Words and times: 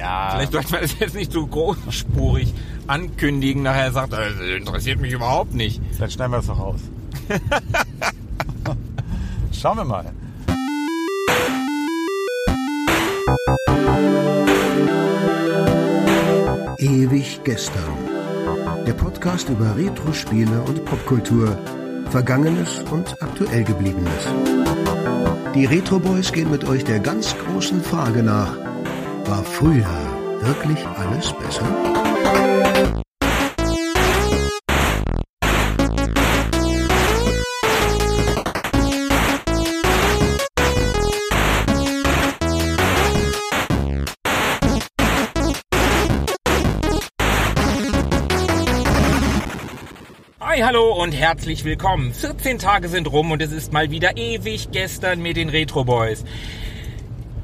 Ja. 0.00 0.30
Vielleicht 0.32 0.52
sollte 0.52 0.72
man 0.72 0.80
das 0.80 0.98
jetzt 0.98 1.14
nicht 1.14 1.30
so 1.30 1.46
großspurig 1.46 2.54
ankündigen. 2.86 3.62
Nachher 3.62 3.92
sagt, 3.92 4.14
er, 4.14 4.30
das 4.30 4.40
interessiert 4.40 4.98
mich 4.98 5.12
überhaupt 5.12 5.52
nicht. 5.52 5.80
Vielleicht 5.92 6.14
schneiden 6.14 6.32
wir 6.32 6.38
das 6.38 6.46
noch 6.46 6.58
aus. 6.58 6.80
Schauen 9.52 9.76
wir 9.76 9.84
mal. 9.84 10.06
Ewig 16.78 17.40
gestern. 17.44 17.82
Der 18.86 18.94
Podcast 18.94 19.50
über 19.50 19.76
Retro-Spiele 19.76 20.62
und 20.62 20.82
Popkultur. 20.86 21.58
Vergangenes 22.08 22.82
und 22.90 23.20
aktuell 23.20 23.64
gebliebenes. 23.64 24.28
Die 25.54 25.66
Retro 25.66 25.98
Boys 25.98 26.32
gehen 26.32 26.50
mit 26.50 26.64
euch 26.64 26.84
der 26.84 27.00
ganz 27.00 27.36
großen 27.36 27.82
Frage 27.82 28.22
nach. 28.22 28.69
War 29.30 29.44
früher 29.44 30.40
wirklich 30.40 30.84
alles 30.88 31.32
besser? 31.34 31.64
Hi, 50.40 50.58
hallo 50.58 51.00
und 51.00 51.12
herzlich 51.12 51.64
willkommen. 51.64 52.12
14 52.12 52.58
Tage 52.58 52.88
sind 52.88 53.06
rum 53.12 53.30
und 53.30 53.40
es 53.40 53.52
ist 53.52 53.72
mal 53.72 53.92
wieder 53.92 54.16
ewig 54.16 54.72
gestern 54.72 55.22
mit 55.22 55.36
den 55.36 55.50
Retro 55.50 55.84
Boys. 55.84 56.24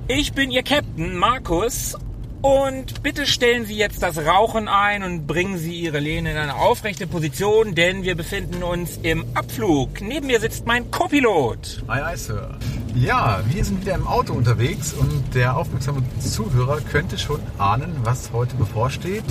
Ich 0.09 0.35
bin 0.35 0.53
Ihr 0.53 0.63
Captain 0.63 1.17
Markus 1.17 1.97
und 2.41 3.03
bitte 3.03 3.27
stellen 3.27 3.67
Sie 3.67 3.77
jetzt 3.77 4.05
das 4.05 4.19
Rauchen 4.19 4.69
ein 4.69 5.03
und 5.03 5.27
bringen 5.27 5.59
Sie 5.59 5.75
Ihre 5.81 5.99
Lehne 5.99 6.31
in 6.31 6.37
eine 6.37 6.55
aufrechte 6.55 7.09
Position, 7.09 7.75
denn 7.75 8.05
wir 8.05 8.15
befinden 8.15 8.63
uns 8.63 9.01
im 9.03 9.25
Abflug. 9.35 10.01
Neben 10.01 10.29
mir 10.29 10.39
sitzt 10.39 10.65
mein 10.65 10.93
Copilot. 10.93 11.83
Aye, 11.89 12.05
aye, 12.05 12.17
Sir. 12.17 12.57
Ja, 12.95 13.41
wir 13.49 13.65
sind 13.65 13.81
wieder 13.81 13.97
im 13.97 14.07
Auto 14.07 14.33
unterwegs 14.33 14.93
und 14.93 15.35
der 15.35 15.57
aufmerksame 15.57 16.05
Zuhörer 16.21 16.81
könnte 16.83 17.19
schon 17.19 17.41
ahnen, 17.59 17.97
was 18.05 18.31
heute 18.33 18.55
bevorsteht. 18.55 19.25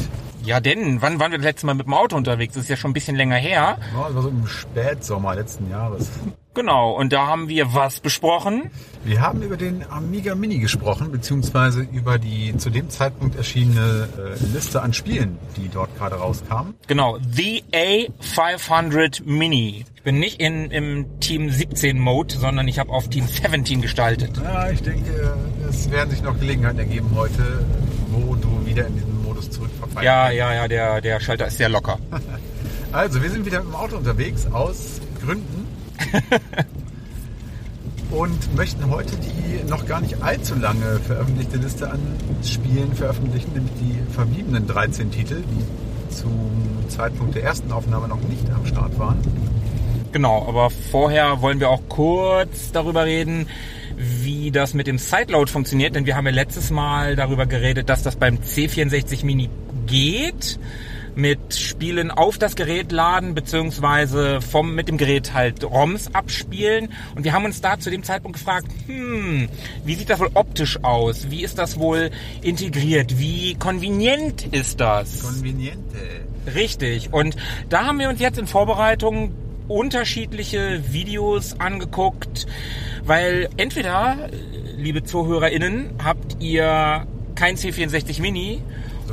Ja, 0.44 0.60
denn, 0.60 1.02
wann 1.02 1.22
waren 1.22 1.32
wir 1.32 1.38
das 1.38 1.46
letzte 1.46 1.68
Mal 1.68 1.76
mit 1.76 1.86
dem 1.86 1.94
Auto 1.94 2.18
unterwegs? 2.18 2.56
Das 2.56 2.64
ist 2.64 2.70
ja 2.70 2.76
schon 2.76 2.92
ein 2.92 2.94
bisschen 2.94 3.16
länger 3.16 3.38
her. 3.38 3.78
Ja, 3.94 4.04
das 4.08 4.16
war 4.16 4.22
so 4.24 4.28
im 4.28 4.46
Spätsommer 4.46 5.36
letzten 5.36 5.70
Jahres. 5.70 6.10
Genau, 6.56 6.94
und 6.94 7.12
da 7.12 7.28
haben 7.28 7.50
wir 7.50 7.74
was 7.74 8.00
besprochen? 8.00 8.72
Wir 9.04 9.20
haben 9.20 9.42
über 9.42 9.58
den 9.58 9.86
Amiga 9.92 10.36
Mini 10.36 10.60
gesprochen, 10.60 11.12
beziehungsweise 11.12 11.82
über 11.82 12.18
die 12.18 12.56
zu 12.56 12.70
dem 12.70 12.90
Zeitpunkt 12.90 13.36
erschienene 13.36 14.08
äh, 14.18 14.54
Liste 14.54 14.82
an 14.82 14.94
Spielen, 14.94 15.38
die 15.58 15.68
dort 15.68 15.96
gerade 15.98 16.16
rauskamen. 16.16 16.74
Genau, 16.88 17.18
The 17.30 17.62
A500 17.74 19.24
Mini. 19.26 19.84
Ich 19.96 20.04
bin 20.04 20.18
nicht 20.20 20.40
in, 20.40 20.72
im 20.72 21.20
Team 21.20 21.50
17 21.50 22.00
Mode, 22.00 22.36
sondern 22.36 22.70
ich 22.70 22.80
habe 22.80 22.90
auf 22.90 23.10
Team 23.10 23.28
17 23.28 23.82
gestaltet. 23.82 24.32
Ja, 24.42 24.70
ich 24.70 24.82
denke, 24.82 25.36
es 25.70 25.92
werden 25.92 26.10
sich 26.10 26.24
noch 26.24 26.40
Gelegenheiten 26.40 26.80
ergeben 26.80 27.10
heute, 27.16 27.66
wo 28.12 28.34
du 28.36 28.66
wieder 28.66 28.88
in 28.88 28.94
diesen 28.96 29.24
Modus 29.24 29.52
zurückverfallen 29.52 30.06
Ja, 30.06 30.32
ja, 30.32 30.54
ja, 30.54 30.68
der, 30.70 31.02
der 31.02 31.20
Schalter 31.20 31.48
ist 31.48 31.58
sehr 31.58 31.70
locker. 31.70 32.00
Also, 32.92 33.22
wir 33.22 33.30
sind 33.30 33.46
wieder 33.46 33.60
im 33.60 33.76
Auto 33.76 33.98
unterwegs, 33.98 34.48
aus 34.54 35.02
Gründen. 35.22 35.65
und 38.12 38.56
möchten 38.56 38.90
heute 38.90 39.16
die 39.18 39.70
noch 39.70 39.86
gar 39.86 40.02
nicht 40.02 40.22
allzu 40.22 40.56
lange 40.56 41.00
veröffentlichte 41.06 41.58
Liste 41.58 41.90
an 41.90 42.00
Spielen 42.44 42.94
veröffentlichen, 42.94 43.54
nämlich 43.54 43.74
die 43.80 44.14
verbliebenen 44.14 44.68
13 44.68 45.12
Titel, 45.12 45.42
die 45.42 46.14
zum 46.14 46.88
Zeitpunkt 46.88 47.36
der 47.36 47.44
ersten 47.44 47.72
Aufnahme 47.72 48.08
noch 48.08 48.22
nicht 48.22 48.50
am 48.54 48.66
Start 48.66 48.98
waren. 49.00 49.18
Genau, 50.12 50.48
aber 50.48 50.70
vorher 50.70 51.42
wollen 51.42 51.60
wir 51.60 51.70
auch 51.70 51.82
kurz 51.90 52.72
darüber 52.72 53.06
reden, 53.06 53.48
wie 53.98 54.52
das 54.52 54.74
mit 54.74 54.88
dem 54.88 54.98
Sideload 54.98 55.52
funktioniert, 55.52 55.96
denn 55.96 56.06
wir 56.06 56.16
haben 56.16 56.26
ja 56.26 56.32
letztes 56.32 56.72
Mal 56.72 57.16
darüber 57.16 57.46
geredet, 57.46 57.90
dass 57.90 58.04
das 58.04 58.16
beim 58.16 58.38
C64 58.38 59.26
Mini 59.26 59.50
geht 59.88 60.60
mit 61.16 61.56
Spielen 61.56 62.12
auf 62.12 62.38
das 62.38 62.56
Gerät 62.56 62.92
laden 62.92 63.34
beziehungsweise 63.36 64.42
vom 64.42 64.76
mit 64.76 64.88
dem 64.88 64.98
Gerät 64.98 65.34
halt 65.34 65.64
ROMs 65.64 66.14
abspielen 66.14 66.90
und 67.16 67.24
wir 67.24 67.34
haben 67.34 67.46
uns 67.46 67.62
da 67.62 67.80
zu 67.80 67.90
dem 67.90 68.04
Zeitpunkt 68.04 68.38
gefragt, 68.38 68.68
hm, 68.86 69.48
wie 69.86 69.96
sieht 69.96 70.10
das 70.10 70.20
wohl 70.20 70.32
optisch 70.34 70.84
aus? 70.84 71.30
Wie 71.30 71.44
ist 71.44 71.58
das 71.58 71.80
wohl 71.80 72.12
integriert? 72.42 73.18
Wie 73.18 73.56
konvenient 73.56 74.54
ist 74.54 74.80
das? 74.80 75.22
Conveniente. 75.22 75.98
Richtig. 76.54 77.14
Und 77.14 77.36
da 77.70 77.86
haben 77.86 78.00
wir 78.00 78.10
uns 78.10 78.20
jetzt 78.20 78.38
in 78.38 78.48
Vorbereitung 78.48 79.34
unterschiedliche 79.68 80.82
Videos 80.92 81.60
angeguckt, 81.60 82.46
weil 83.04 83.50
entweder, 83.58 84.30
liebe 84.78 85.04
ZuhörerInnen, 85.04 85.92
habt 86.04 86.38
ihr 86.40 87.08
kein 87.36 87.56
C64 87.56 88.22
Mini 88.22 88.62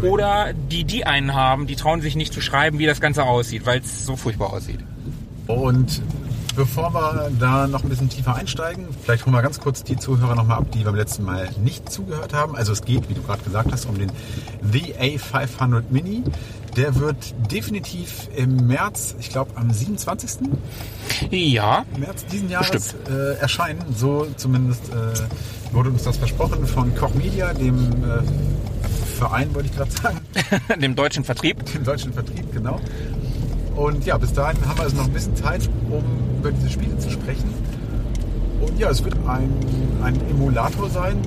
oder 0.02 0.52
die, 0.52 0.84
die 0.84 1.06
einen 1.06 1.34
haben, 1.34 1.66
die 1.66 1.76
trauen 1.76 2.00
sich 2.00 2.16
nicht 2.16 2.32
zu 2.32 2.40
schreiben, 2.40 2.78
wie 2.78 2.86
das 2.86 3.00
Ganze 3.00 3.24
aussieht, 3.24 3.66
weil 3.66 3.80
es 3.80 4.04
so 4.04 4.16
furchtbar 4.16 4.52
aussieht. 4.52 4.80
Und 5.46 6.02
bevor 6.56 6.92
wir 6.92 7.30
da 7.38 7.66
noch 7.66 7.82
ein 7.82 7.88
bisschen 7.88 8.08
tiefer 8.08 8.34
einsteigen, 8.34 8.86
vielleicht 9.02 9.24
holen 9.26 9.34
wir 9.34 9.42
ganz 9.42 9.60
kurz 9.60 9.82
die 9.82 9.96
Zuhörer 9.96 10.34
nochmal 10.34 10.58
ab, 10.58 10.66
die 10.72 10.84
beim 10.84 10.94
letzten 10.94 11.24
Mal 11.24 11.48
nicht 11.62 11.90
zugehört 11.90 12.32
haben. 12.32 12.56
Also 12.56 12.72
es 12.72 12.82
geht, 12.82 13.08
wie 13.08 13.14
du 13.14 13.22
gerade 13.22 13.42
gesagt 13.42 13.72
hast, 13.72 13.86
um 13.86 13.98
den 13.98 14.12
The 14.62 14.94
A500 14.94 15.84
Mini. 15.90 16.22
Der 16.76 16.94
wird 16.94 17.34
definitiv 17.50 18.28
im 18.34 18.66
März, 18.66 19.14
ich 19.20 19.28
glaube 19.28 19.50
am 19.56 19.70
27. 19.70 20.48
Ja, 21.30 21.84
März 21.98 22.24
diesen 22.26 22.48
Jahres 22.48 22.94
äh, 23.10 23.38
erscheinen. 23.38 23.82
So 23.94 24.26
zumindest 24.36 24.88
äh, 24.88 25.74
wurde 25.74 25.90
uns 25.90 26.04
das 26.04 26.16
versprochen 26.16 26.66
von 26.66 26.94
Koch 26.94 27.12
Media, 27.14 27.52
dem 27.52 27.92
äh, 28.04 28.22
Verein, 29.22 29.54
wollte 29.54 29.68
ich 29.68 29.76
gerade 29.76 29.90
sagen, 29.90 30.20
dem 30.80 30.96
deutschen 30.96 31.22
Vertrieb. 31.24 31.64
dem 31.72 31.84
deutschen 31.84 32.12
Vertrieb, 32.12 32.52
genau. 32.52 32.80
Und 33.76 34.04
ja, 34.04 34.18
bis 34.18 34.32
dahin 34.32 34.58
haben 34.66 34.76
wir 34.76 34.84
also 34.84 34.96
noch 34.96 35.06
ein 35.06 35.12
bisschen 35.12 35.36
Zeit, 35.36 35.68
um 35.90 36.02
über 36.38 36.50
diese 36.50 36.68
Spiele 36.70 36.98
zu 36.98 37.10
sprechen. 37.10 37.54
Und 38.60 38.78
ja, 38.78 38.90
es 38.90 39.04
wird 39.04 39.14
ein, 39.26 39.50
ein 40.02 40.14
Emulator 40.28 40.90
sein, 40.90 41.18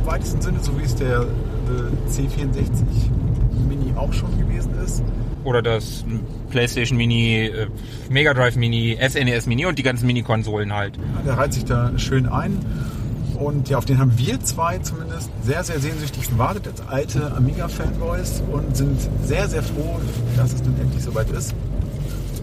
im 0.00 0.06
weitesten 0.06 0.40
Sinne, 0.40 0.58
so 0.60 0.76
wie 0.78 0.82
es 0.82 0.96
der 0.96 1.22
äh, 1.22 2.10
C64 2.10 2.72
Mini 3.68 3.92
auch 3.96 4.12
schon 4.12 4.36
gewesen 4.38 4.72
ist. 4.84 5.02
Oder 5.44 5.62
das 5.62 6.04
PlayStation 6.50 6.98
Mini, 6.98 7.46
äh, 7.46 7.68
Mega 8.10 8.34
Drive 8.34 8.56
Mini, 8.56 8.98
SNES 9.00 9.46
Mini 9.46 9.66
und 9.66 9.78
die 9.78 9.82
ganzen 9.82 10.06
Mini-Konsolen 10.06 10.72
halt. 10.72 10.96
Ja, 10.96 11.22
der 11.24 11.38
reiht 11.38 11.52
sich 11.52 11.64
da 11.64 11.92
schön 11.98 12.26
ein. 12.26 12.58
Und 13.44 13.68
ja, 13.68 13.76
auf 13.76 13.84
den 13.84 13.98
haben 13.98 14.16
wir 14.16 14.40
zwei 14.40 14.78
zumindest 14.78 15.28
sehr, 15.42 15.62
sehr 15.64 15.78
sehnsüchtig 15.78 16.30
gewartet 16.30 16.66
als 16.66 16.88
alte 16.88 17.30
Amiga-Fanboys 17.36 18.42
und 18.50 18.74
sind 18.74 18.98
sehr, 19.22 19.46
sehr 19.48 19.62
froh, 19.62 20.00
dass 20.34 20.54
es 20.54 20.64
nun 20.64 20.80
endlich 20.80 21.02
soweit 21.04 21.30
ist. 21.30 21.54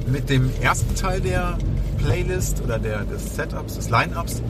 Mit 0.05 0.29
dem 0.29 0.51
ersten 0.61 0.93
Teil 0.93 1.19
der 1.19 1.57
Playlist 1.97 2.61
oder 2.63 2.77
der, 2.77 3.03
des 3.05 3.35
Setups, 3.35 3.77
des 3.77 3.89
Line-Ups, 3.89 4.43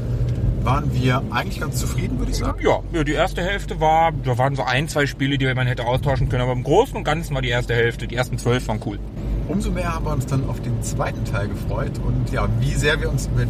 waren 0.64 0.94
wir 0.94 1.24
eigentlich 1.32 1.62
ganz 1.62 1.78
zufrieden, 1.78 2.20
würde 2.20 2.32
ich 2.34 2.38
sagen. 2.38 2.62
Ja, 2.62 2.82
ja, 2.92 3.06
die 3.06 3.14
erste 3.14 3.42
Hälfte 3.42 3.80
war, 3.80 4.12
da 4.12 4.38
waren 4.38 4.56
so 4.58 4.64
ein, 4.64 4.90
zwei 4.90 5.06
Spiele, 5.06 5.38
die 5.38 5.52
man 5.54 5.68
hätte 5.68 5.86
austauschen 5.86 6.28
können, 6.28 6.44
aber 6.44 6.52
im 6.52 6.64
Großen 6.64 6.98
und 6.98 7.06
Ganzen 7.06 7.34
war 7.34 7.42
die 7.42 7.50
erste 7.50 7.74
Hälfte, 7.74 8.08
die 8.08 8.16
ersten 8.16 8.38
zwölf 8.38 8.68
waren 8.68 8.82
cool. 8.86 9.00
Umso 9.48 9.72
mehr 9.72 9.96
haben 9.96 10.06
wir 10.06 10.12
uns 10.12 10.26
dann 10.26 10.48
auf 10.50 10.62
den 10.62 10.84
zweiten 10.84 11.24
Teil 11.24 11.48
gefreut 11.48 11.94
und 12.06 12.32
ja, 12.32 12.48
wie 12.60 12.74
sehr 12.74 13.00
wir 13.00 13.10
uns 13.10 13.28
über 13.28 13.46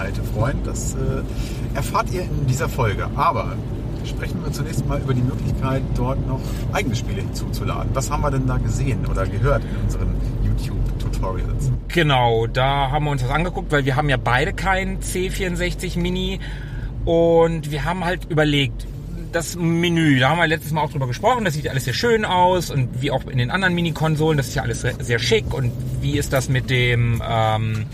Inhalte 0.00 0.22
freuen, 0.22 0.58
das 0.64 0.94
äh, 0.94 1.76
erfahrt 1.76 2.10
ihr 2.12 2.22
in 2.22 2.46
dieser 2.46 2.68
Folge. 2.68 3.06
Aber 3.16 3.54
sprechen 4.06 4.42
wir 4.42 4.50
zunächst 4.50 4.86
mal 4.86 4.98
über 4.98 5.12
die 5.12 5.20
Möglichkeit, 5.20 5.82
dort 5.94 6.26
noch 6.26 6.40
eigene 6.72 6.96
Spiele 6.96 7.20
hinzuzuladen. 7.20 7.90
Was 7.92 8.10
haben 8.10 8.22
wir 8.22 8.30
denn 8.30 8.46
da 8.46 8.56
gesehen 8.56 9.06
oder 9.06 9.26
gehört 9.26 9.62
in 9.62 9.76
unseren 9.84 10.14
YouTube-Tutorials? 10.42 11.70
Genau, 11.88 12.46
da 12.46 12.90
haben 12.90 13.04
wir 13.04 13.10
uns 13.10 13.20
das 13.20 13.30
angeguckt, 13.30 13.70
weil 13.72 13.84
wir 13.84 13.96
haben 13.96 14.08
ja 14.08 14.16
beide 14.16 14.54
keinen 14.54 15.00
C64 15.00 15.98
Mini 15.98 16.40
und 17.04 17.70
wir 17.70 17.84
haben 17.84 18.04
halt 18.04 18.24
überlegt, 18.30 18.86
das 19.32 19.54
Menü, 19.54 20.18
da 20.18 20.30
haben 20.30 20.38
wir 20.38 20.46
letztes 20.46 20.72
Mal 20.72 20.80
auch 20.80 20.90
drüber 20.90 21.06
gesprochen, 21.06 21.44
das 21.44 21.54
sieht 21.54 21.68
alles 21.68 21.84
sehr 21.84 21.94
schön 21.94 22.24
aus 22.24 22.70
und 22.70 23.00
wie 23.00 23.10
auch 23.10 23.26
in 23.26 23.38
den 23.38 23.50
anderen 23.50 23.74
Mini-Konsolen, 23.74 24.38
das 24.38 24.48
ist 24.48 24.54
ja 24.54 24.62
alles 24.62 24.80
sehr, 24.80 24.94
sehr 24.98 25.18
schick 25.18 25.52
und 25.52 25.70
wie 26.00 26.18
ist 26.18 26.32
das 26.32 26.48
mit 26.48 26.70
dem 26.70 27.22
ähm, 27.24 27.86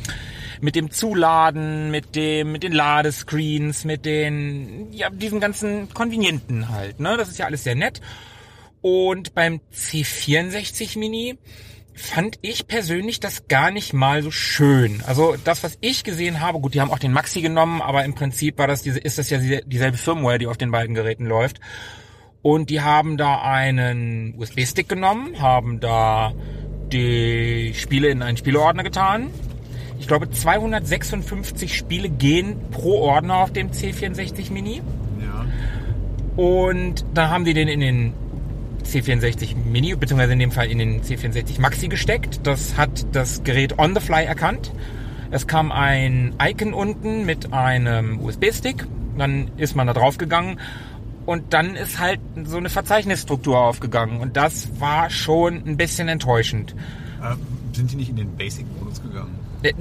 mit 0.61 0.75
dem 0.77 0.91
Zuladen, 0.91 1.91
mit 1.91 2.15
dem 2.15 2.53
mit 2.53 2.63
den 2.63 2.73
Ladescreens, 2.73 3.85
mit 3.85 4.05
den 4.05 4.93
ja 4.93 5.11
diesen 5.11 5.41
ganzen 5.41 5.93
Konvenienten 5.93 6.69
halt, 6.69 7.01
ne? 7.01 7.17
Das 7.17 7.29
ist 7.29 7.39
ja 7.39 7.47
alles 7.47 7.65
sehr 7.65 7.75
nett. 7.75 8.01
Und 8.81 9.35
beim 9.35 9.61
C64 9.75 10.99
Mini 10.99 11.39
fand 11.97 12.39
ich 12.43 12.69
persönlich 12.69 13.21
das 13.21 13.49
gar 13.49 13.71
nicht 13.71 13.93
mal 13.95 14.23
so 14.23 14.31
schön. 14.31 15.03
Also 15.07 15.35
das, 15.43 15.65
was 15.65 15.79
ich 15.81 16.05
gesehen 16.05 16.41
habe, 16.41 16.61
gut, 16.61 16.75
die 16.75 16.81
haben 16.81 16.91
auch 16.91 16.99
den 16.99 17.13
Maxi 17.13 17.41
genommen, 17.41 17.81
aber 17.81 18.05
im 18.05 18.15
Prinzip 18.15 18.59
war 18.59 18.67
das 18.67 18.83
diese, 18.83 19.01
ist 19.01 19.19
das 19.19 19.31
ja 19.31 19.39
dieselbe 19.39 19.97
Firmware, 19.97 20.39
die 20.39 20.47
auf 20.47 20.59
den 20.59 20.71
beiden 20.71 20.95
Geräten 20.95 21.25
läuft. 21.25 21.59
Und 22.43 22.71
die 22.71 22.83
haben 22.83 23.17
da 23.17 23.43
einen 23.43 24.35
USB-Stick 24.37 24.89
genommen, 24.89 25.41
haben 25.41 25.81
da 25.81 26.33
die 26.93 27.73
Spiele 27.75 28.09
in 28.09 28.23
einen 28.23 28.37
Spieleordner 28.37 28.85
getan. 28.85 29.31
Ich 29.99 30.07
glaube, 30.07 30.31
256 30.31 31.77
Spiele 31.77 32.09
gehen 32.09 32.57
pro 32.71 33.01
Ordner 33.01 33.37
auf 33.37 33.53
dem 33.53 33.71
C64 33.71 34.53
Mini. 34.53 34.83
Ja. 35.21 35.47
Und 36.43 37.05
dann 37.15 37.31
haben 37.31 37.45
die 37.45 37.55
den 37.55 37.69
in 37.69 37.81
den 37.81 38.13
C64 38.85 39.57
Mini, 39.57 39.95
beziehungsweise 39.95 40.35
in 40.35 40.39
dem 40.39 40.53
Fall 40.53 40.71
in 40.71 40.79
den 40.79 41.03
C64 41.03 41.61
Maxi 41.61 41.89
gesteckt. 41.89 42.41
Das 42.45 42.77
hat 42.77 43.07
das 43.13 43.43
Gerät 43.43 43.79
on 43.79 43.95
the 43.95 44.01
fly 44.01 44.25
erkannt. 44.25 44.71
Es 45.31 45.47
kam 45.47 45.73
ein 45.73 46.35
Icon 46.41 46.73
unten 46.73 47.27
mit 47.27 47.53
einem 47.53 48.21
USB-Stick. 48.21 48.87
Dann 49.19 49.51
ist 49.57 49.75
man 49.75 49.87
da 49.87 49.93
drauf 49.93 50.19
gegangen 50.19 50.61
und 51.25 51.53
dann 51.53 51.75
ist 51.75 51.99
halt 51.99 52.21
so 52.45 52.59
eine 52.59 52.71
Verzeichnisstruktur 52.71 53.59
aufgegangen. 53.59 54.21
Und 54.21 54.37
das 54.37 54.69
war 54.79 55.11
schon 55.11 55.67
ein 55.67 55.77
bisschen 55.77 56.09
enttäuschend. 56.09 56.75
Ähm, 57.23 57.39
sind 57.73 57.91
die 57.91 57.97
nicht 57.97 58.11
in 58.11 58.17
den 58.17 58.37
Basic-Modus 58.37 59.03
gegangen? 59.03 59.46
Äh, 59.63 59.73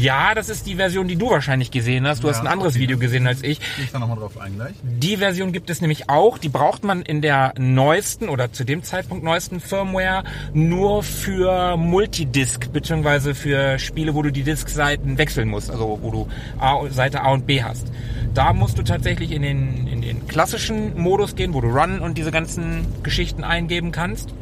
Ja, 0.00 0.34
das 0.34 0.48
ist 0.50 0.66
die 0.66 0.74
Version, 0.76 1.08
die 1.08 1.16
du 1.16 1.30
wahrscheinlich 1.30 1.70
gesehen 1.70 2.06
hast. 2.06 2.22
Du 2.22 2.26
Ja, 2.28 2.34
hast 2.34 2.40
ein 2.40 2.46
anderes 2.46 2.74
okay. 2.74 2.82
Video 2.82 2.98
gesehen 2.98 3.26
als 3.26 3.42
ich. 3.42 3.58
Ich 3.82 3.90
da 3.90 3.98
nochmal 3.98 4.18
drauf 4.18 4.38
ein 4.38 4.54
gleich? 4.54 4.74
Die 4.82 5.16
Version 5.16 5.52
gibt 5.52 5.70
es 5.70 5.80
nämlich 5.80 6.10
auch. 6.10 6.36
Die 6.38 6.48
braucht 6.50 6.84
man 6.84 7.02
in 7.02 7.22
der 7.22 7.54
neuesten 7.58 8.28
oder 8.28 8.52
zu 8.52 8.64
dem 8.64 8.82
Zeitpunkt 8.82 9.24
neuesten 9.24 9.60
Firmware 9.60 10.24
nur 10.52 11.02
für 11.02 11.76
Multidisc 11.76 12.70
beziehungsweise 12.72 13.34
für 13.34 13.78
Spiele, 13.78 14.14
wo 14.14 14.22
du 14.22 14.30
die 14.30 14.42
Disk-Seiten 14.42 15.16
wechseln 15.16 15.48
musst, 15.48 15.70
also 15.70 15.98
wo 16.02 16.10
du 16.10 16.28
A, 16.58 16.86
Seite 16.90 17.22
A 17.22 17.32
und 17.32 17.46
B 17.46 17.62
hast. 17.62 17.86
Da 18.34 18.52
musst 18.52 18.76
du 18.78 18.82
tatsächlich 18.82 19.30
in 19.30 19.42
den, 19.42 19.86
in 19.86 20.02
den 20.02 20.26
klassischen 20.26 21.00
Modus 21.00 21.34
gehen, 21.36 21.54
wo 21.54 21.60
du 21.60 21.68
Run 21.68 22.00
und 22.00 22.18
diese 22.18 22.30
ganzen 22.30 22.84
Geschichten 23.02 23.44
eingeben 23.44 23.90
kannst. 23.92 24.34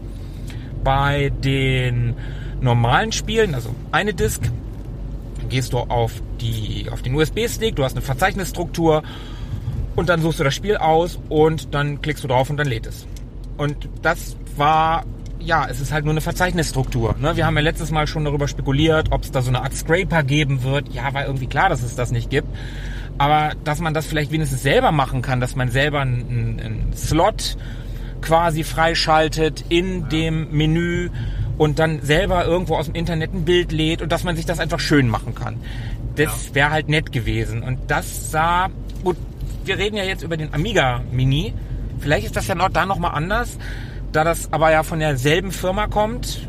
Bei 0.82 1.31
den 1.44 2.14
normalen 2.61 3.12
Spielen, 3.12 3.55
also 3.55 3.75
eine 3.93 4.14
Disk, 4.14 4.43
gehst 5.52 5.72
du 5.72 5.78
auf, 5.78 6.12
die, 6.40 6.88
auf 6.90 7.02
den 7.02 7.14
USB-Stick, 7.14 7.76
du 7.76 7.84
hast 7.84 7.93
eine 7.93 8.02
Verzeichnisstruktur 8.02 9.02
und 9.94 10.08
dann 10.08 10.20
suchst 10.20 10.40
du 10.40 10.44
das 10.44 10.54
Spiel 10.54 10.76
aus 10.76 11.20
und 11.28 11.75
dann 11.75 12.02
klickst 12.02 12.25
du 12.25 12.28
drauf 12.28 12.50
und 12.50 12.56
dann 12.56 12.66
lädt 12.66 12.87
es. 12.87 13.06
Und 13.56 13.88
das 14.00 14.37
war, 14.56 15.04
ja, 15.38 15.66
es 15.69 15.81
ist 15.81 15.93
halt 15.93 16.04
nur 16.04 16.14
eine 16.14 16.20
Verzeichnisstruktur. 16.20 17.14
Ne? 17.20 17.37
Wir 17.37 17.46
haben 17.46 17.54
ja 17.54 17.62
letztes 17.62 17.90
Mal 17.90 18.06
schon 18.06 18.25
darüber 18.25 18.49
spekuliert, 18.49 19.12
ob 19.12 19.22
es 19.22 19.31
da 19.31 19.43
so 19.43 19.50
eine 19.50 19.62
Art 19.62 19.75
Scraper 19.75 20.22
geben 20.22 20.62
wird. 20.64 20.93
Ja, 20.93 21.12
war 21.14 21.26
irgendwie 21.26 21.46
klar, 21.46 21.69
dass 21.69 21.82
es 21.82 21.94
das 21.94 22.10
nicht 22.10 22.31
gibt. 22.31 22.49
Aber 23.19 23.52
dass 23.62 23.81
man 23.81 23.93
das 23.94 24.06
vielleicht 24.06 24.32
wenigstens 24.32 24.62
selber 24.62 24.90
machen 24.90 25.20
kann, 25.22 25.40
dass 25.40 25.54
man 25.54 25.69
selber 25.69 26.00
einen, 26.00 26.58
einen 26.60 26.93
Slot 26.96 27.56
quasi 28.22 28.64
freischaltet 28.64 29.64
in 29.69 30.08
dem 30.08 30.50
Menü 30.50 31.10
und 31.58 31.78
dann 31.78 32.00
selber 32.02 32.44
irgendwo 32.44 32.76
aus 32.76 32.87
dem 32.87 32.94
Internet 32.94 33.34
ein 33.34 33.44
Bild 33.44 33.72
lädt 33.72 34.02
und 34.02 34.10
dass 34.10 34.25
man 34.25 34.37
sich 34.37 34.46
das 34.46 34.58
einfach 34.58 34.81
schön 34.81 35.08
machen 35.08 35.34
kann. 35.34 35.56
Das 36.16 36.54
wäre 36.54 36.70
halt 36.70 36.88
nett 36.88 37.12
gewesen. 37.12 37.62
Und 37.62 37.78
das 37.88 38.31
sah, 38.31 38.69
gut, 39.02 39.16
wir 39.64 39.78
reden 39.78 39.96
ja 39.96 40.04
jetzt 40.04 40.22
über 40.22 40.37
den 40.37 40.52
Amiga 40.52 41.02
Mini. 41.10 41.54
Vielleicht 42.00 42.26
ist 42.26 42.37
das 42.37 42.49
ja 42.49 42.54
noch 42.54 42.69
da 42.69 42.84
nochmal 42.84 43.12
anders, 43.14 43.58
da 44.10 44.25
das 44.25 44.52
aber 44.52 44.72
ja 44.72 44.82
von 44.82 44.99
derselben 44.99 45.52
Firma 45.52 45.87
kommt. 45.87 46.46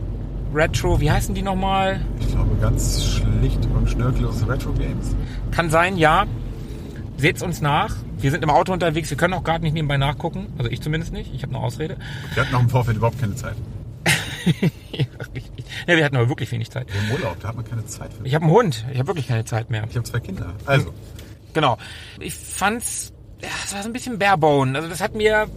Retro, 0.53 0.99
wie 0.99 1.09
heißen 1.09 1.33
die 1.33 1.41
nochmal? 1.41 2.01
Ich 2.19 2.29
glaube, 2.29 2.55
ganz 2.61 3.05
schlicht 3.05 3.59
und 3.73 3.89
schnörkellos 3.89 4.47
Retro-Games. 4.47 5.15
Kann 5.51 5.69
sein, 5.69 5.97
ja. 5.97 6.25
Seht's 7.17 7.41
uns 7.41 7.61
nach. 7.61 7.95
Wir 8.17 8.31
sind 8.31 8.43
im 8.43 8.49
Auto 8.49 8.71
unterwegs, 8.71 9.09
wir 9.09 9.17
können 9.17 9.33
auch 9.33 9.43
gerade 9.43 9.63
nicht 9.63 9.73
nebenbei 9.73 9.97
nachgucken. 9.97 10.47
Also 10.57 10.69
ich 10.69 10.81
zumindest 10.81 11.13
nicht. 11.13 11.33
Ich 11.33 11.43
habe 11.43 11.55
eine 11.55 11.63
Ausrede. 11.63 11.97
Wir 12.33 12.43
hatten 12.43 12.55
auch 12.55 12.61
im 12.61 12.69
Vorfeld 12.69 12.97
überhaupt 12.97 13.19
keine 13.19 13.35
Zeit. 13.35 13.55
Ja, 14.91 15.05
richtig. 15.35 15.65
Ja, 15.87 15.97
wir 15.97 16.05
hatten 16.05 16.15
aber 16.17 16.29
wirklich 16.29 16.51
wenig 16.51 16.69
Zeit. 16.71 16.87
Im 17.07 17.15
Urlaub, 17.15 17.37
da 17.41 17.49
hat 17.49 17.55
man 17.55 17.65
keine 17.65 17.85
Zeit 17.85 18.11
für. 18.13 18.25
Ich 18.25 18.35
habe 18.35 18.45
einen 18.45 18.53
Hund. 18.53 18.85
Ich 18.91 18.99
habe 18.99 19.07
wirklich 19.07 19.27
keine 19.27 19.45
Zeit 19.45 19.69
mehr. 19.69 19.85
Ich 19.89 19.95
habe 19.95 20.03
zwei 20.03 20.19
Kinder. 20.19 20.53
Also, 20.65 20.93
Genau. 21.53 21.77
Ich 22.19 22.33
fand's, 22.33 23.13
ja, 23.41 23.49
es 23.63 23.73
war 23.73 23.83
so 23.83 23.89
ein 23.89 23.93
bisschen 23.93 24.17
barebone. 24.17 24.75
Also 24.77 24.89
das 24.89 25.01
hat 25.01 25.15
mir, 25.15 25.47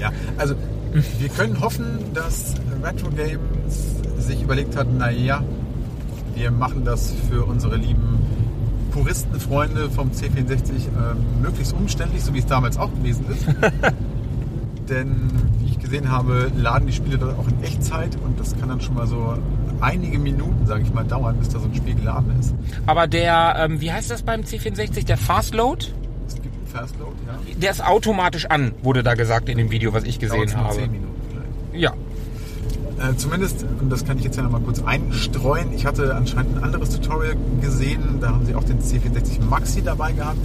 ja, 0.00 0.12
also 0.36 0.54
wir 0.92 1.28
können 1.28 1.60
hoffen, 1.60 2.12
dass 2.14 2.54
Retro 2.82 3.10
Games 3.10 3.96
sich 4.18 4.42
überlegt 4.42 4.76
hat, 4.76 4.92
naja, 4.92 5.42
wir 6.34 6.50
machen 6.50 6.84
das 6.84 7.14
für 7.28 7.44
unsere 7.44 7.76
lieben 7.76 8.18
Puristenfreunde 8.90 9.88
vom 9.90 10.10
C64 10.10 10.88
ähm, 10.96 11.42
möglichst 11.42 11.72
umständlich, 11.72 12.24
so 12.24 12.34
wie 12.34 12.40
es 12.40 12.46
damals 12.46 12.76
auch 12.76 12.90
gewesen 12.92 13.24
ist. 13.30 13.46
Denn 14.90 15.30
wie 15.60 15.70
ich 15.70 15.78
gesehen 15.78 16.10
habe, 16.10 16.50
laden 16.56 16.86
die 16.86 16.92
Spiele 16.92 17.16
dort 17.16 17.38
auch 17.38 17.46
in 17.46 17.62
Echtzeit 17.62 18.16
und 18.24 18.38
das 18.40 18.58
kann 18.58 18.68
dann 18.68 18.80
schon 18.80 18.94
mal 18.94 19.06
so 19.06 19.38
einige 19.80 20.18
Minuten, 20.18 20.66
sage 20.66 20.82
ich 20.82 20.92
mal, 20.92 21.04
dauern, 21.04 21.36
bis 21.38 21.48
da 21.48 21.60
so 21.60 21.66
ein 21.66 21.74
Spiel 21.74 21.94
geladen 21.94 22.34
ist. 22.38 22.54
aber 22.86 23.06
der, 23.06 23.54
ähm, 23.58 23.80
wie 23.80 23.92
heißt 23.92 24.10
das 24.10 24.22
beim 24.22 24.42
C64, 24.42 25.06
der 25.06 25.16
Fast 25.16 25.54
Load? 25.54 25.86
Es 26.26 26.34
gibt 26.34 26.54
einen 26.54 26.66
Fastload, 26.66 27.12
ja. 27.26 27.54
Der 27.56 27.70
ist 27.70 27.84
automatisch 27.84 28.46
an, 28.46 28.72
wurde 28.82 29.02
da 29.02 29.14
gesagt 29.14 29.48
in 29.48 29.58
dem 29.58 29.70
Video, 29.70 29.92
was 29.92 30.04
ich 30.04 30.18
gesehen 30.18 30.50
Dauert 30.50 30.56
habe. 30.56 30.74
10 30.74 30.90
Minuten 30.90 31.14
vielleicht. 31.30 31.82
Ja. 31.82 31.92
Äh, 32.98 33.16
zumindest, 33.16 33.64
und 33.80 33.90
das 33.90 34.04
kann 34.04 34.18
ich 34.18 34.24
jetzt 34.24 34.36
ja 34.36 34.42
noch 34.42 34.50
mal 34.50 34.60
kurz 34.60 34.82
einstreuen, 34.82 35.72
ich 35.72 35.86
hatte 35.86 36.14
anscheinend 36.14 36.58
ein 36.58 36.64
anderes 36.64 36.90
Tutorial 36.90 37.36
gesehen, 37.60 38.18
da 38.20 38.30
haben 38.30 38.44
sie 38.44 38.54
auch 38.54 38.64
den 38.64 38.80
C64 38.80 39.42
Maxi 39.42 39.82
dabei 39.82 40.12
gehabt 40.12 40.38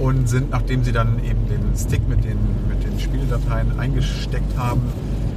und 0.00 0.28
sind, 0.28 0.50
nachdem 0.50 0.82
sie 0.82 0.92
dann 0.92 1.22
eben 1.22 1.46
den 1.46 1.76
Stick 1.76 2.08
mit 2.08 2.24
den, 2.24 2.38
mit 2.68 2.82
den 2.82 2.98
Spieldateien 2.98 3.78
eingesteckt 3.78 4.56
haben, 4.56 4.80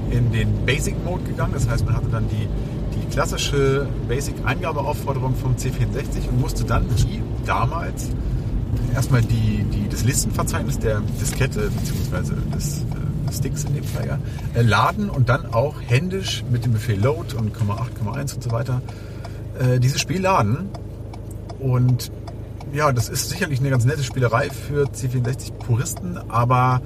in 0.10 0.32
den 0.32 0.66
Basic 0.66 0.96
Mode 1.04 1.24
gegangen. 1.24 1.54
Das 1.54 1.68
heißt, 1.68 1.86
man 1.86 1.96
hatte 1.96 2.08
dann 2.08 2.28
die, 2.30 2.48
die 2.96 3.06
klassische 3.14 3.86
Basic-Eingabeaufforderung 4.08 5.36
vom 5.36 5.56
C64 5.56 6.30
und 6.30 6.40
musste 6.40 6.64
dann 6.64 6.86
wie 6.98 7.22
damals 7.46 8.10
erstmal 8.94 9.22
die, 9.22 9.66
die, 9.66 9.90
das 9.90 10.06
Listenverzeichnis 10.06 10.80
der 10.80 11.02
Diskette 11.20 11.70
bzw. 11.70 12.34
des 12.56 12.80
äh, 12.80 13.34
Sticks 13.34 13.66
in 13.66 13.76
dem 13.76 13.84
Fall 13.84 14.08
ja, 14.08 14.20
äh, 14.54 14.62
laden 14.62 15.10
und 15.10 15.28
dann 15.28 15.46
auch 15.54 15.76
händisch 15.86 16.44
mit 16.50 16.64
dem 16.64 16.72
Befehl 16.72 17.00
Load 17.00 17.36
und 17.36 17.54
8,1 17.54 18.36
und 18.36 18.44
so 18.44 18.52
weiter 18.52 18.82
äh, 19.60 19.80
dieses 19.80 20.00
Spiel 20.00 20.22
laden. 20.22 20.70
Und 21.60 22.12
ja, 22.74 22.92
das 22.92 23.08
ist 23.08 23.30
sicherlich 23.30 23.60
eine 23.60 23.70
ganz 23.70 23.86
nette 23.86 24.04
Spielerei 24.04 24.50
für 24.50 24.88
C64-Puristen, 24.88 26.18
aber 26.30 26.82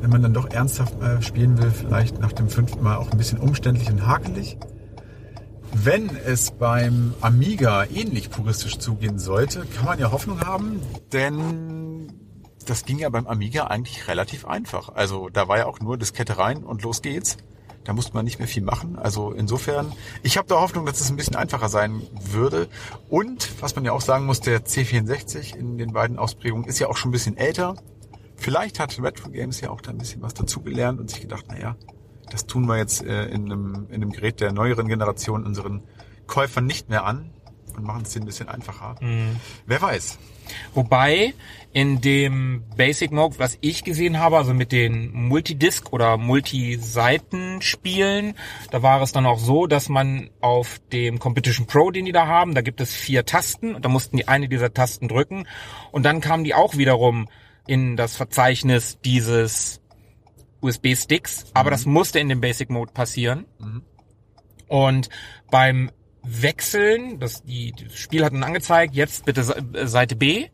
wenn 0.00 0.10
man 0.10 0.22
dann 0.22 0.34
doch 0.34 0.50
ernsthaft 0.50 1.00
äh, 1.00 1.22
spielen 1.22 1.58
will, 1.58 1.70
vielleicht 1.70 2.20
nach 2.20 2.32
dem 2.32 2.48
fünften 2.48 2.82
Mal 2.82 2.96
auch 2.96 3.10
ein 3.10 3.18
bisschen 3.18 3.38
umständlich 3.38 3.90
und 3.90 4.06
hakelig. 4.06 4.58
Wenn 5.72 6.10
es 6.26 6.50
beim 6.50 7.14
Amiga 7.20 7.84
ähnlich 7.84 8.30
puristisch 8.30 8.78
zugehen 8.78 9.18
sollte, 9.18 9.64
kann 9.76 9.84
man 9.84 9.98
ja 9.98 10.10
Hoffnung 10.10 10.40
haben, 10.40 10.80
denn 11.12 12.12
das 12.66 12.84
ging 12.84 12.98
ja 12.98 13.08
beim 13.08 13.26
Amiga 13.26 13.64
eigentlich 13.68 14.08
relativ 14.08 14.44
einfach. 14.44 14.90
Also 14.90 15.28
da 15.28 15.46
war 15.46 15.58
ja 15.58 15.66
auch 15.66 15.80
nur 15.80 15.98
Diskette 15.98 16.38
rein 16.38 16.64
und 16.64 16.82
los 16.82 17.02
geht's. 17.02 17.36
Da 17.88 17.94
musste 17.94 18.12
man 18.12 18.26
nicht 18.26 18.38
mehr 18.38 18.46
viel 18.46 18.62
machen. 18.62 18.98
Also 18.98 19.32
insofern, 19.32 19.94
ich 20.22 20.36
habe 20.36 20.46
da 20.46 20.60
Hoffnung, 20.60 20.84
dass 20.84 21.00
es 21.00 21.08
ein 21.08 21.16
bisschen 21.16 21.36
einfacher 21.36 21.70
sein 21.70 22.02
würde. 22.20 22.68
Und 23.08 23.50
was 23.62 23.76
man 23.76 23.84
ja 23.86 23.92
auch 23.92 24.02
sagen 24.02 24.26
muss, 24.26 24.42
der 24.42 24.62
C64 24.62 25.56
in 25.56 25.78
den 25.78 25.94
beiden 25.94 26.18
Ausprägungen 26.18 26.68
ist 26.68 26.78
ja 26.80 26.88
auch 26.88 26.98
schon 26.98 27.08
ein 27.08 27.12
bisschen 27.12 27.38
älter. 27.38 27.76
Vielleicht 28.36 28.78
hat 28.78 29.02
Retro 29.02 29.30
Games 29.30 29.62
ja 29.62 29.70
auch 29.70 29.80
da 29.80 29.90
ein 29.90 29.96
bisschen 29.96 30.20
was 30.20 30.34
dazugelernt 30.34 31.00
und 31.00 31.08
sich 31.08 31.22
gedacht, 31.22 31.48
naja, 31.48 31.76
das 32.30 32.44
tun 32.44 32.66
wir 32.66 32.76
jetzt 32.76 33.02
äh, 33.02 33.24
in, 33.28 33.50
einem, 33.50 33.86
in 33.88 34.02
einem 34.02 34.12
Gerät 34.12 34.42
der 34.42 34.52
neueren 34.52 34.86
Generation 34.86 35.46
unseren 35.46 35.80
Käufern 36.26 36.66
nicht 36.66 36.90
mehr 36.90 37.06
an 37.06 37.30
und 37.74 37.84
machen 37.84 38.02
es 38.02 38.12
denen 38.12 38.24
ein 38.24 38.26
bisschen 38.26 38.50
einfacher. 38.50 38.96
Wer 39.64 39.80
weiß. 39.80 40.18
Wobei 40.74 41.34
in 41.72 42.00
dem 42.00 42.64
Basic 42.76 43.12
Mode, 43.12 43.38
was 43.38 43.56
ich 43.60 43.84
gesehen 43.84 44.18
habe, 44.18 44.38
also 44.38 44.54
mit 44.54 44.72
den 44.72 45.12
Multidisc 45.12 45.92
oder 45.92 46.16
Multiseitenspielen, 46.16 48.34
da 48.70 48.82
war 48.82 49.02
es 49.02 49.12
dann 49.12 49.26
auch 49.26 49.38
so, 49.38 49.66
dass 49.66 49.88
man 49.88 50.30
auf 50.40 50.80
dem 50.92 51.18
Competition 51.18 51.66
Pro, 51.66 51.90
den 51.90 52.06
die 52.06 52.12
da 52.12 52.26
haben, 52.26 52.54
da 52.54 52.62
gibt 52.62 52.80
es 52.80 52.94
vier 52.94 53.26
Tasten 53.26 53.74
und 53.74 53.84
da 53.84 53.88
mussten 53.88 54.16
die 54.16 54.28
eine 54.28 54.48
dieser 54.48 54.72
Tasten 54.72 55.08
drücken 55.08 55.46
und 55.92 56.04
dann 56.04 56.20
kamen 56.20 56.44
die 56.44 56.54
auch 56.54 56.76
wiederum 56.76 57.28
in 57.66 57.96
das 57.96 58.16
Verzeichnis 58.16 58.98
dieses 59.04 59.80
USB-Sticks, 60.60 61.46
aber 61.54 61.70
das 61.70 61.86
musste 61.86 62.18
in 62.18 62.28
dem 62.28 62.40
Basic 62.40 62.70
Mode 62.70 62.92
passieren. 62.92 63.46
Und 64.68 65.08
beim 65.50 65.90
Wechseln, 66.28 67.18
das, 67.18 67.42
die, 67.42 67.72
das 67.72 67.96
Spiel 67.96 68.24
hat 68.24 68.32
dann 68.32 68.42
angezeigt, 68.42 68.94
jetzt 68.94 69.24
bitte 69.24 69.40
äh, 69.72 69.86
Seite 69.86 70.16
B. 70.16 70.46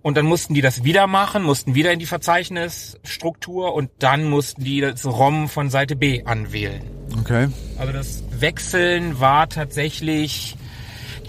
Und 0.00 0.16
dann 0.16 0.26
mussten 0.26 0.54
die 0.54 0.60
das 0.60 0.84
wieder 0.84 1.06
machen, 1.06 1.42
mussten 1.42 1.74
wieder 1.74 1.92
in 1.92 1.98
die 1.98 2.06
Verzeichnisstruktur 2.06 3.74
und 3.74 3.90
dann 3.98 4.24
mussten 4.24 4.64
die 4.64 4.80
das 4.80 5.04
ROM 5.04 5.48
von 5.48 5.70
Seite 5.70 5.96
B 5.96 6.22
anwählen. 6.24 6.82
Okay. 7.20 7.48
Also 7.76 7.92
das 7.92 8.22
Wechseln 8.30 9.20
war 9.20 9.48
tatsächlich, 9.48 10.56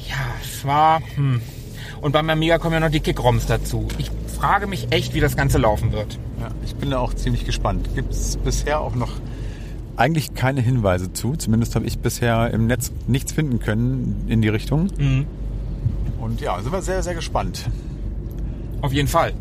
ja, 0.07 0.15
es 0.41 0.65
war, 0.65 1.01
hm. 1.15 1.41
Und 2.01 2.13
beim 2.13 2.29
Amiga 2.29 2.59
kommen 2.59 2.75
ja 2.75 2.79
noch 2.79 2.91
die 2.91 3.01
Kick-ROMs 3.01 3.45
dazu. 3.47 3.87
Ich 3.97 4.09
frage 4.39 4.67
mich 4.67 4.87
echt, 4.91 5.13
wie 5.13 5.19
das 5.19 5.35
Ganze 5.35 5.57
laufen 5.57 5.91
wird. 5.91 6.17
Ja, 6.39 6.47
ich 6.63 6.75
bin 6.75 6.91
da 6.91 6.99
auch 6.99 7.13
ziemlich 7.13 7.45
gespannt. 7.45 7.89
Gibt 7.93 8.13
es 8.13 8.37
bisher 8.37 8.79
auch 8.79 8.95
noch 8.95 9.11
eigentlich 9.99 10.33
keine 10.33 10.61
Hinweise 10.61 11.11
zu. 11.13 11.35
Zumindest 11.35 11.75
habe 11.75 11.85
ich 11.85 11.99
bisher 11.99 12.51
im 12.51 12.67
Netz 12.67 12.91
nichts 13.07 13.31
finden 13.33 13.59
können 13.59 14.25
in 14.27 14.41
die 14.41 14.49
Richtung. 14.49 14.89
Mhm. 14.97 15.27
Und 16.19 16.41
ja, 16.41 16.61
sind 16.61 16.71
wir 16.71 16.81
sehr, 16.81 17.03
sehr 17.03 17.15
gespannt. 17.15 17.69
Auf 18.81 18.93
jeden 18.93 19.07
Fall. 19.07 19.33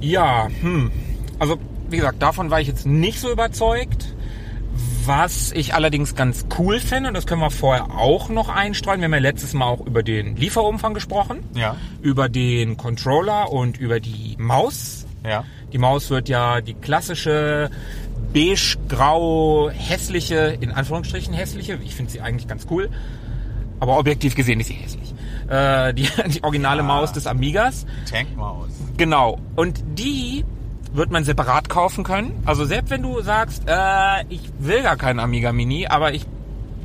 Ja, 0.00 0.48
hm. 0.60 0.90
Also, 1.38 1.58
wie 1.90 1.96
gesagt, 1.96 2.22
davon 2.22 2.50
war 2.50 2.60
ich 2.60 2.68
jetzt 2.68 2.86
nicht 2.86 3.20
so 3.20 3.30
überzeugt. 3.30 4.14
Was 5.04 5.52
ich 5.52 5.74
allerdings 5.74 6.14
ganz 6.14 6.46
cool 6.58 6.78
finde, 6.80 7.08
und 7.08 7.14
das 7.14 7.26
können 7.26 7.40
wir 7.40 7.50
vorher 7.50 7.86
auch 7.98 8.28
noch 8.28 8.48
einstreuen, 8.48 9.00
wir 9.00 9.06
haben 9.06 9.14
ja 9.14 9.18
letztes 9.20 9.54
Mal 9.54 9.64
auch 9.64 9.84
über 9.84 10.02
den 10.02 10.36
Lieferumfang 10.36 10.92
gesprochen, 10.94 11.38
Ja. 11.54 11.76
über 12.02 12.28
den 12.28 12.76
Controller 12.76 13.50
und 13.50 13.78
über 13.78 14.00
die 14.00 14.36
Maus. 14.38 15.06
Ja. 15.26 15.44
Die 15.72 15.78
Maus 15.78 16.10
wird 16.10 16.28
ja 16.28 16.60
die 16.60 16.74
klassische 16.74 17.70
beige-grau 18.32 19.70
hässliche, 19.70 20.56
in 20.60 20.70
Anführungsstrichen 20.72 21.32
hässliche, 21.34 21.78
ich 21.84 21.94
finde 21.94 22.12
sie 22.12 22.20
eigentlich 22.20 22.48
ganz 22.48 22.66
cool, 22.70 22.90
aber 23.80 23.98
objektiv 23.98 24.34
gesehen 24.34 24.60
ist 24.60 24.66
sie 24.68 24.74
hässlich. 24.74 25.14
Äh, 25.48 25.94
die, 25.94 26.08
die 26.28 26.42
originale 26.44 26.82
Ah. 26.82 26.86
Maus 26.86 27.12
des 27.12 27.26
Amigas. 27.26 27.86
Tankmaus. 28.10 28.68
Genau. 28.96 29.38
Und 29.56 29.82
die 29.96 30.44
wird 30.92 31.10
man 31.10 31.24
separat 31.24 31.68
kaufen 31.68 32.04
können. 32.04 32.42
Also 32.44 32.64
selbst 32.64 32.90
wenn 32.90 33.02
du 33.02 33.20
sagst, 33.20 33.62
äh, 33.66 34.24
ich 34.28 34.40
will 34.58 34.82
gar 34.82 34.96
keinen 34.96 35.20
Amiga 35.20 35.52
Mini, 35.52 35.86
aber 35.86 36.12
ich 36.14 36.26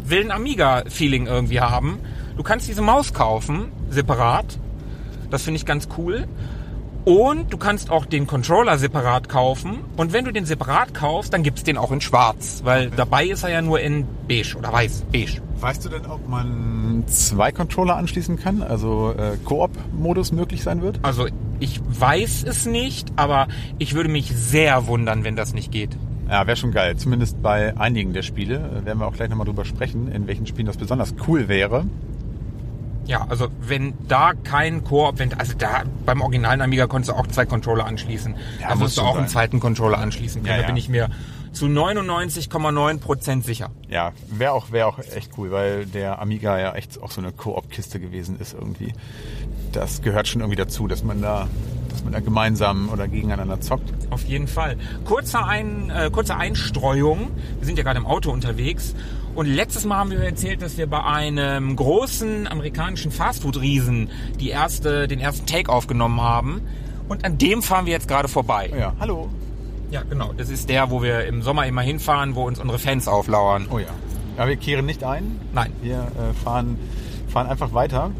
will 0.05 0.21
ein 0.21 0.31
Amiga-Feeling 0.31 1.27
irgendwie 1.27 1.61
haben, 1.61 1.99
du 2.37 2.43
kannst 2.43 2.67
diese 2.67 2.81
Maus 2.81 3.13
kaufen, 3.13 3.71
separat. 3.89 4.57
Das 5.29 5.43
finde 5.43 5.57
ich 5.57 5.65
ganz 5.65 5.87
cool. 5.97 6.27
Und 7.05 7.51
du 7.51 7.57
kannst 7.57 7.89
auch 7.89 8.05
den 8.05 8.27
Controller 8.27 8.77
separat 8.77 9.27
kaufen. 9.27 9.79
Und 9.97 10.13
wenn 10.13 10.23
du 10.23 10.31
den 10.31 10.45
separat 10.45 10.93
kaufst, 10.93 11.33
dann 11.33 11.43
gibt's 11.43 11.63
den 11.63 11.77
auch 11.77 11.91
in 11.91 11.99
schwarz. 11.99 12.61
Weil 12.63 12.91
dabei 12.91 13.25
ist 13.25 13.43
er 13.43 13.49
ja 13.49 13.61
nur 13.61 13.81
in 13.81 14.07
beige 14.27 14.55
oder 14.57 14.71
weiß. 14.71 15.03
Beige. 15.11 15.41
Weißt 15.59 15.83
du 15.83 15.89
denn, 15.89 16.05
ob 16.05 16.27
man 16.29 17.03
zwei 17.07 17.51
Controller 17.51 17.97
anschließen 17.97 18.37
kann? 18.37 18.61
Also 18.61 19.13
äh, 19.17 19.37
Koop-Modus 19.43 20.31
möglich 20.31 20.63
sein 20.63 20.81
wird? 20.81 20.99
Also 21.03 21.27
ich 21.59 21.81
weiß 21.87 22.45
es 22.47 22.65
nicht, 22.65 23.11
aber 23.17 23.47
ich 23.79 23.95
würde 23.95 24.09
mich 24.09 24.33
sehr 24.35 24.87
wundern, 24.87 25.25
wenn 25.25 25.35
das 25.35 25.53
nicht 25.53 25.71
geht. 25.71 25.97
Ja, 26.29 26.47
wäre 26.47 26.55
schon 26.55 26.71
geil. 26.71 26.95
Zumindest 26.95 27.41
bei 27.41 27.77
einigen 27.77 28.13
der 28.13 28.23
Spiele. 28.23 28.55
Äh, 28.55 28.85
werden 28.85 28.99
wir 28.99 29.07
auch 29.07 29.13
gleich 29.13 29.29
nochmal 29.29 29.45
drüber 29.45 29.65
sprechen, 29.65 30.09
in 30.09 30.25
welchen 30.25 30.47
Spielen 30.47 30.67
das 30.67 30.77
besonders 30.77 31.13
cool 31.27 31.49
wäre. 31.49 31.85
Ja, 33.05 33.25
also 33.29 33.47
wenn 33.61 33.93
da 34.07 34.33
kein 34.33 34.83
Koop, 34.83 35.19
wenn 35.19 35.33
also 35.33 35.53
da 35.57 35.83
beim 36.05 36.21
originalen 36.21 36.61
Amiga 36.61 36.87
konntest 36.87 37.11
du 37.11 37.15
auch 37.15 37.27
zwei 37.27 37.45
Controller 37.45 37.85
anschließen. 37.85 38.35
Ja, 38.61 38.69
da 38.69 38.75
muss 38.75 38.79
musst 38.79 38.97
du 38.97 39.01
auch 39.01 39.15
einen 39.15 39.25
sein. 39.25 39.29
zweiten 39.29 39.59
Controller 39.59 39.97
anschließen 39.97 40.41
können. 40.43 40.55
Ja, 40.55 40.61
Da 40.61 40.67
bin 40.67 40.77
ich 40.77 40.87
mir 40.89 41.09
zu 41.51 41.65
99,9 41.65 42.99
Prozent 42.99 43.45
sicher. 43.45 43.69
Ja, 43.89 44.11
wäre 44.29 44.53
auch, 44.53 44.71
wär 44.71 44.87
auch 44.87 44.99
echt 44.99 45.31
cool, 45.37 45.51
weil 45.51 45.85
der 45.85 46.19
Amiga 46.21 46.57
ja 46.59 46.73
echt 46.73 47.01
auch 47.01 47.11
so 47.11 47.21
eine 47.21 47.31
Koop-Kiste 47.31 47.99
gewesen 47.99 48.39
ist 48.39 48.53
irgendwie. 48.53 48.93
Das 49.71 50.01
gehört 50.01 50.27
schon 50.27 50.41
irgendwie 50.41 50.57
dazu, 50.57 50.87
dass 50.87 51.03
man 51.03 51.21
da, 51.21 51.47
dass 51.89 52.03
man 52.03 52.13
da 52.13 52.21
gemeinsam 52.21 52.89
oder 52.89 53.07
gegeneinander 53.07 53.61
zockt. 53.61 53.93
Auf 54.11 54.23
jeden 54.25 54.47
Fall. 54.47 54.77
Kurze, 55.05 55.43
ein, 55.43 55.89
äh, 55.89 56.09
kurze 56.11 56.37
Einstreuung. 56.37 57.31
Wir 57.59 57.65
sind 57.65 57.77
ja 57.77 57.83
gerade 57.83 57.99
im 57.99 58.05
Auto 58.05 58.31
unterwegs. 58.31 58.95
Und 59.35 59.47
letztes 59.47 59.85
Mal 59.85 59.97
haben 59.97 60.11
wir 60.11 60.19
erzählt, 60.19 60.61
dass 60.61 60.77
wir 60.77 60.85
bei 60.87 61.03
einem 61.03 61.75
großen 61.75 62.47
amerikanischen 62.47 63.11
Fastfood-Riesen 63.11 64.09
die 64.39 64.49
erste, 64.49 65.07
den 65.07 65.19
ersten 65.19 65.47
Take 65.47 65.71
aufgenommen 65.71 66.21
haben. 66.21 66.61
Und 67.09 67.25
an 67.25 67.39
dem 67.39 67.63
fahren 67.63 67.87
wir 67.87 67.93
jetzt 67.93 68.07
gerade 68.07 68.27
vorbei. 68.27 68.69
Oh 68.71 68.77
ja, 68.77 68.93
hallo. 68.99 69.29
Ja, 69.89 70.03
genau. 70.03 70.33
Das 70.33 70.49
ist 70.49 70.69
der, 70.69 70.91
wo 70.91 71.01
wir 71.01 71.25
im 71.25 71.41
Sommer 71.41 71.65
immer 71.65 71.81
hinfahren, 71.81 72.35
wo 72.35 72.45
uns 72.45 72.59
unsere 72.59 72.77
Fans 72.77 73.07
auflauern. 73.07 73.67
Oh 73.71 73.79
ja. 73.79 73.87
Ja, 74.37 74.47
wir 74.47 74.55
kehren 74.55 74.85
nicht 74.85 75.03
ein. 75.03 75.39
Nein. 75.51 75.73
Wir 75.81 75.97
äh, 75.97 76.33
fahren, 76.43 76.77
fahren 77.27 77.47
einfach 77.47 77.73
weiter. 77.73 78.11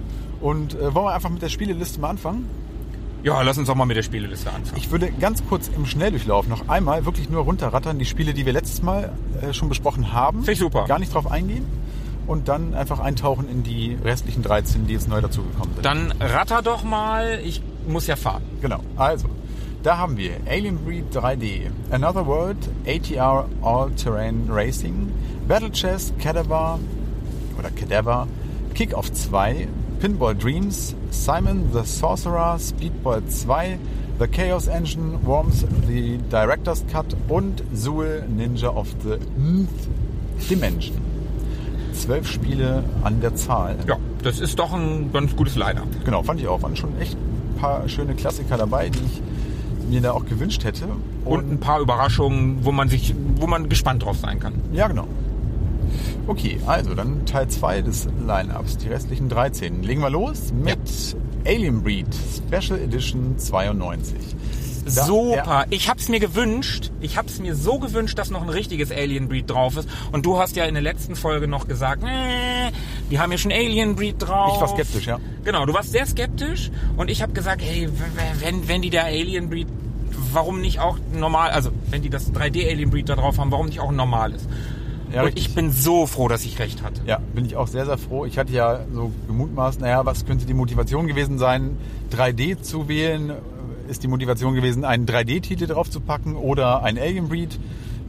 Und 0.42 0.74
äh, 0.74 0.94
wollen 0.94 1.06
wir 1.06 1.14
einfach 1.14 1.30
mit 1.30 1.42
der 1.42 1.50
Spieleliste 1.50 2.00
mal 2.00 2.10
anfangen? 2.10 2.50
Ja, 3.24 3.42
lass 3.42 3.58
uns 3.58 3.70
doch 3.70 3.76
mal 3.76 3.86
mit 3.86 3.96
der 3.96 4.04
Spieleliste 4.04 4.52
anfangen. 4.52 4.78
Ich 4.78 4.92
würde 4.92 5.10
ganz 5.12 5.44
kurz 5.48 5.70
im 5.70 5.86
Schnelldurchlauf 5.86 6.48
noch 6.48 6.68
einmal 6.68 7.06
wirklich 7.06 7.30
nur 7.30 7.44
runterrattern, 7.44 7.98
die 7.98 8.06
Spiele, 8.06 8.34
die 8.34 8.46
wir 8.46 8.52
letztes 8.52 8.82
Mal 8.84 9.14
äh, 9.42 9.54
schon 9.54 9.70
besprochen 9.70 10.12
haben. 10.12 10.40
Finde 10.40 10.52
ich 10.52 10.60
super. 10.60 10.86
Gar 10.86 11.00
nicht 11.00 11.14
drauf 11.14 11.32
eingehen. 11.32 11.66
Und 12.28 12.48
dann 12.50 12.74
einfach 12.74 13.00
eintauchen 13.00 13.50
in 13.50 13.64
die 13.64 13.98
restlichen 14.04 14.44
13, 14.44 14.88
die 14.88 14.94
jetzt 14.94 15.08
neu 15.08 15.22
dazugekommen 15.22 15.74
sind. 15.74 15.86
Dann 15.86 16.14
ratter 16.20 16.62
doch 16.62 16.84
mal. 16.84 17.40
Ich 17.44 17.62
muss 17.88 18.08
ja 18.08 18.16
fahren. 18.18 18.44
Genau. 18.62 18.80
Also, 18.98 19.28
da 19.84 19.98
haben 19.98 20.16
wir 20.18 20.32
Alien 20.46 20.78
Breed 20.86 21.14
3D, 21.14 21.70
Another 21.92 22.26
World, 22.26 22.58
ATR 22.86 23.48
All-Terrain 23.62 24.48
Racing, 24.50 25.12
Battle 25.48 25.72
Chess, 25.72 26.14
Cadaver 26.20 26.80
oder 27.60 27.70
Cadaver, 27.70 28.28
Kick-Off 28.74 29.12
2, 29.12 29.68
Pinball 30.04 30.38
Dreams, 30.38 30.96
Simon 31.12 31.72
the 31.72 31.86
Sorcerer, 31.86 32.60
Speedball 32.60 33.26
2, 33.26 33.80
The 34.20 34.28
Chaos 34.28 34.68
Engine, 34.68 35.26
Worms 35.26 35.66
the 35.88 36.18
Director's 36.30 36.84
Cut 36.92 37.16
und 37.30 37.64
Zool 37.74 38.22
Ninja 38.28 38.68
of 38.68 38.94
the 39.02 39.18
Nth 39.38 39.70
Dimension. 40.50 40.98
Zwölf 41.94 42.30
Spiele 42.30 42.84
an 43.06 43.22
der 43.22 43.36
Zahl. 43.36 43.78
Ja, 43.88 43.96
das 44.22 44.42
ist 44.42 44.60
doch 44.60 44.74
ein 44.74 45.14
ganz 45.14 45.38
gutes 45.38 45.56
Line-Up. 45.56 45.88
Genau, 46.04 46.22
fand 46.22 46.42
ich 46.42 46.50
auch. 46.50 46.62
Waren 46.62 46.76
schon 46.76 47.00
echt 47.00 47.16
ein 47.16 47.62
paar 47.62 47.88
schöne 47.88 48.14
Klassiker 48.14 48.58
dabei, 48.58 48.90
die 48.90 49.00
ich 49.00 49.22
mir 49.90 50.02
da 50.02 50.12
auch 50.12 50.26
gewünscht 50.26 50.66
hätte. 50.66 50.86
Und 51.24 51.50
ein 51.50 51.62
paar 51.62 51.80
Überraschungen, 51.80 52.66
wo 52.66 52.74
man 52.74 52.90
sich, 52.90 53.16
wo 53.38 53.48
man 53.48 53.70
gespannt 53.70 54.04
drauf 54.04 54.18
sein 54.18 54.42
kann. 54.42 54.56
ja, 54.74 54.90
genau. 54.90 55.08
Okay, 56.28 56.60
also 56.66 56.94
dann 56.96 57.26
Teil 57.26 57.48
2 57.48 57.82
des 57.82 58.08
Line-Ups, 58.26 58.78
die 58.78 58.88
restlichen 58.90 59.30
13. 59.30 59.84
Legen 59.84 60.02
wir 60.02 60.10
los 60.10 60.54
mit 60.54 60.78
Alien 61.46 61.84
Breed 61.84 62.08
Special 62.38 62.80
Edition 62.80 63.38
92. 63.38 64.16
Da- 64.86 65.06
Super. 65.06 65.36
Ja, 65.36 65.66
Ich 65.70 65.90
hab's 65.90 66.10
mir 66.10 66.20
gewünscht. 66.20 66.92
Ich 67.00 67.18
hab's 67.18 67.40
mir 67.40 67.56
so 67.56 67.80
gewünscht, 67.80 68.18
dass 68.20 68.30
noch 68.30 68.42
ein 68.42 68.50
richtiges 68.50 68.92
Alien 68.92 69.30
Breed 69.30 69.50
drauf 69.50 69.78
ist. 69.78 69.88
Und 70.12 70.26
du 70.26 70.38
hast 70.38 70.56
ja 70.58 70.66
in 70.66 70.74
der 70.74 70.84
letzten 70.84 71.16
Folge 71.16 71.48
noch 71.48 71.68
gesagt, 71.70 72.04
die 73.10 73.20
haben 73.20 73.32
ja 73.32 73.38
schon 73.38 73.52
Alien 73.54 73.96
Breed 73.96 74.16
drauf. 74.20 74.54
Ich 74.56 74.62
war 74.62 74.68
skeptisch, 74.68 75.06
ja. 75.06 75.20
Genau, 75.46 75.66
du 75.66 75.74
warst 75.74 75.92
sehr 75.92 76.06
skeptisch 76.06 76.70
und 76.98 77.10
ich 77.10 77.22
habe 77.22 77.32
gesagt, 77.34 77.62
hey, 77.64 77.88
wenn, 78.40 78.68
wenn 78.68 78.82
die 78.82 78.90
der 78.90 79.06
Alien 79.06 79.50
Breed, 79.50 79.68
warum 80.34 80.60
nicht 80.62 80.80
auch 80.80 80.98
normal, 81.14 81.52
also 81.52 81.70
wenn 81.90 82.02
die 82.02 82.10
das 82.10 82.34
3D 82.34 82.70
Alien 82.70 82.90
Breed 82.90 83.08
da 83.08 83.16
drauf 83.16 83.38
haben, 83.38 83.52
warum 83.52 83.68
nicht 83.68 83.80
auch 83.80 83.90
ein 83.90 83.96
normales? 83.96 84.48
Ja, 85.14 85.22
und 85.22 85.28
richtig. 85.28 85.48
ich 85.48 85.56
bin 85.56 85.72
so 85.72 86.08
froh, 86.08 86.28
dass 86.28 86.44
ich 86.44 86.58
recht 86.58 86.82
hatte. 86.82 87.02
Ja, 87.06 87.20
bin 87.36 87.46
ich 87.46 87.56
auch 87.56 87.68
sehr, 87.68 87.86
sehr 87.86 88.00
froh. 88.00 88.26
Ich 88.26 88.40
hatte 88.40 88.52
ja 88.52 88.80
so 88.92 89.12
gemutmaßt, 89.28 89.80
naja, 89.80 90.06
was 90.06 90.26
könnte 90.26 90.46
die 90.46 90.56
Motivation 90.56 91.06
gewesen 91.06 91.38
sein, 91.38 91.78
3D 92.12 92.62
zu 92.62 92.88
wählen? 92.88 93.32
Ist 93.88 94.02
die 94.02 94.08
Motivation 94.08 94.56
gewesen, 94.56 94.86
einen 94.86 95.06
3D-Titel 95.06 95.68
draufzupacken 95.68 96.36
oder 96.36 96.82
ein 96.82 96.98
Alien 96.98 97.30
Breed? 97.30 97.60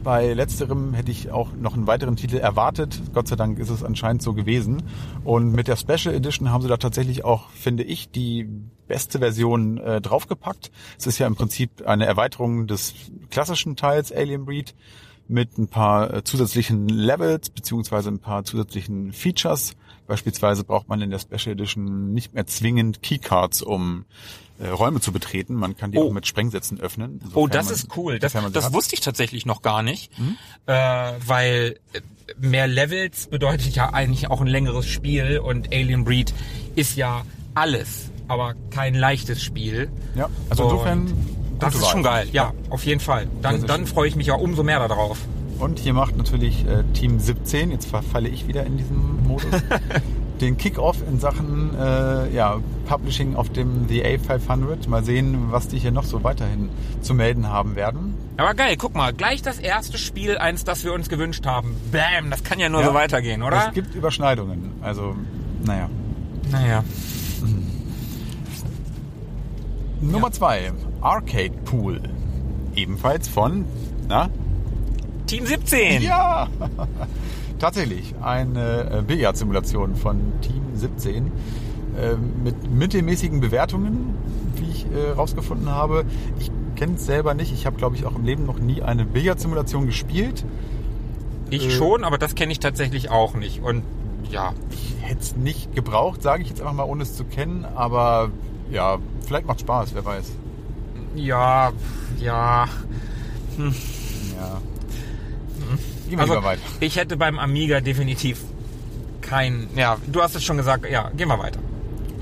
Bei 0.03 0.33
letzterem 0.33 0.93
hätte 0.93 1.11
ich 1.11 1.31
auch 1.31 1.49
noch 1.53 1.75
einen 1.75 1.85
weiteren 1.85 2.15
Titel 2.15 2.37
erwartet. 2.37 3.01
Gott 3.13 3.27
sei 3.27 3.35
Dank 3.35 3.59
ist 3.59 3.69
es 3.69 3.83
anscheinend 3.83 4.21
so 4.21 4.33
gewesen. 4.33 4.83
Und 5.23 5.51
mit 5.51 5.67
der 5.67 5.75
Special 5.75 6.13
Edition 6.13 6.51
haben 6.51 6.61
sie 6.61 6.67
da 6.67 6.77
tatsächlich 6.77 7.23
auch, 7.23 7.49
finde 7.49 7.83
ich, 7.83 8.09
die 8.09 8.47
beste 8.87 9.19
Version 9.19 9.77
äh, 9.77 10.01
draufgepackt. 10.01 10.71
Es 10.97 11.07
ist 11.07 11.19
ja 11.19 11.27
im 11.27 11.35
Prinzip 11.35 11.87
eine 11.87 12.05
Erweiterung 12.05 12.67
des 12.67 12.93
klassischen 13.29 13.75
Teils 13.75 14.11
Alien 14.11 14.45
Breed 14.45 14.75
mit 15.27 15.57
ein 15.57 15.67
paar 15.67 16.13
äh, 16.13 16.23
zusätzlichen 16.23 16.87
Levels 16.87 17.49
beziehungsweise 17.49 18.09
ein 18.09 18.19
paar 18.19 18.43
zusätzlichen 18.43 19.11
Features. 19.13 19.75
Beispielsweise 20.07 20.63
braucht 20.63 20.87
man 20.87 21.01
in 21.01 21.09
der 21.09 21.19
Special 21.19 21.53
Edition 21.53 22.13
nicht 22.13 22.33
mehr 22.33 22.45
zwingend 22.45 23.01
Keycards, 23.01 23.61
um 23.63 24.05
äh, 24.59 24.67
Räume 24.67 25.01
zu 25.01 25.11
betreten. 25.11 25.55
Man 25.55 25.75
kann 25.75 25.91
die 25.91 25.97
Oh. 25.97 26.09
auch 26.09 26.11
mit 26.13 26.27
Sprengsätzen 26.27 26.79
öffnen. 26.79 27.19
Oh, 27.33 27.47
das 27.47 27.65
man- 27.65 27.73
ist 27.73 27.97
cool. 27.97 28.19
Das, 28.19 28.33
das 28.33 28.65
hat. 28.65 28.73
wusste 28.73 28.93
ich 28.93 29.01
tatsächlich 29.01 29.45
noch 29.47 29.61
gar 29.63 29.81
nicht, 29.81 30.11
äh, 30.67 30.73
weil 31.25 31.79
äh, 31.93 32.01
mehr 32.39 32.67
Levels 32.67 33.27
bedeutet 33.27 33.75
ja 33.75 33.93
eigentlich 33.93 34.29
auch 34.29 34.41
ein 34.41 34.47
längeres 34.47 34.85
Spiel 34.87 35.39
und 35.39 35.73
Alien 35.73 36.03
Breed 36.05 36.33
ist 36.75 36.95
ja 36.97 37.25
alles, 37.55 38.11
aber 38.27 38.53
kein 38.69 38.93
leichtes 38.93 39.41
Spiel. 39.43 39.89
Ja, 40.15 40.29
also 40.49 40.63
insofern. 40.65 41.11
Das 41.59 41.75
ist 41.75 41.87
schon 41.87 42.03
Wahl. 42.03 42.23
geil, 42.23 42.29
ja, 42.33 42.53
auf 42.69 42.85
jeden 42.85 42.99
Fall. 42.99 43.27
Dann, 43.41 43.65
dann 43.65 43.85
freue 43.85 44.07
ich 44.07 44.15
mich 44.15 44.27
ja 44.27 44.35
umso 44.35 44.63
mehr 44.63 44.85
darauf. 44.85 45.19
Und 45.59 45.79
hier 45.79 45.93
macht 45.93 46.17
natürlich 46.17 46.65
äh, 46.67 46.83
Team 46.93 47.19
17, 47.19 47.71
jetzt 47.71 47.85
verfalle 47.87 48.27
ich 48.27 48.45
wieder 48.47 48.65
in 48.65 48.77
diesen 48.77 49.23
Modus, 49.25 49.45
den 50.41 50.57
Kickoff 50.57 50.97
in 51.07 51.17
Sachen 51.19 51.71
äh, 51.79 52.29
ja, 52.35 52.57
Publishing 52.87 53.35
auf 53.37 53.49
dem 53.49 53.87
The 53.87 54.03
A500. 54.03 54.89
Mal 54.89 55.05
sehen, 55.05 55.45
was 55.51 55.69
die 55.69 55.79
hier 55.79 55.91
noch 55.91 56.03
so 56.03 56.25
weiterhin 56.25 56.69
zu 57.01 57.13
melden 57.13 57.47
haben 57.49 57.77
werden. 57.77 58.15
Aber 58.35 58.53
geil, 58.53 58.75
guck 58.77 58.95
mal, 58.95 59.13
gleich 59.13 59.41
das 59.41 59.59
erste 59.59 59.97
Spiel, 59.97 60.37
eins, 60.37 60.65
das 60.65 60.83
wir 60.83 60.91
uns 60.91 61.07
gewünscht 61.07 61.45
haben. 61.45 61.73
Bam, 61.89 62.29
das 62.31 62.43
kann 62.43 62.59
ja 62.59 62.67
nur 62.67 62.81
Ja. 62.81 62.87
so 62.87 62.93
weitergehen, 62.93 63.41
oder? 63.41 63.67
Es 63.69 63.73
gibt 63.73 63.95
Überschneidungen. 63.95 64.73
Also, 64.81 65.15
naja. 65.63 65.89
naja. 66.51 66.83
Nummer 70.01 70.31
zwei, 70.31 70.71
Arcade 71.05 71.51
Pool. 71.65 72.01
ebenfalls 72.75 73.27
von, 73.27 73.65
na? 74.09 74.29
Team 75.27 75.45
17. 75.45 76.01
Ja! 76.01 76.47
Tatsächlich, 77.59 78.15
eine 78.21 78.89
äh, 78.91 79.01
Billardsimulation 79.03 79.95
von 79.95 80.17
Team 80.41 80.63
17 80.73 81.27
äh, 81.97 82.15
mit 82.43 82.69
mittelmäßigen 82.71 83.39
Bewertungen, 83.39 84.15
wie 84.55 84.69
ich 84.71 84.85
äh, 84.91 85.11
rausgefunden 85.11 85.69
habe. 85.69 86.05
Ich 86.39 86.51
kenne 86.75 86.95
es 86.95 87.05
selber 87.05 87.33
nicht. 87.35 87.53
Ich 87.53 87.65
habe, 87.67 87.77
glaube 87.77 87.95
ich, 87.95 88.05
auch 88.05 88.15
im 88.15 88.25
Leben 88.25 88.45
noch 88.47 88.57
nie 88.59 88.81
eine 88.81 89.05
Billardsimulation 89.05 89.85
gespielt. 89.85 90.43
Ich 91.51 91.67
Äh. 91.67 91.71
schon, 91.71 92.03
aber 92.03 92.17
das 92.17 92.33
kenne 92.35 92.51
ich 92.51 92.59
tatsächlich 92.59 93.09
auch 93.11 93.35
nicht. 93.35 93.61
Und 93.63 93.83
ja, 94.31 94.53
Ich 94.71 94.95
hätte 95.01 95.21
es 95.21 95.35
nicht 95.37 95.75
gebraucht, 95.75 96.23
sage 96.23 96.41
ich 96.41 96.49
jetzt 96.49 96.61
einfach 96.61 96.73
mal, 96.73 96.83
ohne 96.83 97.03
es 97.03 97.15
zu 97.15 97.25
kennen. 97.25 97.63
Aber 97.75 98.31
ja, 98.71 98.97
vielleicht 99.27 99.45
macht 99.45 99.61
Spaß, 99.61 99.91
wer 99.93 100.03
weiß. 100.03 100.31
Ja, 101.15 101.71
ja. 102.19 102.67
Ja. 103.57 104.61
Gehen 106.09 106.17
wir 106.17 106.19
Also, 106.19 106.43
weiter. 106.43 106.61
ich 106.79 106.97
hätte 106.97 107.17
beim 107.17 107.39
Amiga 107.39 107.81
definitiv 107.81 108.41
kein. 109.21 109.67
Ja, 109.75 109.97
du 110.07 110.21
hast 110.21 110.35
es 110.35 110.43
schon 110.43 110.57
gesagt. 110.57 110.89
Ja, 110.89 111.09
gehen 111.15 111.27
wir 111.27 111.39
weiter. 111.39 111.59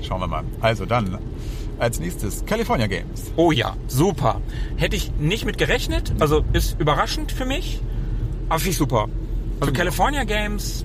Schauen 0.02 0.20
wir 0.20 0.26
mal. 0.26 0.44
Also 0.60 0.86
dann 0.86 1.18
als 1.78 1.98
nächstes 2.00 2.44
California 2.46 2.86
Games. 2.86 3.32
Oh 3.36 3.50
ja, 3.52 3.76
super. 3.88 4.40
Hätte 4.76 4.96
ich 4.96 5.12
nicht 5.18 5.44
mit 5.44 5.58
gerechnet. 5.58 6.12
Also 6.20 6.44
ist 6.52 6.80
überraschend 6.80 7.32
für 7.32 7.44
mich. 7.44 7.80
Aber 8.48 8.58
finde 8.58 8.70
ich 8.70 8.76
super. 8.78 9.08
Also 9.60 9.72
ich 9.72 9.78
California 9.78 10.24
Games 10.24 10.84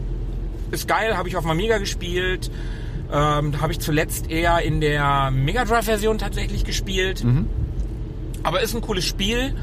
ist 0.72 0.88
geil, 0.88 1.16
habe 1.18 1.30
ich 1.30 1.38
auf 1.38 1.44
dem 1.44 1.52
Amiga 1.52 1.78
gespielt. 1.78 2.50
Ähm, 3.12 3.60
habe 3.62 3.72
ich 3.72 3.80
zuletzt 3.80 4.30
eher 4.30 4.62
in 4.62 4.82
der 4.82 5.32
Mega 5.32 5.66
Drive 5.66 5.86
Version 5.86 6.18
tatsächlich 6.18 6.64
gespielt. 6.64 7.24
Aber 8.44 8.62
ist 8.62 8.76
ein 8.76 8.82
cooles 8.82 9.06
Spiel. 9.06 9.56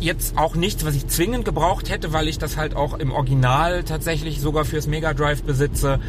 Jetzt 0.00 0.36
auch 0.36 0.56
nichts, 0.56 0.84
was 0.84 0.96
ich 0.96 1.06
zwingend 1.06 1.44
gebraucht 1.44 1.88
hätte, 1.88 2.12
weil 2.12 2.26
ich 2.26 2.38
das 2.38 2.56
halt 2.56 2.74
auch 2.74 2.94
im 2.98 3.12
Original 3.12 3.84
tatsächlich 3.84 4.40
sogar 4.40 4.64
fürs 4.64 4.86
Mega 4.88 5.14
Drive 5.14 5.42
besitze. 5.44 6.00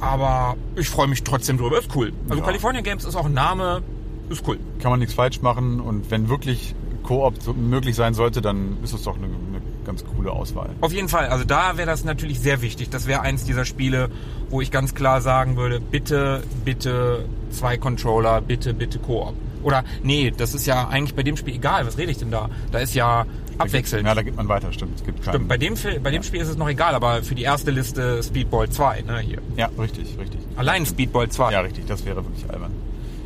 Aber 0.00 0.56
ich 0.76 0.88
freue 0.88 1.06
mich 1.06 1.22
trotzdem 1.22 1.58
drüber. 1.58 1.78
Ist 1.78 1.94
cool. 1.94 2.12
Also 2.28 2.40
Ja. 2.40 2.46
California 2.46 2.80
Games 2.80 3.04
ist 3.04 3.14
auch 3.16 3.26
ein 3.26 3.34
Name. 3.34 3.82
Ist 4.28 4.42
cool. 4.48 4.58
Kann 4.80 4.90
man 4.90 4.98
nichts 5.00 5.14
falsch 5.14 5.40
machen 5.42 5.80
und 5.80 6.10
wenn 6.10 6.28
wirklich 6.28 6.74
Koop 7.02 7.34
möglich 7.56 7.96
sein 7.96 8.14
sollte, 8.14 8.40
dann 8.40 8.78
ist 8.82 8.92
es 8.92 9.02
doch 9.02 9.16
eine, 9.16 9.26
eine 9.26 9.60
ganz 9.84 10.04
coole 10.04 10.30
Auswahl. 10.32 10.70
Auf 10.80 10.92
jeden 10.92 11.08
Fall. 11.08 11.26
Also 11.28 11.44
da 11.44 11.76
wäre 11.76 11.86
das 11.86 12.04
natürlich 12.04 12.40
sehr 12.40 12.62
wichtig. 12.62 12.90
Das 12.90 13.06
wäre 13.06 13.20
eins 13.22 13.44
dieser 13.44 13.64
Spiele, 13.64 14.10
wo 14.48 14.60
ich 14.60 14.70
ganz 14.70 14.94
klar 14.94 15.20
sagen 15.20 15.56
würde, 15.56 15.80
bitte, 15.80 16.42
bitte 16.64 17.24
zwei 17.50 17.76
Controller, 17.76 18.40
bitte, 18.40 18.74
bitte 18.74 18.98
Koop. 18.98 19.34
Oder 19.62 19.84
nee, 20.02 20.30
das 20.36 20.54
ist 20.54 20.66
ja 20.66 20.88
eigentlich 20.88 21.14
bei 21.14 21.22
dem 21.22 21.36
Spiel 21.36 21.54
egal. 21.54 21.86
Was 21.86 21.98
rede 21.98 22.10
ich 22.12 22.18
denn 22.18 22.30
da? 22.30 22.48
Da 22.72 22.78
ist 22.78 22.94
ja 22.94 23.26
abwechselnd. 23.58 24.06
Ja, 24.06 24.14
da 24.14 24.22
geht 24.22 24.36
man 24.36 24.48
weiter, 24.48 24.72
stimmt. 24.72 24.98
Es 24.98 25.04
gibt 25.04 25.22
keinen, 25.22 25.34
Stimmt, 25.34 25.48
bei 25.48 25.58
dem, 25.58 25.74
bei 26.02 26.10
dem 26.10 26.22
Spiel 26.22 26.40
ist 26.40 26.48
es 26.48 26.56
noch 26.56 26.68
egal, 26.68 26.94
aber 26.94 27.22
für 27.22 27.34
die 27.34 27.42
erste 27.42 27.70
Liste 27.70 28.22
Speedball 28.22 28.68
2, 28.70 29.02
ne, 29.02 29.18
hier. 29.20 29.38
Ja, 29.56 29.68
richtig, 29.78 30.16
richtig. 30.18 30.40
Allein 30.56 30.86
Speedball 30.86 31.28
2. 31.28 31.52
Ja, 31.52 31.60
richtig, 31.60 31.86
das 31.86 32.04
wäre 32.04 32.24
wirklich 32.24 32.48
albern. 32.50 32.72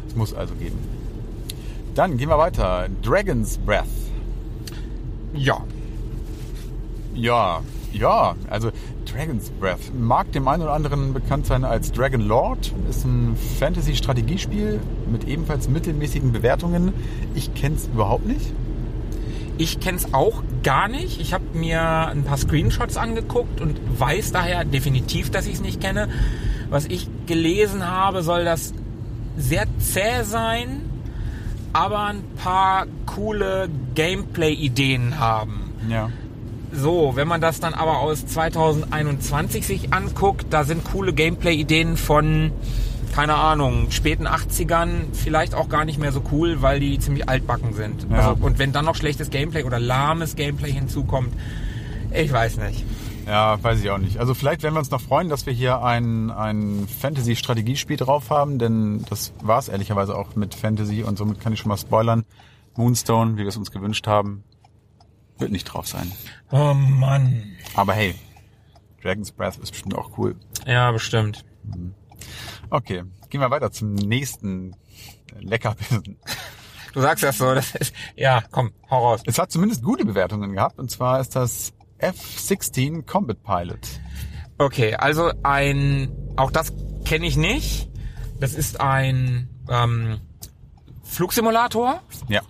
Es 0.09 0.14
muss 0.17 0.35
also 0.35 0.55
geben. 0.55 0.79
Dann 1.95 2.17
gehen 2.17 2.29
wir 2.29 2.38
weiter. 2.38 2.88
Dragon's 3.03 3.59
Breath. 3.59 3.85
ja. 5.35 5.59
Ja, 7.17 7.61
ja, 7.94 8.34
also 8.50 8.70
Dragon's 9.06 9.50
Breath 9.50 9.94
mag 9.98 10.32
dem 10.32 10.48
einen 10.48 10.62
oder 10.62 10.72
anderen 10.72 11.14
bekannt 11.14 11.46
sein 11.46 11.64
als 11.64 11.92
Dragon 11.92 12.20
Lord. 12.20 12.72
Ist 12.90 13.04
ein 13.04 13.36
Fantasy-Strategiespiel 13.58 14.80
mit 15.10 15.24
ebenfalls 15.28 15.68
mittelmäßigen 15.68 16.32
Bewertungen. 16.32 16.92
Ich 17.34 17.54
kenne 17.54 17.76
es 17.76 17.86
überhaupt 17.86 18.26
nicht. 18.26 18.52
Ich 19.56 19.78
kenn's 19.78 20.12
auch 20.12 20.42
gar 20.64 20.88
nicht. 20.88 21.20
Ich 21.20 21.32
habe 21.32 21.44
mir 21.54 22.08
ein 22.08 22.24
paar 22.24 22.36
Screenshots 22.36 22.96
angeguckt 22.96 23.60
und 23.60 23.78
weiß 24.00 24.32
daher 24.32 24.64
definitiv, 24.64 25.30
dass 25.30 25.46
ich 25.46 25.54
es 25.54 25.61
nicht 25.61 25.80
kenne. 25.80 26.09
Was 26.70 26.87
ich 26.87 27.09
gelesen 27.26 27.88
habe, 27.88 28.22
soll 28.22 28.44
das 28.44 28.74
sehr 29.37 29.66
zäh 29.78 30.24
sein, 30.24 30.83
aber 31.72 32.07
ein 32.07 32.24
paar 32.37 32.87
coole 33.07 33.68
Gameplay-Ideen 33.94 35.20
haben. 35.20 35.72
Ja. 35.88 36.11
So, 36.74 37.12
wenn 37.14 37.28
man 37.28 37.40
das 37.40 37.60
dann 37.60 37.72
aber 37.72 38.00
aus 38.00 38.26
2021 38.26 39.66
sich 39.66 39.92
anguckt, 39.92 40.46
da 40.50 40.64
sind 40.64 40.84
coole 40.84 41.12
Gameplay-Ideen 41.12 41.96
von, 41.96 42.50
keine 43.14 43.34
Ahnung, 43.34 43.90
späten 43.90 44.26
80ern 44.26 45.12
vielleicht 45.12 45.54
auch 45.54 45.68
gar 45.68 45.84
nicht 45.84 45.98
mehr 45.98 46.10
so 46.12 46.22
cool, 46.32 46.62
weil 46.62 46.80
die 46.80 46.98
ziemlich 46.98 47.28
altbacken 47.28 47.74
sind. 47.74 48.06
Ja. 48.10 48.30
Also, 48.30 48.44
und 48.44 48.58
wenn 48.58 48.72
dann 48.72 48.84
noch 48.84 48.96
schlechtes 48.96 49.30
Gameplay 49.30 49.62
oder 49.62 49.78
lahmes 49.78 50.34
Gameplay 50.34 50.72
hinzukommt, 50.72 51.32
ich 52.12 52.32
weiß 52.32 52.58
nicht. 52.58 52.84
Ja, 53.26 53.62
weiß 53.62 53.80
ich 53.80 53.90
auch 53.90 53.98
nicht. 53.98 54.18
Also 54.18 54.34
vielleicht 54.34 54.62
werden 54.62 54.74
wir 54.74 54.80
uns 54.80 54.90
noch 54.90 55.00
freuen, 55.00 55.28
dass 55.28 55.46
wir 55.46 55.52
hier 55.52 55.82
ein, 55.82 56.30
ein 56.30 56.87
Fantasy-Strategiespiel 57.00 57.96
drauf 57.96 58.30
haben, 58.30 58.58
denn 58.58 59.04
das 59.08 59.32
war 59.42 59.58
es 59.58 59.68
ehrlicherweise 59.68 60.16
auch 60.16 60.37
mit 60.37 60.54
Fantasy 60.54 61.02
und 61.02 61.16
somit 61.16 61.40
kann 61.40 61.52
ich 61.52 61.60
schon 61.60 61.70
mal 61.70 61.78
spoilern. 61.78 62.24
Moonstone, 62.76 63.34
wie 63.34 63.42
wir 63.42 63.48
es 63.48 63.56
uns 63.56 63.70
gewünscht 63.70 64.06
haben, 64.06 64.42
wird 65.38 65.53
nicht 65.53 65.64
drauf 65.64 65.87
sein. 65.87 66.11
Oh 66.51 66.75
Mann. 66.75 67.57
Aber 67.75 67.94
hey, 67.94 68.14
Dragon's 69.03 69.33
Breath 69.33 69.59
ist 69.59 69.70
bestimmt 69.70 69.94
auch 69.94 70.16
cool. 70.18 70.37
Ja, 70.66 70.90
bestimmt. 70.92 71.44
Okay, 72.70 73.05
gehen 73.29 73.40
wir 73.40 73.51
weiter 73.51 73.70
zum 73.70 73.94
nächsten 73.94 74.77
Leckerbissen. 75.38 76.18
Du 76.92 77.01
sagst 77.01 77.25
das 77.25 77.38
so, 77.38 77.55
das 77.55 77.75
ist, 77.75 77.92
ja, 78.14 78.44
komm, 78.53 78.73
hau 78.88 79.09
raus. 79.09 79.23
Es 79.27 79.38
hat 79.38 79.51
zumindest 79.51 79.83
gute 79.83 80.05
Bewertungen 80.05 80.53
gehabt 80.53 80.79
und 80.79 80.90
zwar 80.90 81.20
ist 81.20 81.35
das 81.35 81.73
F-16 81.99 83.05
Combat 83.05 83.42
Pilot. 83.42 83.81
Okay, 84.59 84.94
also 84.94 85.33
ein, 85.42 86.12
auch 86.37 86.53
das 86.53 86.73
kenne 87.05 87.27
ich 87.27 87.37
nicht. 87.37 87.90
Das 88.38 88.55
ist 88.55 88.81
ein 88.81 89.49
ähm, 89.68 90.20
Flugsimulator. 91.03 92.01
Ja, 92.29 92.42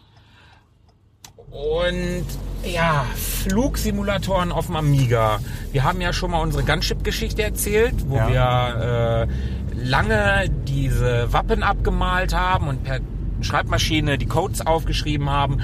Und 1.55 2.25
ja, 2.65 3.05
Flugsimulatoren 3.15 4.51
auf 4.51 4.67
dem 4.67 4.77
Amiga. 4.77 5.39
Wir 5.71 5.85
haben 5.85 6.01
ja 6.01 6.13
schon 6.13 6.33
mal 6.33 6.41
unsere 6.41 6.65
Gunship-Geschichte 6.65 7.43
erzählt, 7.43 7.95
wo 8.09 8.17
Ja. 8.17 8.29
wir 8.29 9.29
äh, 9.29 9.85
lange 9.89 10.51
diese 10.67 11.33
Wappen 11.33 11.63
abgemalt 11.63 12.35
haben 12.35 12.67
und 12.69 12.83
per 12.83 12.99
Schreibmaschine 13.41 14.19
die 14.19 14.27
Codes 14.27 14.67
aufgeschrieben 14.67 15.31
haben. 15.31 15.59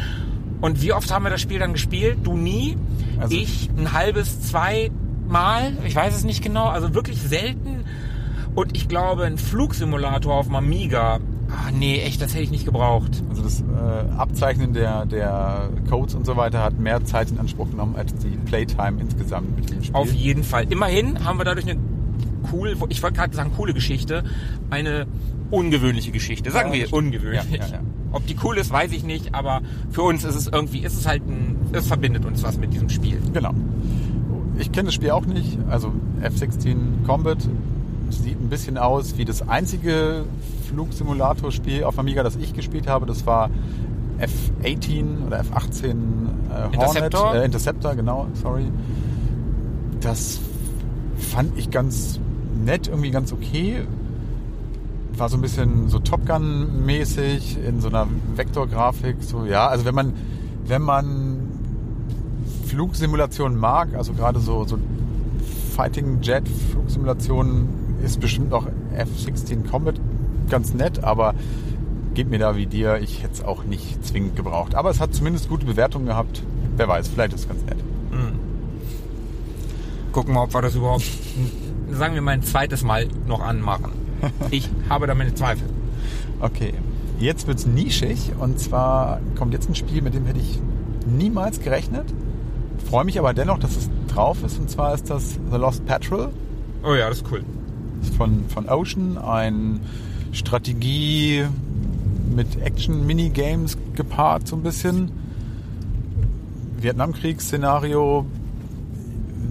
Und 0.61 0.81
wie 0.83 0.92
oft 0.92 1.11
haben 1.12 1.24
wir 1.24 1.31
das 1.31 1.40
Spiel 1.40 1.59
dann 1.59 1.72
gespielt? 1.72 2.18
Du 2.22 2.37
nie? 2.37 2.76
Also- 3.18 3.35
ich 3.35 3.68
ein 3.76 3.92
halbes, 3.92 4.42
zwei 4.42 4.90
Mal? 5.29 5.72
Ich 5.87 5.96
weiß 5.96 6.14
es 6.14 6.22
nicht 6.24 6.42
genau. 6.42 6.68
Also 6.68 6.94
wirklich 6.94 7.20
selten. 7.20 7.85
Und 8.55 8.76
ich 8.76 8.88
glaube, 8.88 9.24
ein 9.24 9.38
Flugsimulator 9.38 10.35
auf 10.35 10.46
dem 10.46 10.57
Amiga. 10.57 11.18
Ah, 11.50 11.70
nee, 11.72 12.00
echt, 12.00 12.22
das 12.22 12.32
hätte 12.32 12.44
ich 12.44 12.50
nicht 12.50 12.64
gebraucht. 12.64 13.22
also 13.28 13.42
das 13.42 13.60
äh, 13.60 13.64
Abzeichnen 14.16 14.72
der, 14.72 15.04
der 15.06 15.68
Codes 15.88 16.14
und 16.14 16.24
so 16.24 16.36
weiter 16.36 16.62
hat 16.62 16.78
mehr 16.78 17.04
Zeit 17.04 17.30
in 17.30 17.38
Anspruch 17.38 17.70
genommen 17.70 17.96
als 17.96 18.14
die 18.14 18.36
Playtime 18.46 19.00
insgesamt 19.00 19.56
mit 19.56 19.70
dem 19.70 19.82
Spiel. 19.82 19.96
Auf 19.96 20.12
jeden 20.12 20.44
Fall. 20.44 20.66
Immerhin 20.70 21.24
haben 21.24 21.38
wir 21.38 21.44
dadurch 21.44 21.68
eine 21.68 21.80
cool, 22.52 22.76
ich 22.88 23.02
wollte 23.02 23.16
gerade 23.18 23.34
sagen 23.34 23.52
coole 23.56 23.74
Geschichte, 23.74 24.24
eine 24.70 25.06
ungewöhnliche 25.50 26.12
Geschichte. 26.12 26.50
Sagen 26.50 26.72
Ja, 26.72 26.80
wir 26.88 26.92
ungewöhnlich. 26.92 27.50
Ja, 27.50 27.66
ja. 27.66 27.80
Ob 28.12 28.26
die 28.26 28.36
cool 28.44 28.56
ist, 28.58 28.70
weiß 28.72 28.92
ich 28.92 29.04
nicht, 29.04 29.34
aber 29.34 29.60
für 29.90 30.02
uns 30.02 30.24
ist 30.24 30.34
es 30.36 30.46
irgendwie, 30.46 30.80
ist 30.80 30.94
es 30.98 31.06
halt 31.06 31.22
ein, 31.26 31.56
es 31.72 31.86
verbindet 31.86 32.24
uns 32.24 32.42
was 32.42 32.58
mit 32.58 32.72
diesem 32.72 32.88
Spiel. 32.88 33.20
Genau. 33.32 33.52
Ich 34.58 34.72
kenne 34.72 34.86
das 34.86 34.94
Spiel 34.94 35.10
auch 35.10 35.26
nicht. 35.26 35.58
Also 35.68 35.92
F-16 36.20 37.04
Combat 37.06 37.38
sieht 38.10 38.40
ein 38.40 38.48
bisschen 38.48 38.78
aus 38.78 39.16
wie 39.16 39.24
das 39.24 39.48
einzige 39.48 40.24
Flugsimulator-Spiel 40.70 41.85
auf 41.85 41.98
Amiga, 41.98 42.22
das 42.22 42.37
ich 42.37 42.54
gespielt 42.54 42.87
habe. 42.87 43.06
Das 43.06 43.26
war 43.26 43.50
F-18 44.18 45.26
oder 45.26 45.40
F-18 45.40 45.85
äh, 45.85 45.92
Hornet. 46.52 46.74
Interceptor? 46.74 47.35
Äh, 47.35 47.44
Interceptor, 47.44 47.94
genau, 47.94 48.26
sorry. 48.35 48.66
Das 50.00 50.40
fand 51.16 51.59
ich 51.59 51.70
ganz 51.70 52.20
nett, 52.64 52.88
irgendwie 52.88 53.11
ganz 53.11 53.33
okay. 53.33 53.83
War 55.16 55.28
so 55.28 55.37
ein 55.37 55.42
bisschen 55.42 55.88
so 55.88 55.98
Top 55.98 56.26
Gun-mäßig 56.26 57.59
in 57.66 57.80
so 57.80 57.88
einer 57.88 58.06
Vektorgrafik. 58.37 59.16
So, 59.20 59.44
ja, 59.44 59.66
also 59.66 59.85
wenn 59.85 59.94
man, 59.94 60.14
wenn 60.66 60.83
man 60.83 61.48
Flugsimulationen 62.66 63.59
mag, 63.59 63.94
also 63.94 64.12
gerade 64.12 64.38
so, 64.38 64.64
so 64.64 64.78
Fighting 65.74 66.20
Jet 66.20 66.48
Flugsimulationen, 66.70 67.68
ist 68.04 68.20
bestimmt 68.20 68.52
auch 68.52 68.66
F-16 68.94 69.68
Combat 69.68 70.00
ganz 70.50 70.74
nett, 70.74 71.02
aber 71.04 71.34
geht 72.14 72.28
mir 72.28 72.38
da 72.38 72.56
wie 72.56 72.66
dir, 72.66 72.98
ich 73.00 73.22
hätte 73.22 73.34
es 73.34 73.44
auch 73.44 73.64
nicht 73.64 74.04
zwingend 74.04 74.36
gebraucht. 74.36 74.74
Aber 74.74 74.90
es 74.90 75.00
hat 75.00 75.14
zumindest 75.14 75.48
gute 75.48 75.64
Bewertungen 75.64 76.06
gehabt. 76.06 76.42
Wer 76.76 76.88
weiß, 76.88 77.08
vielleicht 77.08 77.32
ist 77.32 77.40
es 77.42 77.48
ganz 77.48 77.64
nett. 77.64 77.78
Gucken 80.12 80.34
wir, 80.34 80.42
ob 80.42 80.52
wir 80.52 80.62
das 80.62 80.74
überhaupt, 80.74 81.04
sagen 81.92 82.14
wir 82.14 82.22
mal 82.22 82.32
ein 82.32 82.42
zweites 82.42 82.82
Mal 82.82 83.08
noch 83.26 83.40
anmachen. 83.40 83.92
Ich 84.50 84.68
habe 84.90 85.06
da 85.06 85.14
meine 85.14 85.34
Zweifel. 85.34 85.66
Okay. 86.40 86.74
Jetzt 87.18 87.46
wird's 87.46 87.64
nischig 87.66 88.32
und 88.38 88.58
zwar 88.58 89.20
kommt 89.38 89.52
jetzt 89.54 89.68
ein 89.68 89.74
Spiel, 89.74 90.02
mit 90.02 90.14
dem 90.14 90.26
hätte 90.26 90.40
ich 90.40 90.58
niemals 91.06 91.60
gerechnet. 91.60 92.04
Freue 92.90 93.04
mich 93.04 93.18
aber 93.18 93.32
dennoch, 93.34 93.58
dass 93.58 93.76
es 93.76 93.88
drauf 94.08 94.42
ist 94.44 94.58
und 94.58 94.68
zwar 94.70 94.94
ist 94.94 95.08
das 95.10 95.38
The 95.50 95.56
Lost 95.56 95.86
Patrol 95.86 96.30
Oh 96.82 96.94
ja, 96.94 97.08
das 97.08 97.18
ist 97.18 97.26
cool. 97.30 97.44
von, 98.16 98.44
von 98.48 98.68
Ocean, 98.68 99.16
ein 99.18 99.80
Strategie 100.32 101.44
mit 102.34 102.60
Action-Minigames 102.62 103.76
gepaart 103.94 104.46
so 104.46 104.56
ein 104.56 104.62
bisschen. 104.62 105.10
Vietnamkriegsszenario 106.80 108.26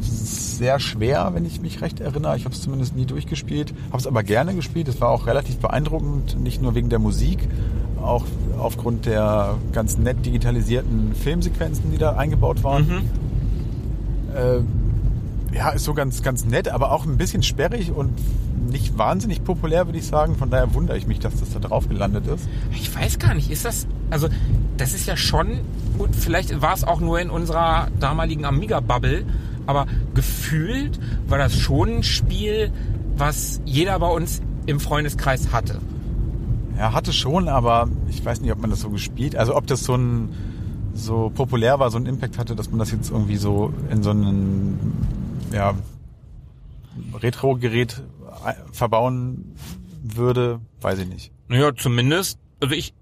sehr 0.02 0.80
schwer, 0.80 1.32
wenn 1.34 1.46
ich 1.46 1.62
mich 1.62 1.82
recht 1.82 2.00
erinnere. 2.00 2.36
Ich 2.36 2.46
habe 2.46 2.54
es 2.54 2.62
zumindest 2.62 2.96
nie 2.96 3.06
durchgespielt, 3.06 3.74
habe 3.88 3.98
es 3.98 4.08
aber 4.08 4.24
gerne 4.24 4.54
gespielt. 4.54 4.88
Es 4.88 5.00
war 5.00 5.10
auch 5.10 5.26
relativ 5.26 5.58
beeindruckend, 5.58 6.40
nicht 6.40 6.62
nur 6.62 6.76
wegen 6.76 6.90
der 6.90 7.00
Musik, 7.00 7.48
auch 8.02 8.26
aufgrund 8.60 9.06
der 9.06 9.56
ganz 9.72 9.98
nett 9.98 10.26
digitalisierten 10.26 11.16
Filmsequenzen, 11.16 11.92
die 11.92 11.98
da 11.98 12.16
eingebaut 12.16 12.64
waren. 12.64 12.88
Mhm. 12.88 13.02
Äh, 14.36 15.56
ja, 15.56 15.70
ist 15.70 15.86
so 15.86 15.94
ganz, 15.94 16.22
ganz 16.22 16.46
nett, 16.46 16.68
aber 16.68 16.92
auch 16.92 17.06
ein 17.06 17.18
bisschen 17.18 17.42
sperrig 17.42 17.92
und 17.92 18.12
nicht 18.70 18.98
wahnsinnig 18.98 19.44
populär, 19.44 19.88
würde 19.88 20.00
ich 20.00 20.06
sagen. 20.06 20.36
Von 20.36 20.50
daher 20.50 20.74
wundere 20.74 20.98
ich 20.98 21.08
mich, 21.08 21.20
dass 21.20 21.40
das 21.40 21.52
da 21.54 21.60
drauf 21.60 21.90
gelandet 21.90 22.28
ist. 22.28 22.48
Ich 22.72 22.94
weiß 22.96 23.20
gar 23.20 23.34
nicht, 23.34 23.50
ist 23.50 23.66
das, 23.66 23.88
also 24.10 24.28
das 24.78 24.94
ist 24.94 25.08
ja 25.08 25.18
schon, 25.18 25.60
gut, 25.98 26.16
vielleicht 26.16 26.62
war 26.62 26.74
es 26.74 26.84
auch 26.84 27.00
nur 27.00 27.20
in 27.20 27.30
unserer 27.30 27.88
damaligen 28.00 28.46
Amiga-Bubble, 28.46 29.26
aber 29.66 29.88
gefühlt 30.14 31.00
war 31.28 31.38
das 31.38 31.56
schon 31.56 31.98
ein 31.98 32.04
Spiel, 32.04 32.72
was 33.18 33.62
jeder 33.66 34.00
bei 34.00 34.08
uns 34.08 34.42
im 34.66 34.80
Freundeskreis 34.80 35.52
hatte. 35.52 35.80
Ja, 36.78 36.94
hatte 36.94 37.12
schon, 37.12 37.50
aber 37.50 37.90
ich 38.10 38.24
weiß 38.24 38.40
nicht, 38.42 38.52
ob 38.52 38.62
man 38.62 38.70
das 38.70 38.80
so 38.80 38.90
gespielt, 38.90 39.36
also 39.36 39.56
ob 39.56 39.68
das 39.68 39.84
so 39.84 39.96
ein 39.96 40.30
so 40.94 41.32
populär 41.34 41.80
war, 41.80 41.92
so 41.92 41.98
einen 41.98 42.06
Impact 42.06 42.38
hatte, 42.38 42.56
dass 42.56 42.70
man 42.70 42.80
das 42.80 42.92
jetzt 42.92 43.12
irgendwie 43.12 43.38
so 43.38 43.74
in 43.90 44.04
so 44.04 44.12
einen 44.12 44.94
ja, 45.54 45.74
Retro-Gerät 47.22 48.02
verbauen 48.72 49.56
würde, 50.02 50.60
weiß 50.82 51.00
ich 51.00 51.08
nicht. 51.08 51.32
Naja, 51.48 51.76
zumindest, 51.76 52.40
also 52.62 52.74
ich, 52.74 52.94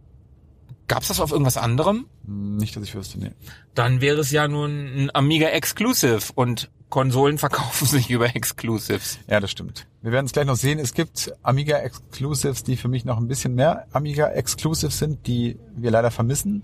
gab's 0.88 1.10
das 1.10 1.20
auf 1.20 1.32
irgendwas 1.32 1.58
anderem? 1.58 2.08
Nicht, 2.26 2.76
dass 2.76 2.84
ich 2.84 2.96
wüsste, 2.96 3.20
nee. 3.20 3.32
Dann 3.76 4.02
wäre 4.02 4.20
es 4.20 4.32
ja 4.32 4.48
nun 4.48 4.72
ein 4.72 5.16
Amiga 5.16 5.48
Exclusive 5.50 6.32
und 6.36 6.70
Konsolen 6.90 7.38
verkaufen 7.38 7.86
sich 7.88 8.10
über 8.10 8.36
Exclusives. 8.36 9.20
Ja, 9.28 9.40
das 9.40 9.52
stimmt. 9.52 9.88
Wir 10.02 10.12
werden 10.12 10.26
es 10.26 10.32
gleich 10.32 10.46
noch 10.46 10.56
sehen. 10.56 10.80
Es 10.80 10.94
gibt 10.94 11.34
Amiga 11.44 11.78
Exclusives, 11.78 12.64
die 12.64 12.78
für 12.78 12.88
mich 12.88 13.06
noch 13.06 13.18
ein 13.18 13.28
bisschen 13.28 13.56
mehr 13.56 13.88
Amiga 13.92 14.30
Exclusives 14.30 14.98
sind, 14.98 15.28
die 15.28 15.60
wir 15.76 15.92
leider 15.92 16.12
vermissen. 16.12 16.64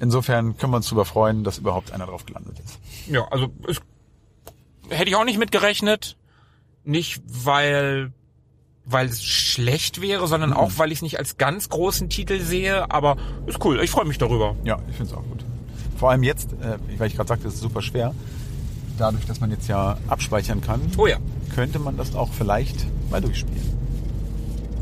Insofern 0.00 0.56
können 0.56 0.72
wir 0.72 0.78
uns 0.78 0.86
darüber 0.86 1.04
freuen, 1.04 1.44
dass 1.44 1.58
überhaupt 1.58 1.92
einer 1.92 2.06
drauf 2.06 2.26
gelandet 2.26 2.58
ist. 2.58 2.80
Ja, 3.08 3.26
also 3.30 3.48
es, 3.68 3.80
hätte 4.88 5.08
ich 5.08 5.16
auch 5.16 5.24
nicht 5.24 5.38
mitgerechnet. 5.38 6.16
Nicht, 6.84 7.22
weil 7.26 8.12
weil 8.86 9.06
es 9.06 9.24
schlecht 9.24 10.02
wäre, 10.02 10.26
sondern 10.26 10.52
auch, 10.52 10.72
weil 10.76 10.92
ich 10.92 10.98
es 10.98 11.02
nicht 11.02 11.18
als 11.18 11.38
ganz 11.38 11.70
großen 11.70 12.10
Titel 12.10 12.40
sehe. 12.40 12.90
Aber 12.90 13.16
ist 13.46 13.64
cool, 13.64 13.80
ich 13.82 13.90
freue 13.90 14.04
mich 14.04 14.18
darüber. 14.18 14.56
Ja, 14.64 14.78
ich 14.90 14.96
finde 14.96 15.12
es 15.12 15.16
auch 15.18 15.22
gut. 15.22 15.42
Vor 15.98 16.10
allem 16.10 16.22
jetzt, 16.22 16.52
äh, 16.52 16.76
weil 16.98 17.06
ich 17.06 17.16
gerade 17.16 17.28
sagte, 17.28 17.48
es 17.48 17.54
ist 17.54 17.60
super 17.60 17.80
schwer. 17.80 18.14
Dadurch, 18.98 19.24
dass 19.24 19.40
man 19.40 19.50
jetzt 19.50 19.68
ja 19.68 19.96
abspeichern 20.06 20.60
kann, 20.60 20.80
Oh 20.98 21.06
ja, 21.06 21.16
könnte 21.54 21.78
man 21.78 21.96
das 21.96 22.14
auch 22.14 22.32
vielleicht 22.32 22.86
mal 23.10 23.20
durchspielen. 23.22 23.72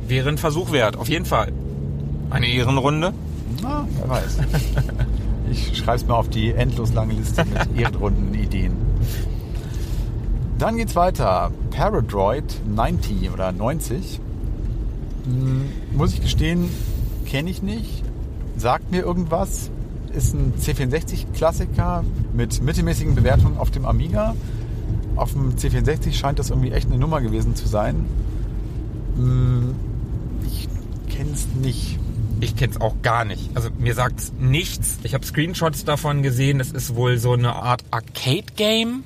wäre 0.08 0.28
ein 0.28 0.38
Versuch 0.38 0.72
wert, 0.72 0.96
auf 0.96 1.08
jeden 1.08 1.24
Fall. 1.24 1.52
Eine 2.30 2.48
Ehrenrunde. 2.48 3.14
Na, 3.62 3.86
wer 3.98 4.08
weiß. 4.08 4.38
ich 5.50 5.78
schreibe 5.78 5.96
es 5.96 6.06
mal 6.06 6.14
auf 6.14 6.28
die 6.28 6.50
endlos 6.50 6.92
lange 6.92 7.14
Liste 7.14 7.44
mit 7.44 7.68
Ehrenrunden-Ideen. 7.78 8.72
Dann 10.62 10.76
geht's 10.76 10.94
weiter. 10.94 11.50
Paradroid 11.72 12.44
90 12.72 13.32
oder 13.32 13.50
90. 13.50 14.20
Hm, 15.24 15.68
muss 15.96 16.12
ich 16.12 16.20
gestehen, 16.22 16.70
kenne 17.26 17.50
ich 17.50 17.62
nicht. 17.62 18.04
Sagt 18.56 18.92
mir 18.92 19.02
irgendwas. 19.02 19.72
Ist 20.12 20.34
ein 20.34 20.52
C64-Klassiker 20.60 22.04
mit 22.32 22.62
mittelmäßigen 22.62 23.16
Bewertungen 23.16 23.56
auf 23.56 23.72
dem 23.72 23.84
Amiga. 23.84 24.36
Auf 25.16 25.32
dem 25.32 25.56
C64 25.56 26.12
scheint 26.12 26.38
das 26.38 26.50
irgendwie 26.50 26.70
echt 26.70 26.86
eine 26.86 26.96
Nummer 26.96 27.20
gewesen 27.20 27.56
zu 27.56 27.66
sein. 27.66 28.06
Hm, 29.16 29.74
Ich 30.46 30.68
kenne 31.12 31.32
es 31.32 31.48
nicht. 31.60 31.98
Ich 32.38 32.54
kenn's 32.54 32.80
auch 32.80 32.94
gar 33.02 33.24
nicht. 33.24 33.50
Also 33.54 33.68
mir 33.80 33.94
sagt's 33.96 34.32
nichts. 34.38 34.98
Ich 35.02 35.14
habe 35.14 35.26
Screenshots 35.26 35.84
davon 35.84 36.22
gesehen. 36.22 36.60
Es 36.60 36.70
ist 36.70 36.94
wohl 36.94 37.18
so 37.18 37.32
eine 37.32 37.52
Art 37.56 37.82
Arcade-Game. 37.90 39.02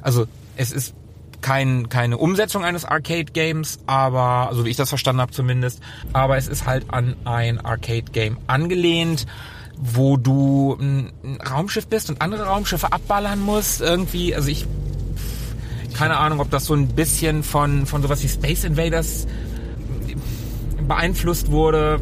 Also 0.00 0.24
es 0.56 0.72
ist 0.72 0.94
kein, 1.40 1.88
keine 1.88 2.18
Umsetzung 2.18 2.64
eines 2.64 2.84
Arcade-Games, 2.84 3.78
aber, 3.86 4.48
also 4.48 4.64
wie 4.64 4.70
ich 4.70 4.76
das 4.76 4.88
verstanden 4.88 5.20
habe 5.20 5.32
zumindest, 5.32 5.80
aber 6.12 6.36
es 6.36 6.48
ist 6.48 6.66
halt 6.66 6.86
an 6.92 7.16
ein 7.24 7.64
Arcade-Game 7.64 8.38
angelehnt, 8.46 9.26
wo 9.76 10.16
du 10.16 10.76
ein 10.80 11.12
Raumschiff 11.48 11.86
bist 11.86 12.10
und 12.10 12.22
andere 12.22 12.46
Raumschiffe 12.46 12.92
abballern 12.92 13.40
musst. 13.40 13.82
Irgendwie, 13.82 14.34
also 14.34 14.48
ich 14.48 14.66
keine 15.96 16.18
Ahnung, 16.18 16.40
ob 16.40 16.50
das 16.50 16.66
so 16.66 16.74
ein 16.74 16.88
bisschen 16.88 17.42
von, 17.42 17.86
von 17.86 18.02
sowas 18.02 18.22
wie 18.22 18.28
Space 18.28 18.64
Invaders 18.64 19.26
beeinflusst 20.86 21.50
wurde. 21.50 22.00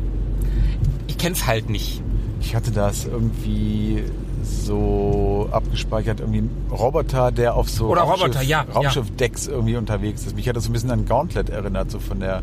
Ich 1.07 1.17
kenn's 1.17 1.47
halt 1.47 1.71
nicht. 1.71 2.03
Ich 2.41 2.55
hatte 2.57 2.73
das 2.73 3.07
irgendwie 3.07 4.05
so 4.45 5.49
abgespeichert, 5.51 6.21
irgendwie 6.21 6.41
ein 6.43 6.51
Roboter, 6.71 7.33
der 7.33 7.55
auf 7.55 7.69
so 7.69 7.89
Oder 7.89 8.03
Roboter, 8.03 8.43
ja, 8.43 8.65
ja. 8.67 8.73
Raumschiffdecks 8.75 9.47
irgendwie 9.49 9.77
unterwegs 9.77 10.27
ist. 10.27 10.37
Mich 10.37 10.49
hat 10.49 10.57
das 10.57 10.65
so 10.65 10.71
ein 10.71 10.73
bisschen 10.73 10.91
an 10.91 11.07
Gauntlet 11.07 11.51
erinnert, 11.51 11.91
so 11.91 11.99
von 11.99 12.21
der 12.21 12.43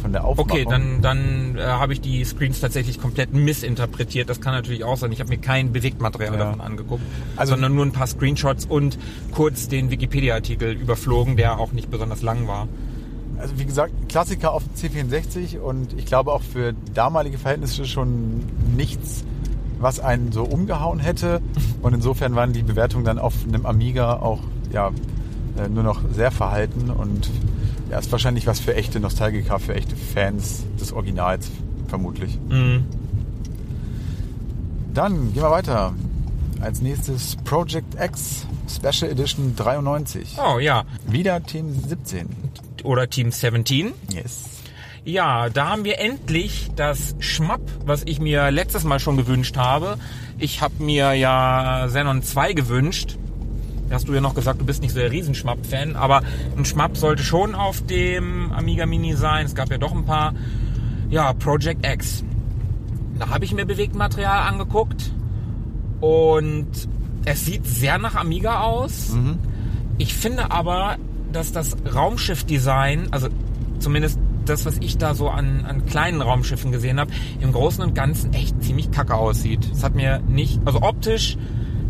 von 0.00 0.12
der 0.12 0.24
Aufmachung. 0.24 0.52
Okay, 0.52 0.64
dann, 0.68 1.02
dann 1.02 1.56
äh, 1.56 1.62
habe 1.62 1.92
ich 1.92 2.00
die 2.00 2.22
Screens 2.24 2.60
tatsächlich 2.60 3.00
komplett 3.00 3.32
missinterpretiert. 3.34 4.30
Das 4.30 4.40
kann 4.40 4.52
natürlich 4.54 4.84
auch 4.84 4.96
sein. 4.96 5.10
Ich 5.10 5.18
habe 5.18 5.28
mir 5.30 5.38
kein 5.38 5.72
Bewegtmaterial 5.72 6.34
Ja. 6.34 6.38
davon 6.38 6.60
angeguckt, 6.60 7.02
Also- 7.34 7.54
sondern 7.54 7.74
nur 7.74 7.84
ein 7.84 7.90
paar 7.90 8.06
Screenshots 8.06 8.64
und 8.64 8.96
kurz 9.32 9.66
den 9.66 9.90
Wikipedia-Artikel 9.90 10.70
überflogen, 10.72 11.36
der 11.36 11.58
auch 11.58 11.72
nicht 11.72 11.90
besonders 11.90 12.22
lang 12.22 12.46
war. 12.46 12.68
Also 13.38 13.58
wie 13.58 13.64
gesagt, 13.64 13.92
Klassiker 14.08 14.52
auf 14.52 14.62
dem 14.62 14.74
C64 14.74 15.58
und 15.58 15.92
ich 15.98 16.06
glaube 16.06 16.32
auch 16.32 16.42
für 16.42 16.74
damalige 16.94 17.38
Verhältnisse 17.38 17.84
schon 17.84 18.44
nichts, 18.76 19.24
was 19.78 20.00
einen 20.00 20.32
so 20.32 20.44
umgehauen 20.44 20.98
hätte. 20.98 21.40
Und 21.82 21.94
insofern 21.94 22.34
waren 22.34 22.52
die 22.52 22.62
Bewertungen 22.62 23.04
dann 23.04 23.18
auf 23.18 23.34
einem 23.46 23.66
Amiga 23.66 24.14
auch 24.14 24.40
ja 24.72 24.92
äh, 25.58 25.68
nur 25.68 25.82
noch 25.82 26.00
sehr 26.12 26.30
verhalten 26.30 26.90
und 26.90 27.30
ja, 27.90 27.98
ist 27.98 28.12
wahrscheinlich 28.12 28.46
was 28.46 28.60
für 28.60 28.74
echte 28.74 29.00
Nostalgiker, 29.00 29.58
für 29.58 29.74
echte 29.74 29.96
Fans 29.96 30.64
des 30.78 30.92
Originals 30.92 31.50
vermutlich. 31.88 32.38
Mhm. 32.48 32.84
Dann 34.92 35.32
gehen 35.32 35.42
wir 35.42 35.50
weiter. 35.50 35.94
Als 36.60 36.80
nächstes 36.82 37.36
Project 37.44 37.94
X 38.00 38.46
Special 38.68 39.10
Edition 39.10 39.54
93. 39.56 40.36
Oh 40.44 40.58
ja. 40.58 40.84
Wieder 41.06 41.42
Team 41.42 41.72
17. 41.72 42.28
Oder 42.84 43.08
Team 43.08 43.30
17. 43.30 43.92
Yes. 44.12 44.57
Ja, 45.04 45.48
da 45.48 45.68
haben 45.70 45.84
wir 45.84 46.00
endlich 46.00 46.70
das 46.76 47.14
Schmapp, 47.20 47.62
was 47.84 48.02
ich 48.04 48.20
mir 48.20 48.50
letztes 48.50 48.84
Mal 48.84 49.00
schon 49.00 49.16
gewünscht 49.16 49.56
habe. 49.56 49.98
Ich 50.38 50.60
habe 50.60 50.82
mir 50.82 51.14
ja 51.14 51.86
Xenon 51.86 52.22
2 52.22 52.52
gewünscht. 52.52 53.16
Da 53.88 53.94
Hast 53.94 54.06
du 54.06 54.12
ja 54.12 54.20
noch 54.20 54.34
gesagt, 54.34 54.60
du 54.60 54.66
bist 54.66 54.82
nicht 54.82 54.92
so 54.92 55.00
der 55.00 55.10
Riesenschmapp-Fan, 55.10 55.96
aber 55.96 56.22
ein 56.56 56.64
Schmapp 56.66 56.96
sollte 56.96 57.22
schon 57.22 57.54
auf 57.54 57.80
dem 57.86 58.52
Amiga 58.52 58.84
Mini 58.84 59.14
sein. 59.14 59.46
Es 59.46 59.54
gab 59.54 59.70
ja 59.70 59.78
doch 59.78 59.92
ein 59.92 60.04
paar. 60.04 60.34
Ja, 61.08 61.32
Project 61.32 61.86
X. 61.86 62.22
Da 63.18 63.30
habe 63.30 63.46
ich 63.46 63.54
mir 63.54 63.64
Bewegtmaterial 63.64 64.46
angeguckt 64.46 65.10
und 66.00 66.68
es 67.24 67.46
sieht 67.46 67.66
sehr 67.66 67.98
nach 67.98 68.14
Amiga 68.14 68.60
aus. 68.60 69.16
Ich 69.96 70.14
finde 70.14 70.50
aber, 70.50 70.96
dass 71.32 71.50
das 71.52 71.76
Raumschiff-Design, 71.92 73.08
also 73.10 73.28
zumindest 73.78 74.18
das, 74.48 74.66
was 74.66 74.78
ich 74.80 74.98
da 74.98 75.14
so 75.14 75.28
an, 75.28 75.64
an 75.66 75.86
kleinen 75.86 76.22
Raumschiffen 76.22 76.72
gesehen 76.72 76.98
habe, 77.00 77.10
im 77.40 77.52
Großen 77.52 77.82
und 77.82 77.94
Ganzen 77.94 78.32
echt 78.32 78.62
ziemlich 78.62 78.90
kacke 78.90 79.14
aussieht. 79.14 79.68
Es 79.72 79.82
hat 79.82 79.94
mir 79.94 80.20
nicht, 80.28 80.60
also 80.64 80.82
optisch, 80.82 81.36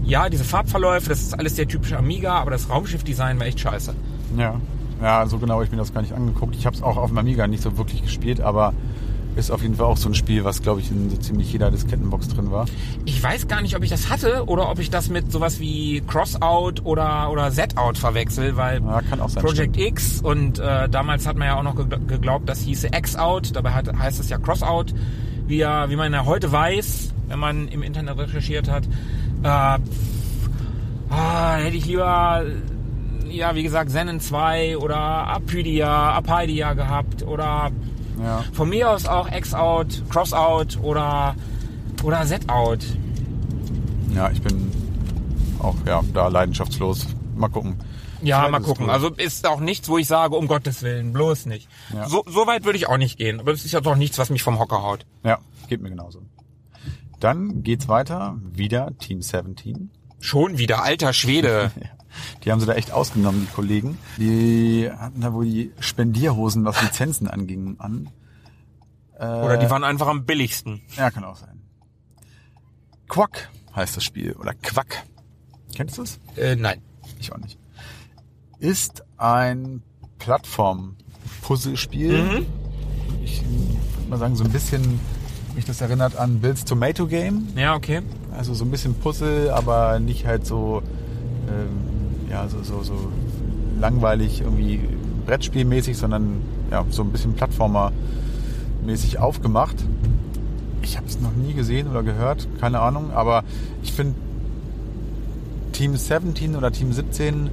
ja, 0.04 0.28
diese 0.28 0.44
Farbverläufe, 0.44 1.10
das 1.10 1.20
ist 1.20 1.38
alles 1.38 1.54
der 1.54 1.68
typische 1.68 1.98
Amiga, 1.98 2.34
aber 2.34 2.50
das 2.50 2.70
Raumschiff-Design 2.70 3.38
war 3.38 3.46
echt 3.46 3.60
scheiße. 3.60 3.94
Ja. 4.36 4.60
Ja, 5.02 5.26
so 5.26 5.38
genau 5.38 5.62
ich 5.62 5.70
mir 5.70 5.76
das 5.76 5.94
gar 5.94 6.00
nicht 6.00 6.12
angeguckt. 6.12 6.56
Ich 6.56 6.66
habe 6.66 6.74
es 6.74 6.82
auch 6.82 6.96
auf 6.96 7.10
dem 7.10 7.18
Amiga 7.18 7.46
nicht 7.46 7.62
so 7.62 7.78
wirklich 7.78 8.02
gespielt, 8.02 8.40
aber 8.40 8.74
ist 9.36 9.50
auf 9.50 9.62
jeden 9.62 9.76
Fall 9.76 9.86
auch 9.86 9.96
so 9.96 10.08
ein 10.08 10.14
Spiel, 10.14 10.42
was 10.44 10.62
glaube 10.62 10.80
ich 10.80 10.90
in 10.90 11.10
so 11.10 11.16
ziemlich 11.16 11.52
jeder 11.52 11.70
Diskettenbox 11.70 12.28
drin 12.28 12.50
war. 12.50 12.66
Ich 13.04 13.22
weiß 13.22 13.46
gar 13.46 13.62
nicht, 13.62 13.76
ob 13.76 13.82
ich 13.84 13.90
das 13.90 14.10
hatte 14.10 14.44
oder 14.46 14.68
ob 14.70 14.78
ich 14.80 14.90
das 14.90 15.08
mit 15.10 15.30
sowas 15.30 15.60
wie 15.60 16.02
Crossout 16.06 16.82
oder, 16.82 17.30
oder 17.30 17.50
Z-Out 17.52 17.98
verwechsel, 17.98 18.56
weil 18.56 18.80
Ja, 18.82 19.00
sein. 19.28 19.42
Project 19.44 19.76
stimmt. 19.76 19.88
X 19.90 20.20
und 20.20 20.58
äh, 20.58 20.88
damals 20.88 21.26
hat 21.26 21.36
man 21.36 21.46
ja 21.48 21.56
auch 21.56 21.62
noch 21.62 21.76
gegl- 21.76 22.04
geglaubt, 22.06 22.48
das 22.48 22.60
hieße 22.62 22.88
X-Out, 22.88 23.54
dabei 23.54 23.70
hat, 23.72 23.92
heißt 23.96 24.18
es 24.18 24.28
ja 24.28 24.38
Crossout. 24.38 24.86
wie, 25.46 25.60
er, 25.60 25.88
wie 25.88 25.96
man 25.96 26.12
ja 26.12 26.24
heute 26.26 26.50
weiß, 26.50 27.14
wenn 27.28 27.38
man 27.38 27.68
im 27.68 27.82
Internet 27.82 28.18
recherchiert 28.18 28.68
hat, 28.68 28.84
äh, 29.44 29.78
ah, 31.10 31.56
hätte 31.56 31.76
ich 31.76 31.86
lieber, 31.86 32.44
ja, 33.30 33.54
wie 33.54 33.62
gesagt, 33.62 33.90
Zenon 33.90 34.20
2 34.20 34.78
oder 34.78 34.96
Apydia, 34.98 36.12
Apydia 36.16 36.72
gehabt 36.74 37.22
oder 37.22 37.70
Ja. 38.22 38.44
von 38.52 38.68
mir 38.68 38.90
aus 38.90 39.06
auch 39.06 39.30
X-Out, 39.30 40.02
Cross-Out 40.10 40.78
oder, 40.82 41.34
oder 42.02 42.24
Z-Out. 42.26 42.84
Ja, 44.14 44.30
ich 44.30 44.42
bin 44.42 44.72
auch 45.60 45.76
ja, 45.86 46.02
da 46.12 46.28
leidenschaftslos. 46.28 47.06
Mal 47.36 47.48
gucken. 47.48 47.76
Ja, 48.22 48.40
Vielleicht 48.40 48.52
mal 48.52 48.60
gucken. 48.60 48.86
gut. 48.86 48.94
Also 48.94 49.10
ist 49.10 49.46
auch 49.46 49.60
nichts, 49.60 49.88
wo 49.88 49.98
ich 49.98 50.06
sage, 50.08 50.34
um 50.36 50.48
Gottes 50.48 50.82
Willen, 50.82 51.12
bloß 51.12 51.46
nicht. 51.46 51.68
Ja. 51.94 52.08
So, 52.08 52.24
so 52.26 52.46
weit 52.46 52.64
würde 52.64 52.76
ich 52.78 52.88
auch 52.88 52.96
nicht 52.96 53.16
gehen. 53.18 53.38
Aber 53.40 53.52
es 53.52 53.64
ist 53.64 53.72
ja 53.72 53.80
doch 53.80 53.94
nichts, 53.96 54.18
was 54.18 54.30
mich 54.30 54.42
vom 54.42 54.58
Hocker 54.58 54.82
haut. 54.82 55.06
Ja, 55.22 55.38
geht 55.68 55.80
mir 55.80 55.90
genauso. 55.90 56.22
Dann 57.20 57.62
geht's 57.62 57.88
weiter. 57.88 58.36
Wieder 58.42 58.92
Team 58.98 59.22
17. 59.22 59.90
Schon 60.20 60.58
wieder, 60.58 60.82
alter 60.82 61.12
Schwede. 61.12 61.70
Die 62.44 62.52
haben 62.52 62.60
sie 62.60 62.66
da 62.66 62.74
echt 62.74 62.92
ausgenommen, 62.92 63.46
die 63.48 63.54
Kollegen. 63.54 63.98
Die 64.16 64.90
hatten 64.90 65.20
da 65.20 65.32
wohl 65.32 65.44
die 65.44 65.72
Spendierhosen, 65.80 66.64
was 66.64 66.80
Lizenzen 66.82 67.28
anging, 67.28 67.76
an. 67.78 68.10
Oder 69.18 69.56
die 69.56 69.68
waren 69.68 69.84
einfach 69.84 70.06
am 70.06 70.24
billigsten. 70.24 70.80
Ja, 70.96 71.10
kann 71.10 71.24
auch 71.24 71.36
sein. 71.36 71.60
Quack 73.08 73.50
heißt 73.74 73.96
das 73.96 74.04
Spiel. 74.04 74.34
Oder 74.34 74.54
Quack. 74.54 75.04
Kennst 75.74 75.98
du 75.98 76.02
es? 76.02 76.20
Äh, 76.36 76.54
nein. 76.56 76.80
Ich 77.18 77.32
auch 77.32 77.38
nicht. 77.38 77.58
Ist 78.60 79.02
ein 79.16 79.82
Plattform-Puzzlespiel. 80.18 82.46
Ich 83.24 83.42
würde 83.42 84.10
mal 84.10 84.18
sagen, 84.18 84.36
so 84.36 84.44
ein 84.44 84.50
bisschen, 84.50 85.00
mich 85.54 85.64
das 85.64 85.80
erinnert 85.80 86.16
an 86.16 86.40
Bill's 86.40 86.64
Tomato 86.64 87.06
Game. 87.06 87.48
Ja, 87.56 87.74
okay. 87.74 88.02
Also 88.32 88.54
so 88.54 88.64
ein 88.64 88.70
bisschen 88.70 88.94
Puzzle, 88.94 89.50
aber 89.50 89.98
nicht 90.00 90.26
halt 90.26 90.46
so, 90.46 90.82
ähm, 91.48 91.97
ja, 92.30 92.48
so, 92.48 92.62
so, 92.62 92.82
so 92.82 92.94
langweilig 93.80 94.40
irgendwie 94.42 94.80
Brettspielmäßig, 95.26 95.96
sondern 95.96 96.42
ja, 96.70 96.84
so 96.90 97.02
ein 97.02 97.10
bisschen 97.10 97.34
Plattformer-mäßig 97.34 99.18
aufgemacht. 99.18 99.76
Ich 100.82 100.96
habe 100.96 101.06
es 101.06 101.20
noch 101.20 101.32
nie 101.34 101.52
gesehen 101.54 101.88
oder 101.88 102.02
gehört, 102.02 102.48
keine 102.60 102.80
Ahnung, 102.80 103.10
aber 103.12 103.44
ich 103.82 103.92
finde 103.92 104.14
Team 105.72 105.96
17 105.96 106.56
oder 106.56 106.72
Team 106.72 106.92
17 106.92 107.50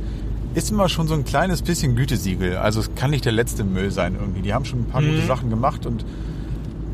ist 0.56 0.72
immer 0.72 0.88
schon 0.88 1.08
so 1.08 1.14
ein 1.14 1.26
kleines 1.26 1.62
bisschen 1.62 1.96
Gütesiegel. 1.96 2.58
Also 2.58 2.80
es 2.80 2.96
kann 2.96 3.12
nicht 3.12 3.26
der 3.26 3.34
letzte 3.34 3.66
Müll 3.66 3.92
sein 3.92 4.16
irgendwie. 4.20 4.42
Die 4.42 4.54
haben 4.54 4.64
schon 4.66 4.80
ein 4.80 4.86
paar 4.86 5.02
Mhm. 5.02 5.08
gute 5.08 5.26
Sachen 5.28 5.50
gemacht 5.50 5.86
und 5.86 6.06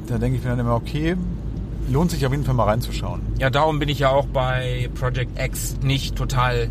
da 0.08 0.18
denke 0.18 0.38
ich 0.38 0.44
mir 0.44 0.50
dann 0.50 0.60
immer, 0.60 0.76
okay, 0.76 1.16
lohnt 1.92 2.10
sich 2.12 2.26
auf 2.26 2.32
jeden 2.32 2.44
Fall 2.44 2.56
mal 2.56 2.64
reinzuschauen. 2.66 3.22
Ja, 3.40 3.50
darum 3.52 3.78
bin 3.80 3.88
ich 3.88 4.00
ja 4.00 4.10
auch 4.10 4.26
bei 4.26 4.90
Project 5.00 5.40
X 5.40 5.78
nicht 5.84 6.16
total 6.16 6.70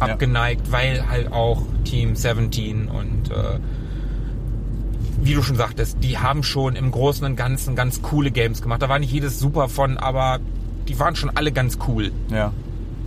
abgeneigt, 0.00 0.70
weil 0.72 1.08
halt 1.08 1.32
auch 1.32 1.62
Team 1.84 2.14
17 2.16 2.88
und 2.88 3.30
äh, 3.30 3.58
wie 5.20 5.34
du 5.34 5.42
schon 5.42 5.56
sagtest, 5.56 5.98
die 6.02 6.18
haben 6.18 6.42
schon 6.42 6.76
im 6.76 6.90
Großen 6.90 7.24
und 7.26 7.36
Ganzen 7.36 7.74
ganz 7.74 8.02
coole 8.02 8.30
Games 8.30 8.62
gemacht. 8.62 8.80
Da 8.82 8.88
war 8.88 8.98
nicht 8.98 9.12
jedes 9.12 9.38
super 9.38 9.68
von, 9.68 9.96
aber 9.98 10.38
die 10.86 10.98
waren 10.98 11.16
schon 11.16 11.30
alle 11.30 11.52
ganz 11.52 11.78
cool. 11.88 12.12
Ja. 12.30 12.52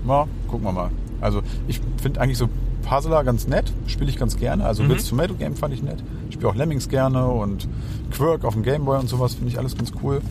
Ja, 0.07 0.27
gucken 0.47 0.65
wir 0.65 0.71
mal. 0.73 0.89
Also 1.21 1.41
ich 1.67 1.79
finde 2.01 2.19
eigentlich 2.19 2.37
so 2.37 2.49
Puzzler 2.83 3.23
ganz 3.23 3.47
nett, 3.47 3.71
spiele 3.87 4.09
ich 4.09 4.17
ganz 4.17 4.37
gerne. 4.37 4.65
Also 4.65 4.83
Mhm. 4.83 4.89
Bill's 4.89 5.07
Tomato 5.07 5.35
Game 5.35 5.55
fand 5.55 5.73
ich 5.73 5.83
nett. 5.83 6.03
Ich 6.27 6.33
spiele 6.35 6.49
auch 6.49 6.55
Lemmings 6.55 6.89
gerne 6.89 7.25
und 7.27 7.67
Quirk 8.11 8.43
auf 8.43 8.53
dem 8.55 8.63
Gameboy 8.63 8.99
und 8.99 9.07
sowas 9.07 9.35
finde 9.35 9.49
ich 9.49 9.57
alles 9.57 9.77
ganz 9.77 9.91
cool. 10.03 10.21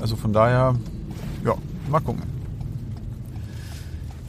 Also 0.00 0.16
von 0.16 0.32
daher, 0.32 0.76
ja, 1.44 1.54
mal 1.90 2.00
gucken. 2.00 2.22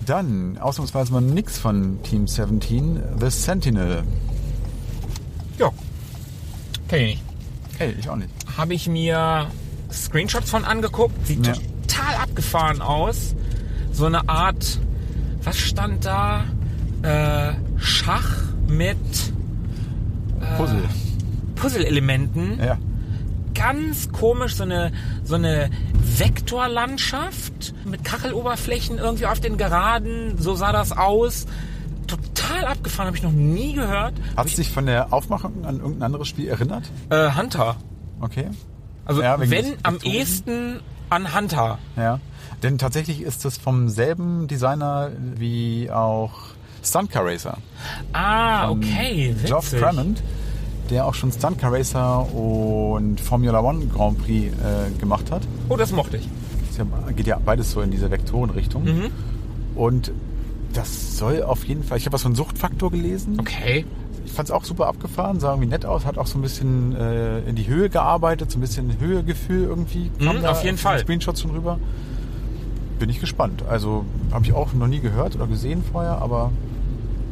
Dann, 0.06 0.58
ausnahmsweise 0.58 1.14
mal 1.14 1.22
nix 1.22 1.58
von 1.58 2.02
Team 2.04 2.28
17, 2.28 3.00
The 3.20 3.30
Sentinel. 3.30 4.04
Ja. 5.58 5.70
Kenn 6.88 7.00
ich 7.02 7.08
nicht. 7.16 7.24
Hey, 7.78 7.96
ich 8.00 8.10
auch 8.10 8.16
nicht. 8.16 8.30
habe 8.58 8.74
ich 8.74 8.88
mir 8.88 9.48
Screenshots 9.92 10.50
von 10.50 10.66
angeguckt. 10.66 11.26
Sieht 11.26 11.46
Ja. 11.46 11.54
total 11.54 12.16
abgefahren 12.24 12.82
aus. 12.82 13.36
So 13.92 14.06
eine 14.06 14.28
Art, 14.30 14.80
was 15.44 15.58
stand 15.58 16.06
da? 16.06 16.44
Äh, 17.04 17.54
Schach 17.78 18.44
mit 18.68 18.98
Puzzle. 20.58 20.84
Puzzle-Elementen. 21.56 22.60
Ja. 22.64 22.78
Ganz 23.62 24.12
komisch, 24.12 24.56
so 24.56 24.64
eine, 24.64 24.92
so 25.24 25.36
eine 25.36 25.70
Vektorlandschaft 26.18 27.76
mit 27.86 28.04
Kacheloberflächen 28.04 28.98
irgendwie 28.98 29.28
auf 29.28 29.40
den 29.40 29.58
Geraden. 29.58 30.36
So 30.40 30.56
sah 30.56 30.72
das 30.72 30.92
aus. 30.92 31.46
Total 32.08 32.66
abgefahren, 32.66 33.06
habe 33.06 33.18
ich 33.18 33.24
noch 33.24 33.32
nie 33.32 33.74
gehört. 33.74 34.16
Hat 34.36 34.48
es 34.48 34.56
dich 34.56 34.72
von 34.72 34.88
der 34.88 35.14
Aufmachung 35.14 35.64
an 35.64 35.78
irgendein 35.78 36.04
anderes 36.04 36.28
Spiel 36.28 36.48
erinnert? 36.48 36.90
Äh, 37.10 37.30
Hunter. 37.36 37.76
Okay. 38.20 38.50
Also 39.06 39.22
Ja, 39.22 39.38
wenn 39.40 39.76
am 39.84 40.00
ehesten 40.04 40.80
an 41.12 41.36
Hunter. 41.36 41.78
Ja, 41.96 42.20
denn 42.64 42.80
tatsächlich 42.80 43.22
ist 43.22 43.46
es 43.46 43.58
vom 43.58 43.90
selben 43.90 44.48
Designer 44.48 45.12
wie 45.36 45.92
auch 45.92 46.32
Stunt 46.84 47.12
Car 47.12 47.26
Racer. 47.26 47.58
Ah, 48.14 48.70
okay. 48.72 49.36
Geoff. 49.46 49.72
Crammond, 49.72 50.24
der 50.92 51.06
auch 51.06 51.14
schon 51.14 51.32
Stunt 51.32 51.58
Car 51.58 51.72
Racer 51.72 52.28
und 52.36 53.20
Formula 53.20 53.62
One 53.62 53.86
Grand 53.88 54.20
Prix 54.20 54.54
äh, 54.54 55.00
gemacht 55.00 55.32
hat. 55.32 55.42
Oh, 55.70 55.78
das 55.78 55.92
mochte 55.92 56.18
ich. 56.18 56.30
Ja, 56.78 56.86
geht 57.12 57.28
ja 57.28 57.40
beides 57.44 57.72
so 57.72 57.82
in 57.82 57.92
diese 57.92 58.12
Vektorenrichtung. 58.12 58.84
Mhm. 58.84 59.12
Und 59.76 60.12
das 60.74 61.18
soll 61.18 61.44
auf 61.44 61.64
jeden 61.66 61.84
Fall, 61.84 61.98
ich 61.98 62.06
habe 62.06 62.14
was 62.14 62.22
von 62.22 62.36
Suchtfaktor 62.36 62.92
gelesen. 62.92 63.40
Okay. 63.40 63.86
Ich 64.26 64.32
fand 64.32 64.50
es 64.50 64.52
auch 64.54 64.64
super 64.64 64.88
abgefahren, 64.88 65.40
sah 65.40 65.52
irgendwie 65.52 65.70
nett 65.70 65.86
aus, 65.86 66.06
hat 66.06 66.18
auch 66.18 66.28
so 66.28 66.38
ein 66.38 66.42
bisschen 66.42 66.96
äh, 66.96 67.40
in 67.40 67.56
die 67.56 67.68
Höhe 67.68 67.90
gearbeitet, 67.90 68.52
so 68.52 68.58
ein 68.58 68.62
bisschen 68.62 69.00
Höhegefühl 69.00 69.64
irgendwie. 69.64 70.12
Mhm, 70.20 70.46
auf 70.46 70.64
jeden 70.64 70.76
den 70.76 70.78
Fall. 70.78 71.00
Screenshots 71.00 71.42
schon 71.42 71.52
rüber. 71.52 71.80
Bin 73.00 73.10
ich 73.10 73.20
gespannt. 73.20 73.64
Also 73.68 74.06
habe 74.32 74.46
ich 74.46 74.54
auch 74.54 74.74
noch 74.74 74.88
nie 74.88 75.00
gehört 75.00 75.36
oder 75.36 75.48
gesehen 75.48 75.84
vorher, 75.92 76.20
aber 76.20 76.52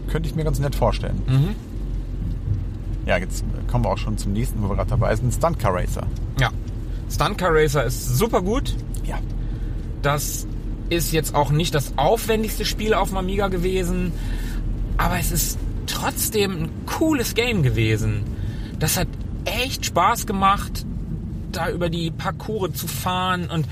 könnte 0.10 0.28
ich 0.28 0.36
mir 0.36 0.44
ganz 0.44 0.60
nett 0.60 0.76
vorstellen. 0.76 1.22
Mhm. 1.28 1.69
Ja, 3.10 3.18
jetzt 3.18 3.44
kommen 3.72 3.86
wir 3.86 3.90
auch 3.90 3.98
schon 3.98 4.20
zum 4.20 4.34
nächsten, 4.34 4.62
wo 4.62 4.70
wir 4.70 4.76
gerade 4.76 4.92
dabei 4.92 5.16
sind. 5.16 5.34
Stunt 5.34 5.58
Car 5.58 5.74
Racer. 5.74 6.06
Ja. 6.40 6.52
Stunt 7.10 7.40
Car 7.40 7.50
Racer 7.52 7.84
ist 7.84 8.18
super 8.20 8.44
gut. 8.44 8.76
Ja. 9.04 9.18
Das 10.04 10.46
ist 10.92 11.12
jetzt 11.12 11.34
auch 11.34 11.50
nicht 11.50 11.74
das 11.74 11.98
aufwendigste 11.98 12.66
Spiel 12.66 12.94
auf 12.94 13.10
dem 13.10 13.18
Amiga 13.18 13.48
gewesen, 13.48 14.12
aber 14.98 15.18
es 15.18 15.32
ist 15.32 15.58
trotzdem 15.88 16.66
ein 16.66 16.70
cooles 16.86 17.34
Game 17.34 17.64
gewesen. 17.64 18.26
Das 18.78 18.96
hat 18.96 19.08
echt 19.44 19.88
Spaß 19.88 20.28
gemacht, 20.28 20.86
da 21.52 21.72
über 21.72 21.90
die 21.90 22.12
Parcours 22.12 22.74
zu 22.74 22.88
fahren 22.88 23.50
und 23.50 23.68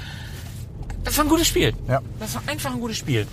das 1.04 1.16
war 1.16 1.26
ein 1.26 1.30
gutes 1.30 1.46
Spiel. 1.46 1.74
Ja. 1.88 2.02
Das 2.20 2.34
war 2.34 2.42
einfach 2.48 2.74
ein 2.74 2.80
gutes 2.80 2.98
Spiel. 2.98 3.28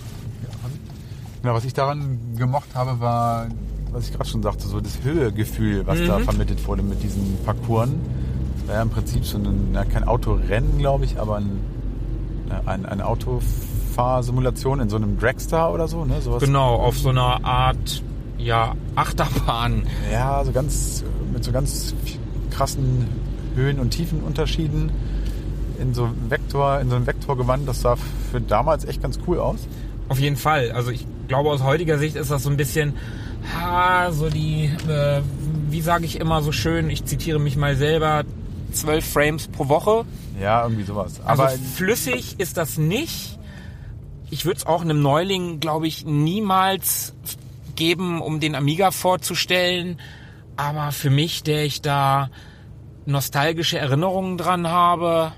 Ja, 1.43 1.53
was 1.55 1.65
ich 1.65 1.73
daran 1.73 2.35
gemocht 2.35 2.75
habe, 2.75 2.99
war, 2.99 3.47
was 3.95 4.07
ich 4.09 4.13
gerade 4.13 4.29
schon 4.29 4.43
sagte, 4.43 4.67
so 4.67 4.81
das 4.81 4.99
Höhegefühl, 5.03 5.87
was 5.87 5.99
da 6.05 6.19
Mhm. 6.19 6.23
vermittelt 6.23 6.67
wurde 6.67 6.83
mit 6.83 7.01
diesen 7.01 7.37
Parcours. 7.45 7.89
Das 8.59 8.67
war 8.67 8.75
ja 8.75 8.81
im 8.81 8.89
Prinzip 8.89 9.25
so 9.25 9.37
ein, 9.37 9.69
na, 9.71 9.85
kein 9.85 10.03
Autorennen, 10.03 10.77
glaube 10.77 11.05
ich, 11.05 11.17
aber 11.19 11.37
ein, 11.37 11.59
ein, 12.65 12.85
eine 12.85 13.05
Autofahrsimulation 13.05 14.79
in 14.81 14.89
so 14.89 14.97
einem 14.97 15.17
Dragster 15.19 15.71
oder 15.73 15.87
so, 15.87 16.03
ne? 16.05 16.21
Sowas. 16.21 16.43
Genau, 16.43 16.75
auf 16.75 16.97
so 16.97 17.09
einer 17.09 17.43
Art, 17.45 18.03
ja, 18.37 18.73
Achterbahn. 18.95 19.83
Ja, 20.11 20.43
so 20.43 20.51
ganz, 20.51 21.03
mit 21.31 21.43
so 21.43 21.51
ganz 21.51 21.93
krassen 22.51 23.07
Höhen- 23.55 23.79
und 23.79 23.91
Tiefenunterschieden 23.91 24.91
in 25.79 25.93
so 25.93 26.09
Vektor, 26.29 26.79
in 26.81 26.89
so 26.89 26.95
einem 26.97 27.07
Vektorgewand. 27.07 27.67
Das 27.67 27.81
sah 27.81 27.95
für 28.31 28.41
damals 28.41 28.85
echt 28.85 29.01
ganz 29.01 29.19
cool 29.27 29.39
aus. 29.39 29.59
Auf 30.09 30.19
jeden 30.19 30.35
Fall. 30.37 30.71
Also 30.71 30.91
ich 30.91 31.05
glaube, 31.27 31.49
aus 31.49 31.63
heutiger 31.63 31.97
Sicht 31.97 32.15
ist 32.15 32.29
das 32.31 32.43
so 32.43 32.49
ein 32.49 32.57
bisschen, 32.57 32.93
ha, 33.53 34.11
so 34.11 34.29
die, 34.29 34.65
äh, 34.87 35.21
wie 35.69 35.81
sage 35.81 36.05
ich 36.05 36.19
immer 36.19 36.41
so 36.41 36.51
schön, 36.51 36.89
ich 36.89 37.05
zitiere 37.05 37.39
mich 37.39 37.57
mal 37.57 37.75
selber, 37.75 38.23
12 38.71 39.05
Frames 39.05 39.47
pro 39.47 39.69
Woche. 39.69 40.05
Ja, 40.39 40.63
irgendwie 40.63 40.83
sowas. 40.83 41.21
Also 41.23 41.43
Aber 41.43 41.51
flüssig 41.51 42.39
ist 42.39 42.57
das 42.57 42.77
nicht. 42.77 43.39
Ich 44.29 44.45
würde 44.45 44.57
es 44.57 44.65
auch 44.65 44.81
einem 44.81 45.01
Neuling, 45.01 45.59
glaube 45.59 45.87
ich, 45.87 46.05
niemals 46.05 47.13
geben, 47.75 48.21
um 48.21 48.39
den 48.39 48.55
Amiga 48.55 48.91
vorzustellen. 48.91 49.99
Aber 50.57 50.91
für 50.91 51.09
mich, 51.09 51.43
der 51.43 51.65
ich 51.65 51.81
da 51.81 52.29
nostalgische 53.05 53.77
Erinnerungen 53.77 54.37
dran 54.37 54.67
habe, 54.67 55.31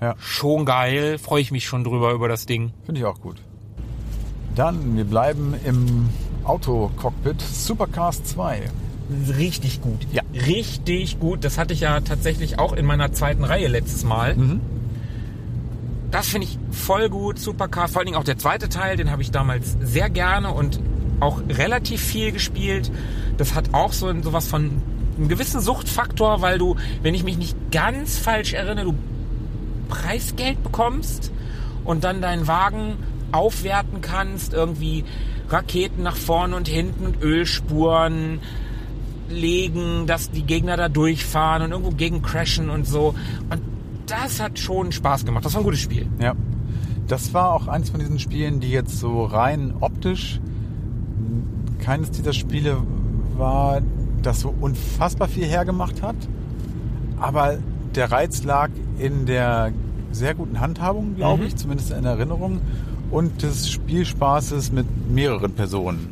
ja. 0.00 0.14
schon 0.18 0.64
geil, 0.64 1.18
freue 1.18 1.40
ich 1.40 1.52
mich 1.52 1.66
schon 1.66 1.84
drüber 1.84 2.12
über 2.12 2.28
das 2.28 2.46
Ding. 2.46 2.72
Finde 2.84 3.00
ich 3.00 3.06
auch 3.06 3.20
gut. 3.20 3.36
Dann, 4.54 4.96
wir 4.96 5.04
bleiben 5.04 5.54
im 5.64 6.08
Autocockpit. 6.44 7.40
Supercars 7.40 8.24
2. 8.24 8.70
Richtig 9.36 9.80
gut. 9.82 10.06
Ja. 10.12 10.22
Richtig 10.32 11.18
gut. 11.20 11.44
Das 11.44 11.58
hatte 11.58 11.74
ich 11.74 11.80
ja 11.80 12.00
tatsächlich 12.00 12.58
auch 12.58 12.72
in 12.72 12.86
meiner 12.86 13.12
zweiten 13.12 13.44
Reihe 13.44 13.68
letztes 13.68 14.04
Mal. 14.04 14.34
Mhm. 14.34 14.60
Das 16.10 16.28
finde 16.28 16.46
ich 16.46 16.58
voll 16.70 17.08
gut, 17.08 17.38
Supercar. 17.38 17.88
Vor 17.88 17.98
allen 17.98 18.06
Dingen 18.06 18.18
auch 18.18 18.24
der 18.24 18.38
zweite 18.38 18.68
Teil, 18.68 18.96
den 18.96 19.10
habe 19.10 19.20
ich 19.20 19.30
damals 19.30 19.76
sehr 19.82 20.08
gerne 20.08 20.52
und 20.52 20.78
auch 21.20 21.40
relativ 21.48 22.00
viel 22.00 22.32
gespielt. 22.32 22.90
Das 23.36 23.54
hat 23.54 23.74
auch 23.74 23.92
so 23.92 24.12
sowas 24.22 24.46
von 24.46 24.80
einem 25.16 25.28
gewissen 25.28 25.60
Suchtfaktor, 25.60 26.40
weil 26.40 26.58
du, 26.58 26.76
wenn 27.02 27.14
ich 27.14 27.24
mich 27.24 27.36
nicht 27.36 27.56
ganz 27.72 28.18
falsch 28.18 28.52
erinnere, 28.52 28.86
du 28.86 28.94
Preisgeld 29.88 30.62
bekommst 30.62 31.32
und 31.84 32.04
dann 32.04 32.22
deinen 32.22 32.46
Wagen 32.46 32.96
aufwerten 33.32 34.00
kannst, 34.00 34.52
irgendwie 34.52 35.04
Raketen 35.48 36.02
nach 36.02 36.16
vorne 36.16 36.56
und 36.56 36.68
hinten 36.68 37.06
und 37.06 37.22
Ölspuren 37.22 38.40
legen, 39.28 40.06
dass 40.06 40.30
die 40.30 40.42
Gegner 40.44 40.76
da 40.76 40.88
durchfahren 40.88 41.62
und 41.62 41.70
irgendwo 41.72 41.90
gegen 41.90 42.22
crashen 42.22 42.70
und 42.70 42.86
so. 42.86 43.14
Und 43.50 43.60
das 44.06 44.40
hat 44.40 44.58
schon 44.58 44.92
Spaß 44.92 45.24
gemacht. 45.24 45.44
Das 45.44 45.54
war 45.54 45.60
ein 45.60 45.64
gutes 45.64 45.80
Spiel. 45.80 46.06
Ja. 46.20 46.34
Das 47.08 47.34
war 47.34 47.52
auch 47.52 47.68
eines 47.68 47.90
von 47.90 48.00
diesen 48.00 48.18
Spielen, 48.18 48.60
die 48.60 48.70
jetzt 48.70 48.98
so 48.98 49.24
rein 49.24 49.74
optisch 49.80 50.40
keines 51.80 52.10
dieser 52.10 52.32
Spiele 52.32 52.78
war, 53.36 53.82
das 54.22 54.40
so 54.40 54.54
unfassbar 54.58 55.28
viel 55.28 55.44
hergemacht 55.44 56.00
hat. 56.02 56.16
Aber 57.20 57.58
der 57.94 58.10
Reiz 58.10 58.42
lag 58.42 58.70
in 58.98 59.26
der 59.26 59.72
sehr 60.12 60.34
guten 60.34 60.60
Handhabung, 60.60 61.14
glaube 61.16 61.42
Mhm. 61.42 61.48
ich, 61.48 61.56
zumindest 61.56 61.90
in 61.90 62.04
Erinnerung, 62.04 62.60
und 63.10 63.42
des 63.42 63.70
Spielspaßes 63.70 64.72
mit 64.72 64.86
mehreren 65.10 65.52
Personen. 65.54 66.08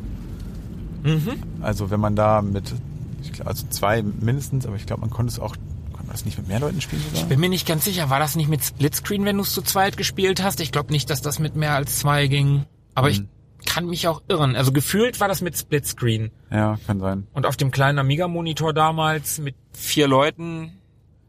Mhm. 1.03 1.33
Also 1.61 1.91
wenn 1.91 1.99
man 1.99 2.15
da 2.15 2.41
mit, 2.41 2.73
ich 3.21 3.33
glaub, 3.33 3.47
also 3.47 3.65
zwei 3.69 4.01
mindestens, 4.01 4.65
aber 4.65 4.75
ich 4.75 4.85
glaube, 4.85 5.01
man 5.01 5.09
konnte 5.09 5.31
es 5.31 5.39
auch, 5.39 5.55
konnte 5.91 6.07
man 6.07 6.11
das 6.11 6.25
nicht 6.25 6.37
mit 6.37 6.47
mehr 6.47 6.59
Leuten 6.59 6.81
spielen 6.81 7.01
sogar? 7.11 7.27
Bin 7.27 7.39
mir 7.39 7.49
nicht 7.49 7.67
ganz 7.67 7.85
sicher, 7.85 8.09
war 8.09 8.19
das 8.19 8.35
nicht 8.35 8.49
mit 8.49 8.63
Splitscreen, 8.63 9.25
wenn 9.25 9.37
du 9.37 9.43
es 9.43 9.53
zu 9.53 9.61
zweit 9.61 9.97
gespielt 9.97 10.41
hast? 10.41 10.59
Ich 10.61 10.71
glaube 10.71 10.91
nicht, 10.91 11.09
dass 11.09 11.21
das 11.21 11.39
mit 11.39 11.55
mehr 11.55 11.73
als 11.73 11.99
zwei 11.99 12.27
ging. 12.27 12.65
Aber 12.95 13.09
ich 13.09 13.23
kann 13.65 13.87
mich 13.87 14.07
auch 14.07 14.21
irren. 14.27 14.55
Also 14.55 14.71
gefühlt 14.71 15.19
war 15.19 15.27
das 15.27 15.41
mit 15.41 15.57
Splitscreen. 15.57 16.31
Ja, 16.51 16.77
kann 16.85 16.99
sein. 16.99 17.27
Und 17.33 17.45
auf 17.45 17.57
dem 17.57 17.71
kleinen 17.71 17.99
Amiga-Monitor 17.99 18.73
damals 18.73 19.39
mit 19.39 19.55
vier 19.71 20.07
Leuten, 20.07 20.73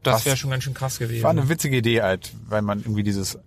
das 0.02 0.26
wäre 0.26 0.36
schon 0.36 0.50
ganz 0.50 0.64
schön 0.64 0.74
krass 0.74 0.98
gewesen. 0.98 1.22
War 1.22 1.30
eine 1.30 1.48
witzige 1.48 1.78
Idee 1.78 2.02
halt, 2.02 2.32
weil 2.48 2.62
man 2.62 2.80
irgendwie 2.80 3.02
dieses 3.02 3.38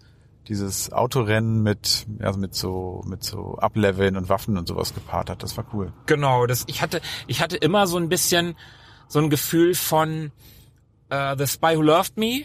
dieses 0.48 0.92
Autorennen 0.92 1.62
mit 1.64 2.06
also 2.20 2.40
mit 2.40 2.56
so 2.56 3.02
mit 3.06 3.24
so 3.24 3.56
Ableveln 3.58 4.16
und 4.16 4.30
Waffen 4.30 4.58
und 4.58 4.68
sowas 4.68 4.94
gepaart 4.94 5.30
hat. 5.30 5.44
Das 5.44 5.58
war 5.58 5.66
cool. 5.74 5.92
Genau, 6.06 6.46
das, 6.46 6.64
ich 6.68 6.82
hatte, 6.82 7.02
ich 7.28 7.42
hatte 7.42 7.58
immer 7.58 7.88
so 7.88 7.98
ein 7.98 8.10
bisschen 8.10 8.56
so 9.08 9.20
ein 9.20 9.30
Gefühl 9.30 9.74
von 9.76 10.32
äh, 11.10 11.36
The 11.38 11.48
Spy 11.48 11.78
Who 11.78 11.82
Loved 11.82 12.18
Me, 12.18 12.44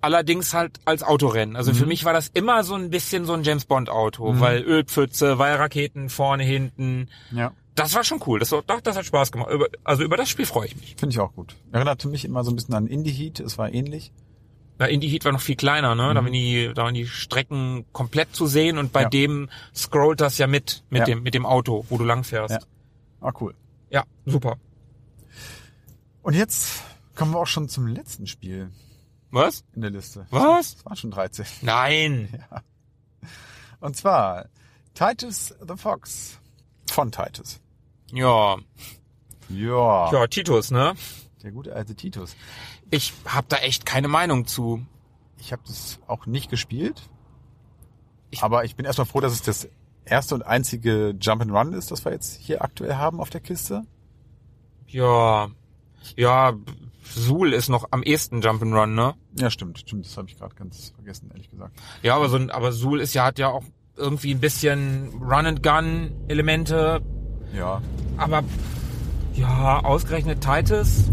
allerdings 0.00 0.54
halt 0.54 0.78
als 0.84 1.02
Autorennen. 1.02 1.56
Also 1.56 1.72
für 1.74 1.86
mich 1.86 2.04
war 2.04 2.12
das 2.12 2.28
immer 2.28 2.62
so 2.64 2.74
ein 2.74 2.90
bisschen 2.90 3.24
so 3.24 3.32
ein 3.32 3.42
James 3.42 3.64
Bond 3.64 3.88
Auto, 3.90 4.38
weil 4.40 4.62
Ölpfütze, 4.62 5.38
weil 5.38 5.56
Raketen 5.56 6.08
vorne, 6.08 6.44
hinten. 6.44 7.08
Ja, 7.32 7.52
Das 7.74 7.94
war 7.94 8.04
schon 8.04 8.20
cool. 8.26 8.38
Das, 8.38 8.54
das 8.84 8.96
hat 8.96 9.04
Spaß 9.04 9.32
gemacht. 9.32 9.50
Also 9.84 10.02
über 10.04 10.16
das 10.16 10.28
Spiel 10.28 10.46
freue 10.46 10.66
ich 10.66 10.76
mich. 10.76 10.94
finde 10.98 11.14
ich 11.14 11.20
auch 11.20 11.32
gut. 11.34 11.56
Erinnerte 11.72 12.08
mich 12.08 12.24
immer 12.24 12.44
so 12.44 12.50
ein 12.50 12.56
bisschen 12.56 12.74
an 12.74 12.86
Indie 12.86 13.10
Heat. 13.10 13.40
Es 13.40 13.58
war 13.58 13.72
ähnlich. 13.72 14.12
Na, 14.78 14.86
Indie 14.86 15.08
Heat 15.08 15.24
war 15.24 15.32
noch 15.32 15.40
viel 15.40 15.56
kleiner, 15.56 15.94
ne? 15.94 16.12
Da 16.14 16.22
waren 16.22 16.32
die, 16.32 16.70
da 16.74 16.82
waren 16.84 16.94
die 16.94 17.06
Strecken 17.06 17.86
komplett 17.92 18.34
zu 18.36 18.46
sehen 18.46 18.76
und 18.78 18.92
bei 18.92 19.02
Ja. 19.02 19.08
dem 19.08 19.48
scrollt 19.74 20.20
das 20.20 20.36
ja 20.38 20.46
mit, 20.46 20.84
mit 20.90 21.00
Ja. 21.00 21.04
dem, 21.06 21.22
mit 21.22 21.32
dem 21.34 21.46
Auto, 21.46 21.86
wo 21.88 21.96
du 21.98 22.04
langfährst. 22.04 22.50
Ja. 22.54 22.58
Ah, 23.20 23.32
cool. 23.40 23.54
ja, 23.90 24.04
super. 24.26 24.58
Und 26.22 26.34
jetzt 26.34 26.82
kommen 27.14 27.32
wir 27.32 27.38
auch 27.38 27.46
schon 27.46 27.68
zum 27.68 27.86
letzten 27.86 28.26
Spiel 28.26 28.70
Was? 29.30 29.64
in 29.74 29.80
der 29.82 29.90
Liste. 29.90 30.26
Was? 30.30 30.74
Es 30.76 30.84
waren 30.84 30.96
schon 30.96 31.10
13. 31.10 31.46
Nein. 31.62 32.44
Und 33.80 33.96
zwar 33.96 34.46
Titus 34.94 35.54
the 35.66 35.76
Fox 35.76 36.38
von 36.90 37.10
Titus. 37.12 37.60
Ja. 38.12 38.56
Ja, 39.48 40.12
Ja, 40.12 40.26
Titus, 40.26 40.70
ne? 40.70 40.94
der 41.42 41.52
gute 41.52 41.74
alte 41.74 41.94
Titus. 41.94 42.34
Ich 42.90 43.12
habe 43.26 43.46
da 43.48 43.56
echt 43.56 43.84
keine 43.86 44.08
Meinung 44.08 44.46
zu. 44.46 44.84
Ich 45.38 45.52
habe 45.52 45.62
das 45.66 45.98
auch 46.06 46.26
nicht 46.26 46.50
gespielt. 46.50 47.02
Ich- 48.30 48.42
aber 48.42 48.64
ich 48.64 48.76
bin 48.76 48.86
erstmal 48.86 49.06
froh, 49.06 49.20
dass 49.20 49.32
es 49.32 49.42
das 49.42 49.68
erste 50.04 50.34
und 50.34 50.42
einzige 50.42 51.14
Jump 51.20 51.42
and 51.42 51.52
Run 51.52 51.72
ist, 51.72 51.90
das 51.90 52.04
wir 52.04 52.12
jetzt 52.12 52.40
hier 52.40 52.62
aktuell 52.62 52.94
haben 52.94 53.20
auf 53.20 53.30
der 53.30 53.40
Kiste. 53.40 53.82
Ja. 54.86 55.48
Ja, 56.16 56.52
Suhl 57.02 57.52
ist 57.52 57.68
noch 57.68 57.86
am 57.90 58.02
ehesten 58.02 58.40
Jump'n'Run, 58.40 58.86
ne? 58.94 59.14
Ja, 59.38 59.50
stimmt, 59.50 59.78
stimmt, 59.80 60.06
das 60.06 60.16
habe 60.16 60.28
ich 60.28 60.36
gerade 60.38 60.54
ganz 60.54 60.90
vergessen, 60.94 61.28
ehrlich 61.32 61.50
gesagt. 61.50 61.76
Ja, 62.02 62.14
aber 62.16 62.28
so 62.28 62.36
ein, 62.36 62.50
aber 62.50 62.72
Suhl 62.72 63.00
ist 63.00 63.14
ja, 63.14 63.24
hat 63.24 63.38
ja 63.38 63.48
auch 63.48 63.64
irgendwie 63.96 64.32
ein 64.32 64.40
bisschen 64.40 65.10
Run-and-Gun-Elemente. 65.22 67.00
Ja, 67.54 67.80
Aber 68.16 68.42
ja, 69.34 69.80
ausgerechnet 69.84 70.40
Titus. 70.42 71.04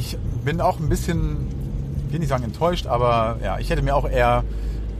Ich 0.00 0.16
bin 0.44 0.60
auch 0.60 0.80
ein 0.80 0.88
bisschen, 0.88 1.46
ich 2.06 2.12
will 2.12 2.20
nicht 2.20 2.28
sagen 2.28 2.44
enttäuscht, 2.44 2.86
aber 2.86 3.38
ja, 3.42 3.58
ich 3.58 3.70
hätte 3.70 3.82
mir 3.82 3.94
auch 3.94 4.08
eher 4.08 4.42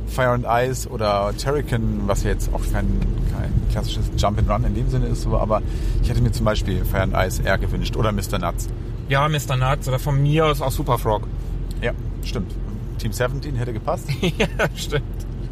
Fire 0.07 0.31
and 0.31 0.45
Ice 0.49 0.89
oder 0.89 1.33
Terrican, 1.37 2.03
was 2.07 2.23
ja 2.25 2.31
jetzt 2.31 2.53
auch 2.53 2.61
kein, 2.73 2.87
kein 3.33 3.53
klassisches 3.71 4.05
Jump 4.17 4.39
and 4.39 4.51
Run 4.51 4.65
in 4.65 4.75
dem 4.75 4.91
Sinne 4.91 5.07
ist, 5.07 5.23
so, 5.23 5.39
aber 5.39 5.63
ich 6.03 6.11
hätte 6.11 6.21
mir 6.21 6.33
zum 6.33 6.45
Beispiel 6.45 6.85
Fire 6.85 7.03
and 7.03 7.15
Ice 7.17 7.43
eher 7.43 7.59
gewünscht 7.59 7.97
oder 7.97 8.13
Mr. 8.13 8.39
Nuts. 8.39 8.69
Ja, 9.09 9.29
Mr. 9.29 9.57
Nuts 9.57 9.89
oder 9.89 9.99
von 9.99 10.21
mir 10.23 10.47
aus 10.47 10.61
auch 10.61 10.71
Super 10.71 10.99
Frog. 10.99 11.23
Ja, 11.81 11.93
stimmt. 12.25 12.53
Team 12.99 13.13
17 13.13 13.55
hätte 13.57 13.73
gepasst. 13.73 14.07
ja, 14.21 14.47
stimmt. 14.77 15.03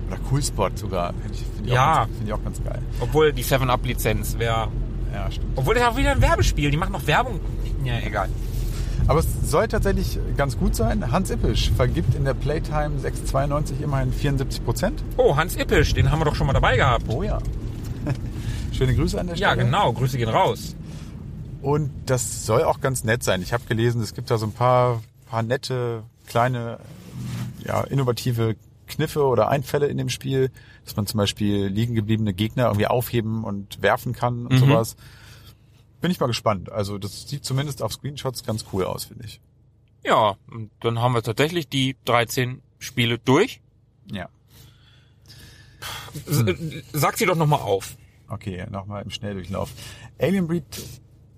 Oder 0.08 0.18
Cool 0.30 0.42
Spot 0.42 0.70
sogar. 0.74 1.12
Finde 1.14 1.34
ich, 1.34 1.40
find 1.56 1.66
ich, 1.66 1.72
Ja. 1.72 1.92
auch 1.92 1.96
ganz- 2.06 2.16
find 2.16 2.28
ich 2.28 2.32
auch 2.34 2.44
ganz 2.44 2.62
geil. 2.64 2.82
Obwohl 3.00 3.32
die 3.32 3.42
7-Up-Lizenz 3.44 4.38
wäre. 4.38 4.68
Ja, 5.14 5.30
stimmt. 5.30 5.52
Obwohl 5.56 5.74
das 5.74 5.84
auch 5.84 5.96
wieder 5.96 6.12
ein 6.12 6.20
Werbespiel. 6.20 6.70
Die 6.70 6.76
machen 6.76 6.92
noch 6.92 7.06
Werbung. 7.06 7.40
Ja, 7.84 7.94
egal. 8.04 8.28
Aber 9.08 9.20
es 9.20 9.26
soll 9.50 9.66
tatsächlich 9.68 10.18
ganz 10.36 10.58
gut 10.58 10.76
sein. 10.76 11.10
Hans 11.10 11.30
Ippisch 11.30 11.70
vergibt 11.72 12.14
in 12.14 12.24
der 12.24 12.34
Playtime 12.34 12.98
692 13.00 13.80
immerhin 13.80 14.12
74 14.12 14.64
Prozent. 14.64 15.02
Oh, 15.16 15.34
Hans 15.36 15.56
Ippisch, 15.56 15.94
den 15.94 16.10
haben 16.12 16.20
wir 16.20 16.26
doch 16.26 16.34
schon 16.34 16.46
mal 16.46 16.52
dabei 16.52 16.76
gehabt. 16.76 17.04
Oh 17.08 17.22
ja. 17.22 17.38
Schöne 18.72 18.94
Grüße 18.94 19.18
an 19.18 19.28
der 19.28 19.36
Ja, 19.36 19.48
Stelle. 19.52 19.64
genau. 19.64 19.92
Grüße 19.94 20.18
gehen 20.18 20.28
raus. 20.28 20.76
Und 21.62 21.90
das 22.06 22.44
soll 22.46 22.62
auch 22.62 22.80
ganz 22.80 23.02
nett 23.02 23.24
sein. 23.24 23.42
Ich 23.42 23.52
habe 23.52 23.64
gelesen, 23.66 24.00
es 24.02 24.14
gibt 24.14 24.30
da 24.30 24.38
so 24.38 24.46
ein 24.46 24.52
paar, 24.52 25.02
paar 25.26 25.42
nette, 25.42 26.02
kleine, 26.26 26.78
ja, 27.64 27.80
innovative 27.84 28.56
Kniffe 28.86 29.24
oder 29.24 29.48
Einfälle 29.48 29.86
in 29.86 29.96
dem 29.98 30.08
Spiel, 30.10 30.50
dass 30.84 30.96
man 30.96 31.06
zum 31.06 31.18
Beispiel 31.18 31.66
liegen 31.66 31.94
gebliebene 31.94 32.32
Gegner 32.34 32.66
irgendwie 32.66 32.86
aufheben 32.86 33.42
und 33.44 33.82
werfen 33.82 34.12
kann 34.12 34.46
und 34.46 34.52
Mhm. 34.52 34.58
sowas. 34.58 34.96
Bin 36.00 36.10
ich 36.10 36.20
mal 36.20 36.26
gespannt. 36.26 36.70
Also 36.70 36.98
das 36.98 37.28
sieht 37.28 37.44
zumindest 37.44 37.82
auf 37.82 37.92
Screenshots 37.92 38.44
ganz 38.44 38.64
cool 38.72 38.84
aus, 38.84 39.06
finde 39.06 39.26
ich. 39.26 39.40
Ja, 40.04 40.36
und 40.50 40.70
dann 40.80 41.00
haben 41.00 41.14
wir 41.14 41.22
tatsächlich 41.22 41.68
die 41.68 41.96
13 42.04 42.62
Spiele 42.78 43.18
durch. 43.18 43.60
Ja. 44.10 44.28
Äh, 46.26 46.54
Sag 46.92 47.18
sie 47.18 47.26
doch 47.26 47.36
nochmal 47.36 47.60
auf. 47.60 47.96
Okay, 48.28 48.66
nochmal 48.70 49.02
im 49.02 49.10
Schnelldurchlauf. 49.10 49.72
Alien 50.20 50.46
Breed 50.46 50.64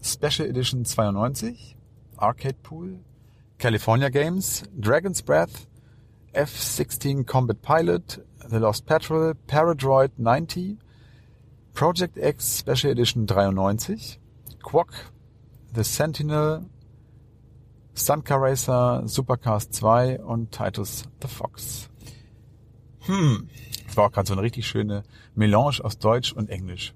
Special 0.03 0.49
Edition 0.49 0.85
92, 0.85 1.77
Arcade 2.17 2.57
Pool, 2.63 3.01
California 3.59 4.09
Games, 4.09 4.65
Dragon's 4.79 5.23
Breath, 5.23 5.69
F-16 6.33 7.27
Combat 7.27 7.61
Pilot, 7.61 8.25
The 8.49 8.57
Lost 8.57 8.87
Patrol, 8.87 9.35
Paradroid 9.47 10.19
90, 10.19 10.79
Project 11.75 12.17
X 12.17 12.61
Special 12.61 12.91
Edition 12.93 13.27
93, 13.27 14.20
Quack, 14.63 15.11
The 15.75 15.83
Sentinel, 15.83 16.67
Stuntcar 17.95 18.41
Racer, 18.41 19.03
Supercars 19.07 19.71
2 19.71 20.21
und 20.21 20.53
Titus 20.53 21.05
the 21.23 21.29
Fox. 21.29 21.89
Hm. 23.01 23.49
Das 23.87 23.97
war 23.97 24.07
auch 24.07 24.13
gerade 24.13 24.29
so 24.29 24.35
eine 24.35 24.43
richtig 24.43 24.67
schöne 24.67 25.03
Melange 25.35 25.79
aus 25.83 25.99
Deutsch 25.99 26.33
und 26.33 26.49
Englisch. 26.49 26.95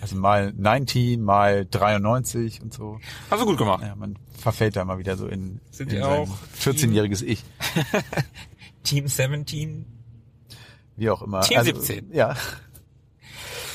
Also 0.00 0.16
mal 0.16 0.52
90, 0.56 1.18
mal 1.18 1.66
93 1.66 2.62
und 2.62 2.72
so. 2.72 2.98
Hast 3.30 3.42
du 3.42 3.46
gut 3.46 3.58
gemacht. 3.58 3.82
Ja, 3.82 3.94
man 3.94 4.18
verfällt 4.32 4.76
da 4.76 4.84
mal 4.84 4.98
wieder 4.98 5.16
so 5.16 5.26
in, 5.26 5.60
Sind 5.70 5.92
in 5.92 6.00
sein 6.02 6.10
auch 6.10 6.28
14-jähriges 6.58 7.22
Ich, 7.22 7.44
Team 8.82 9.08
17. 9.08 9.84
wie 10.96 11.10
auch 11.10 11.20
immer. 11.22 11.42
Team 11.42 11.62
17. 11.62 12.12
Ja, 12.12 12.34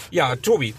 Ja, 0.10 0.36
Tobi. 0.36 0.74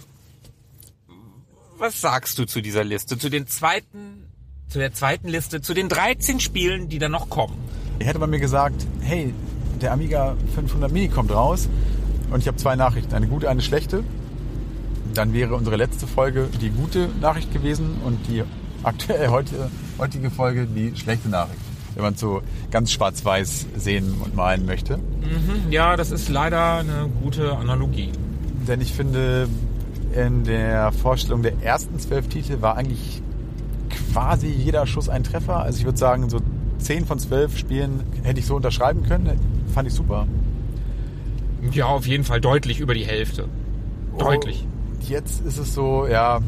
Was 1.78 2.00
sagst 2.00 2.38
du 2.38 2.46
zu 2.46 2.62
dieser 2.62 2.84
Liste? 2.84 3.18
Zu 3.18 3.28
den 3.28 3.46
zweiten, 3.46 4.24
zu 4.68 4.78
der 4.78 4.92
zweiten 4.94 5.28
Liste, 5.28 5.60
zu 5.60 5.74
den 5.74 5.88
13 5.88 6.40
Spielen, 6.40 6.88
die 6.88 6.98
da 6.98 7.08
noch 7.08 7.28
kommen? 7.28 7.54
hätte 8.00 8.18
man 8.18 8.30
mir 8.30 8.40
gesagt, 8.40 8.86
hey, 9.00 9.32
der 9.80 9.92
Amiga 9.92 10.36
500 10.54 10.92
Mini 10.92 11.08
kommt 11.08 11.30
raus 11.30 11.68
und 12.30 12.40
ich 12.40 12.48
habe 12.48 12.56
zwei 12.56 12.76
Nachrichten, 12.76 13.14
eine 13.14 13.26
gute, 13.26 13.48
eine 13.48 13.62
schlechte. 13.62 14.04
Dann 15.14 15.32
wäre 15.32 15.54
unsere 15.54 15.76
letzte 15.76 16.06
Folge 16.06 16.48
die 16.60 16.70
gute 16.70 17.08
Nachricht 17.20 17.52
gewesen 17.52 17.96
und 18.04 18.26
die 18.28 18.42
aktuell 18.82 19.28
heute, 19.28 19.70
heutige 19.98 20.30
Folge 20.30 20.66
die 20.66 20.94
schlechte 20.96 21.28
Nachricht. 21.28 21.60
wenn 21.94 22.02
man 22.02 22.16
so 22.16 22.42
ganz 22.70 22.92
schwarz-weiß 22.92 23.66
sehen 23.76 24.14
und 24.22 24.34
malen 24.34 24.66
möchte. 24.66 24.98
Mhm, 24.98 25.70
ja, 25.70 25.96
das 25.96 26.10
ist 26.10 26.28
leider 26.28 26.78
eine 26.78 27.08
gute 27.22 27.56
Analogie. 27.56 28.12
Denn 28.68 28.82
ich 28.82 28.92
finde, 28.92 29.48
in 30.16 30.44
der 30.44 30.92
Vorstellung 30.92 31.42
der 31.42 31.52
ersten 31.62 31.98
zwölf 31.98 32.28
Titel 32.28 32.60
war 32.62 32.76
eigentlich 32.76 33.22
quasi 34.12 34.48
jeder 34.48 34.86
Schuss 34.86 35.08
ein 35.08 35.24
Treffer. 35.24 35.60
Also 35.60 35.78
ich 35.78 35.84
würde 35.84 35.98
sagen, 35.98 36.30
so 36.30 36.40
zehn 36.78 37.04
von 37.04 37.18
zwölf 37.18 37.56
Spielen 37.58 38.02
hätte 38.22 38.40
ich 38.40 38.46
so 38.46 38.56
unterschreiben 38.56 39.02
können. 39.02 39.38
Fand 39.74 39.88
ich 39.88 39.94
super. 39.94 40.26
Ja, 41.72 41.86
auf 41.86 42.06
jeden 42.06 42.24
Fall 42.24 42.40
deutlich 42.40 42.80
über 42.80 42.94
die 42.94 43.04
Hälfte. 43.04 43.48
Deutlich. 44.18 44.66
Und 44.94 45.08
jetzt 45.08 45.44
ist 45.44 45.58
es 45.58 45.74
so, 45.74 46.06
ja, 46.06 46.40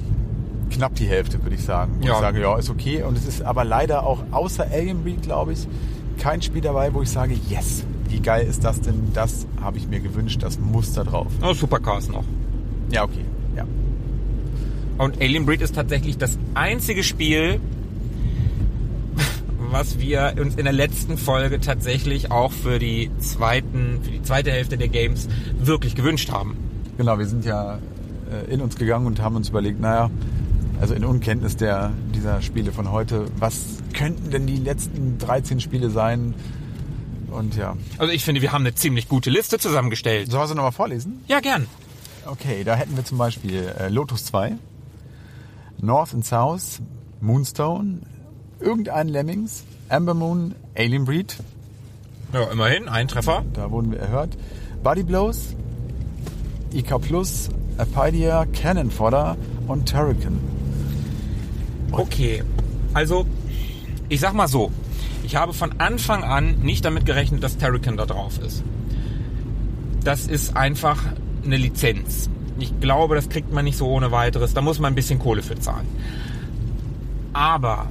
knapp 0.70 0.94
die 0.94 1.06
Hälfte, 1.06 1.42
würde 1.42 1.56
ich 1.56 1.62
sagen. 1.64 1.96
Wo 2.00 2.06
Ja. 2.06 2.14
Ich 2.14 2.20
sage, 2.20 2.40
ja, 2.40 2.56
ist 2.56 2.70
okay. 2.70 3.02
Und 3.02 3.18
es 3.18 3.26
ist 3.26 3.42
aber 3.42 3.64
leider 3.64 4.04
auch 4.06 4.22
außer 4.30 4.66
Alien 4.70 5.02
Breed, 5.02 5.22
glaube 5.22 5.52
ich, 5.52 5.66
kein 6.18 6.40
Spiel 6.40 6.62
dabei, 6.62 6.92
wo 6.94 7.02
ich 7.02 7.10
sage, 7.10 7.34
yes, 7.48 7.84
wie 8.08 8.20
geil 8.20 8.46
ist 8.46 8.64
das 8.64 8.80
denn? 8.80 9.12
Das 9.12 9.46
habe 9.60 9.78
ich 9.78 9.88
mir 9.88 10.00
gewünscht, 10.00 10.42
das 10.42 10.58
muss 10.58 10.92
da 10.94 11.04
drauf. 11.04 11.28
Oh, 11.42 11.52
Supercars 11.52 12.08
noch. 12.08 12.24
Ja, 12.90 13.04
okay. 13.04 13.24
Und 14.98 15.20
Alien 15.20 15.46
Breed 15.46 15.62
ist 15.62 15.74
tatsächlich 15.76 16.18
das 16.18 16.38
einzige 16.54 17.04
Spiel, 17.04 17.60
was 19.70 19.98
wir 19.98 20.34
uns 20.40 20.56
in 20.56 20.64
der 20.64 20.72
letzten 20.72 21.16
Folge 21.16 21.60
tatsächlich 21.60 22.30
auch 22.30 22.52
für 22.52 22.78
die 22.78 23.10
zweiten, 23.18 24.00
für 24.02 24.10
die 24.10 24.22
zweite 24.22 24.50
Hälfte 24.50 24.76
der 24.76 24.88
Games 24.88 25.28
wirklich 25.58 25.94
gewünscht 25.94 26.30
haben. 26.32 26.56
Genau, 26.96 27.18
wir 27.18 27.26
sind 27.26 27.44
ja 27.44 27.78
äh, 28.30 28.52
in 28.52 28.60
uns 28.60 28.76
gegangen 28.76 29.06
und 29.06 29.20
haben 29.20 29.36
uns 29.36 29.50
überlegt, 29.50 29.80
naja, 29.80 30.10
also 30.80 30.94
in 30.94 31.04
Unkenntnis 31.04 31.56
der, 31.56 31.92
dieser 32.14 32.40
Spiele 32.42 32.72
von 32.72 32.90
heute, 32.90 33.26
was 33.38 33.60
könnten 33.92 34.30
denn 34.30 34.46
die 34.46 34.56
letzten 34.56 35.18
13 35.18 35.60
Spiele 35.60 35.90
sein? 35.90 36.34
Und 37.30 37.56
ja. 37.56 37.76
Also 37.98 38.12
ich 38.12 38.24
finde, 38.24 38.42
wir 38.42 38.52
haben 38.52 38.62
eine 38.62 38.74
ziemlich 38.74 39.08
gute 39.08 39.30
Liste 39.30 39.58
zusammengestellt. 39.58 40.30
Soll 40.30 40.42
ich 40.42 40.48
sie 40.48 40.54
nochmal 40.54 40.72
vorlesen? 40.72 41.22
Ja, 41.26 41.40
gern. 41.40 41.66
Okay, 42.24 42.64
da 42.64 42.74
hätten 42.74 42.96
wir 42.96 43.04
zum 43.04 43.18
Beispiel 43.18 43.72
äh, 43.78 43.88
Lotus 43.88 44.24
2, 44.26 44.56
North 45.80 46.12
and 46.14 46.24
South, 46.24 46.80
Moonstone, 47.20 48.00
irgendein 48.60 49.08
Lemmings, 49.08 49.64
Amber 49.88 50.14
Moon, 50.14 50.54
Alien 50.76 51.04
Breed, 51.04 51.36
Ja, 52.32 52.44
immerhin, 52.50 52.88
ein 52.88 53.08
Treffer. 53.08 53.44
da 53.52 53.70
wurden 53.70 53.92
wir 53.92 53.98
erhört, 54.00 54.36
Body 54.82 55.02
Blows, 55.02 55.54
IK 56.72 57.00
Plus, 57.00 57.48
Apidia, 57.78 58.44
Cannon 58.46 58.90
Fodder 58.90 59.36
und 59.66 59.88
Turrican. 59.88 60.38
Okay, 61.92 62.42
also 62.94 63.24
ich 64.08 64.20
sag 64.20 64.34
mal 64.34 64.48
so, 64.48 64.70
ich 65.24 65.36
habe 65.36 65.52
von 65.52 65.80
Anfang 65.80 66.22
an 66.24 66.58
nicht 66.60 66.84
damit 66.84 67.06
gerechnet, 67.06 67.42
dass 67.42 67.56
Terrican 67.56 67.96
da 67.96 68.06
drauf 68.06 68.38
ist. 68.40 68.62
Das 70.04 70.26
ist 70.26 70.56
einfach 70.56 71.02
eine 71.44 71.56
Lizenz. 71.56 72.28
Ich 72.58 72.78
glaube, 72.80 73.14
das 73.14 73.28
kriegt 73.28 73.52
man 73.52 73.64
nicht 73.64 73.76
so 73.76 73.86
ohne 73.88 74.10
weiteres. 74.10 74.54
Da 74.54 74.60
muss 74.60 74.78
man 74.78 74.92
ein 74.92 74.94
bisschen 74.94 75.18
Kohle 75.18 75.42
für 75.42 75.58
zahlen. 75.58 75.86
Aber 77.32 77.86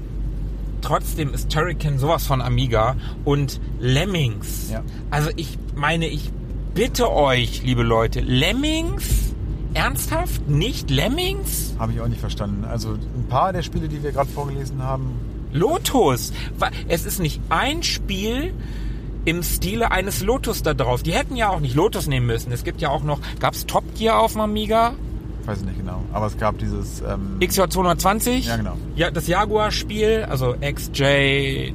trotzdem 0.81 1.33
ist 1.33 1.51
Turrican 1.51 1.99
sowas 1.99 2.25
von 2.25 2.41
Amiga 2.41 2.95
und 3.23 3.59
Lemmings. 3.79 4.69
Ja. 4.71 4.83
Also 5.09 5.29
ich 5.35 5.57
meine, 5.75 6.07
ich 6.07 6.31
bitte 6.73 7.11
euch, 7.11 7.63
liebe 7.63 7.83
Leute, 7.83 8.19
Lemmings? 8.19 9.33
Ernsthaft? 9.73 10.47
Nicht 10.49 10.89
Lemmings? 10.89 11.75
Habe 11.77 11.93
ich 11.93 12.01
auch 12.01 12.07
nicht 12.07 12.19
verstanden. 12.19 12.65
Also 12.65 12.93
ein 12.93 13.27
paar 13.29 13.53
der 13.53 13.61
Spiele, 13.61 13.87
die 13.87 14.01
wir 14.01 14.11
gerade 14.11 14.29
vorgelesen 14.29 14.81
haben, 14.81 15.11
Lotus. 15.53 16.33
Es 16.87 17.05
ist 17.05 17.19
nicht 17.19 17.41
ein 17.49 17.83
Spiel 17.83 18.53
im 19.27 19.43
Stile 19.43 19.91
eines 19.91 20.23
Lotus 20.23 20.63
da 20.63 20.73
drauf. 20.73 21.03
Die 21.03 21.11
hätten 21.11 21.35
ja 21.35 21.49
auch 21.49 21.59
nicht 21.59 21.75
Lotus 21.75 22.07
nehmen 22.07 22.27
müssen. 22.27 22.53
Es 22.53 22.63
gibt 22.63 22.79
ja 22.79 22.89
auch 22.89 23.03
noch, 23.03 23.19
gab's 23.41 23.65
Top 23.65 23.83
Gear 23.95 24.19
auf 24.19 24.31
dem 24.31 24.41
Amiga? 24.41 24.93
weiß 25.45 25.59
ich 25.59 25.65
nicht 25.65 25.77
genau, 25.77 26.03
aber 26.11 26.27
es 26.27 26.37
gab 26.37 26.57
dieses 26.59 27.01
ähm, 27.01 27.39
XJ 27.39 27.69
220? 27.69 28.45
Ja, 28.45 28.57
genau. 28.57 28.77
Ja, 28.95 29.11
das 29.11 29.27
Jaguar-Spiel, 29.27 30.27
also 30.29 30.55
XJ 30.61 31.71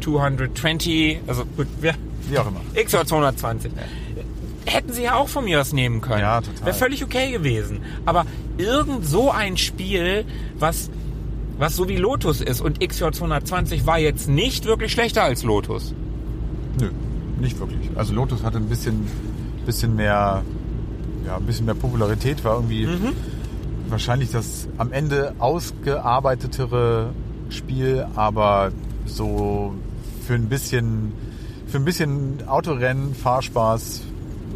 220, 0.00 1.20
also 1.26 1.44
gut, 1.56 1.66
wir, 1.80 1.94
wie 2.28 2.38
auch 2.38 2.46
immer. 2.48 2.60
XJ 2.74 3.04
220. 3.04 3.72
Hätten 4.64 4.92
sie 4.92 5.02
ja 5.02 5.16
auch 5.16 5.28
von 5.28 5.44
mir 5.44 5.60
aus 5.60 5.74
nehmen 5.74 6.00
können. 6.00 6.20
Ja, 6.20 6.40
total. 6.40 6.66
Wäre 6.66 6.76
völlig 6.76 7.04
okay 7.04 7.30
gewesen. 7.32 7.82
Aber 8.06 8.24
irgend 8.56 9.04
so 9.04 9.30
ein 9.30 9.58
Spiel, 9.58 10.24
was, 10.58 10.90
was 11.58 11.76
so 11.76 11.86
wie 11.88 11.96
Lotus 11.96 12.40
ist 12.40 12.62
und 12.62 12.80
XJ 12.80 13.10
220 13.12 13.84
war 13.84 13.98
jetzt 13.98 14.26
nicht 14.26 14.64
wirklich 14.64 14.92
schlechter 14.92 15.22
als 15.22 15.42
Lotus. 15.42 15.94
Nö, 16.80 16.90
nicht 17.40 17.58
wirklich. 17.58 17.90
Also 17.96 18.14
Lotus 18.14 18.42
hatte 18.42 18.58
ein 18.58 18.66
bisschen, 18.68 19.06
bisschen 19.66 19.96
mehr, 19.96 20.42
ja, 21.26 21.36
ein 21.36 21.44
bisschen 21.46 21.66
mehr 21.66 21.74
Popularität, 21.74 22.44
war 22.44 22.56
irgendwie 22.56 22.86
Mhm. 22.86 23.12
wahrscheinlich 23.88 24.30
das 24.30 24.68
am 24.78 24.92
Ende 24.92 25.34
ausgearbeitetere 25.38 27.10
Spiel, 27.50 28.06
aber 28.14 28.70
so 29.06 29.74
für 30.26 30.34
ein 30.34 30.48
bisschen, 30.48 31.12
für 31.66 31.78
ein 31.78 31.84
bisschen 31.84 32.46
Autorennen, 32.46 33.14
Fahrspaß 33.14 34.02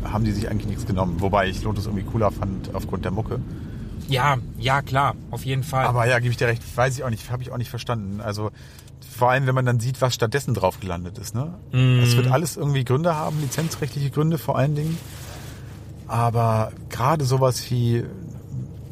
haben 0.04 0.24
die 0.24 0.32
sich 0.32 0.48
eigentlich 0.50 0.68
nichts 0.68 0.86
genommen. 0.86 1.16
Wobei 1.20 1.48
ich 1.48 1.62
Lotus 1.62 1.86
irgendwie 1.86 2.04
cooler 2.04 2.30
fand 2.30 2.74
aufgrund 2.74 3.04
der 3.04 3.12
Mucke. 3.12 3.38
Ja, 4.08 4.36
ja, 4.58 4.82
klar, 4.82 5.14
auf 5.30 5.44
jeden 5.44 5.62
Fall. 5.62 5.86
Aber 5.86 6.06
ja, 6.06 6.18
gebe 6.18 6.30
ich 6.30 6.36
dir 6.36 6.48
recht, 6.48 6.62
weiß 6.76 6.96
ich 6.98 7.04
auch 7.04 7.10
nicht, 7.10 7.30
habe 7.30 7.42
ich 7.42 7.50
auch 7.52 7.56
nicht 7.58 7.70
verstanden. 7.70 8.20
Also 8.20 8.50
vor 9.16 9.30
allem, 9.30 9.46
wenn 9.46 9.54
man 9.54 9.64
dann 9.64 9.80
sieht, 9.80 10.00
was 10.00 10.14
stattdessen 10.14 10.54
drauf 10.54 10.80
gelandet 10.80 11.18
ist. 11.18 11.34
Ne? 11.34 11.54
Es 12.02 12.16
wird 12.16 12.30
alles 12.30 12.56
irgendwie 12.56 12.84
Gründe 12.84 13.14
haben, 13.16 13.40
lizenzrechtliche 13.40 14.10
Gründe 14.10 14.38
vor 14.38 14.58
allen 14.58 14.74
Dingen. 14.74 14.98
Aber 16.06 16.72
gerade 16.90 17.24
sowas 17.24 17.70
wie 17.70 18.04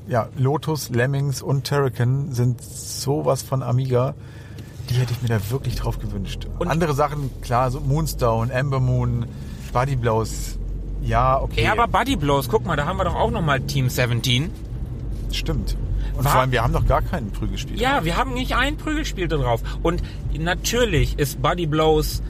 ja, 0.08 0.28
Lotus, 0.36 0.88
Lemmings 0.90 1.42
und 1.42 1.66
Turrican 1.66 2.32
sind 2.32 2.60
sowas 2.62 3.42
von 3.42 3.62
Amiga, 3.62 4.14
die 4.90 4.94
hätte 4.94 5.12
ich 5.12 5.22
mir 5.22 5.28
da 5.28 5.38
wirklich 5.50 5.76
drauf 5.76 5.98
gewünscht. 5.98 6.46
Und- 6.58 6.68
Andere 6.68 6.94
Sachen, 6.94 7.30
klar, 7.40 7.70
so 7.70 7.80
Moonstone, 7.80 8.52
Amber 8.54 8.80
Moon, 8.80 9.26
Body 9.72 9.96
Blows, 9.96 10.58
ja, 11.02 11.40
okay. 11.40 11.64
ja, 11.64 11.72
aber 11.72 11.86
Buddy 11.88 12.16
Blows, 12.16 12.48
guck 12.48 12.64
mal, 12.66 12.76
da 12.76 12.86
haben 12.86 12.96
wir 12.96 13.04
doch 13.04 13.14
auch 13.14 13.30
nochmal 13.30 13.60
Team 13.60 13.88
17. 13.88 14.50
stimmt. 15.36 15.76
Und 16.16 16.24
War- 16.24 16.32
vor 16.32 16.40
allem, 16.42 16.52
wir 16.52 16.62
haben 16.62 16.72
doch 16.72 16.86
gar 16.86 17.02
keinen 17.02 17.30
Prügelspiel. 17.30 17.80
Ja, 17.80 18.04
wir 18.04 18.16
haben 18.16 18.34
nicht 18.34 18.54
ein 18.54 18.76
Prügelspiel 18.76 19.28
drauf. 19.28 19.62
Und 19.82 20.02
natürlich 20.38 21.18
ist 21.18 21.40
Buddy 21.42 21.66
Blows 21.66 22.22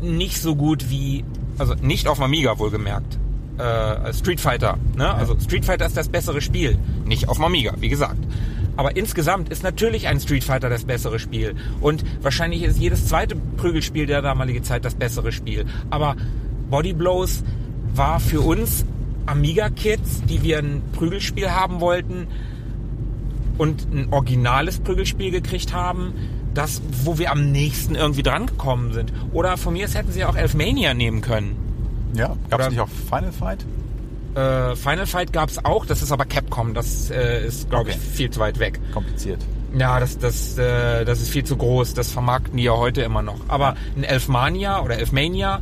nicht 0.00 0.40
so 0.40 0.54
gut 0.56 0.90
wie, 0.90 1.24
also 1.58 1.74
nicht 1.74 2.08
auf 2.08 2.20
Amiga 2.20 2.58
wohlgemerkt, 2.58 3.18
äh, 3.58 4.12
Street 4.12 4.40
Fighter. 4.40 4.76
Ne? 4.96 5.12
Also 5.12 5.38
Street 5.38 5.64
Fighter 5.64 5.86
ist 5.86 5.96
das 5.96 6.08
bessere 6.08 6.40
Spiel. 6.40 6.78
Nicht 7.04 7.28
auf 7.28 7.40
Amiga, 7.40 7.74
wie 7.80 7.88
gesagt. 7.88 8.18
Aber 8.76 8.96
insgesamt 8.96 9.50
ist 9.50 9.62
natürlich 9.62 10.08
ein 10.08 10.18
Street 10.20 10.42
Fighter 10.42 10.68
das 10.68 10.84
bessere 10.84 11.18
Spiel. 11.20 11.54
Und 11.80 12.04
wahrscheinlich 12.22 12.64
ist 12.64 12.78
jedes 12.78 13.06
zweite 13.06 13.36
Prügelspiel 13.56 14.06
der 14.06 14.20
damaligen 14.20 14.64
Zeit 14.64 14.84
das 14.84 14.94
bessere 14.96 15.30
Spiel. 15.30 15.64
Aber 15.90 16.16
Body 16.70 16.92
Blows 16.92 17.44
war 17.94 18.18
für 18.18 18.40
uns 18.40 18.84
Amiga-Kids, 19.26 20.22
die 20.28 20.42
wir 20.42 20.58
ein 20.58 20.82
Prügelspiel 20.92 21.50
haben 21.50 21.80
wollten, 21.80 22.26
und 23.56 23.86
ein 23.92 24.08
originales 24.12 24.80
Prügelspiel 24.80 25.30
gekriegt 25.30 25.72
haben, 25.72 26.12
das, 26.54 26.82
wo 27.04 27.18
wir 27.18 27.30
am 27.30 27.52
nächsten 27.52 27.94
irgendwie 27.94 28.22
dran 28.22 28.46
gekommen 28.46 28.92
sind. 28.92 29.12
Oder 29.32 29.56
von 29.56 29.74
mir 29.74 29.84
aus 29.86 29.94
hätten 29.94 30.12
sie 30.12 30.24
auch 30.24 30.36
Elfmania 30.36 30.94
nehmen 30.94 31.20
können. 31.20 31.56
Ja, 32.14 32.36
gab 32.50 32.60
es 32.60 32.70
nicht 32.70 32.80
auch 32.80 32.88
Final 32.88 33.32
Fight? 33.32 33.64
Äh, 34.34 34.74
Final 34.76 35.06
Fight 35.06 35.32
gab's 35.32 35.64
auch, 35.64 35.86
das 35.86 36.02
ist 36.02 36.10
aber 36.10 36.24
Capcom, 36.24 36.74
das 36.74 37.10
äh, 37.10 37.46
ist, 37.46 37.70
glaube 37.70 37.90
ich, 37.90 37.96
Okay. 37.96 38.04
viel 38.12 38.30
zu 38.30 38.40
weit 38.40 38.58
weg. 38.58 38.80
Kompliziert. 38.92 39.40
Ja, 39.76 39.98
das, 39.98 40.18
das, 40.18 40.56
äh, 40.58 41.04
das 41.04 41.20
ist 41.20 41.30
viel 41.30 41.44
zu 41.44 41.56
groß, 41.56 41.94
das 41.94 42.12
vermarkten 42.12 42.56
die 42.56 42.64
ja 42.64 42.76
heute 42.76 43.02
immer 43.02 43.22
noch. 43.22 43.38
Aber 43.48 43.76
ein 43.96 44.04
Elfmania 44.04 44.80
oder 44.82 44.98
Elfmania, 44.98 45.60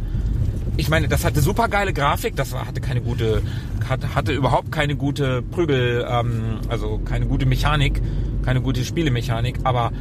ich 0.76 0.88
meine, 0.88 1.08
das 1.08 1.24
hatte 1.24 1.40
super 1.40 1.68
geile 1.68 1.92
Grafik, 1.92 2.36
das 2.36 2.54
hatte 2.54 2.80
keine 2.80 3.00
gute, 3.00 3.42
hatte, 3.88 4.14
hatte 4.14 4.32
überhaupt 4.32 4.72
keine 4.72 4.96
gute 4.96 5.42
Prügel, 5.42 6.06
ähm, 6.08 6.60
also 6.68 7.00
keine 7.04 7.26
gute 7.26 7.46
Mechanik, 7.46 8.00
keine 8.44 8.60
gute 8.60 8.84
Spielemechanik, 8.84 9.60
aber 9.64 9.92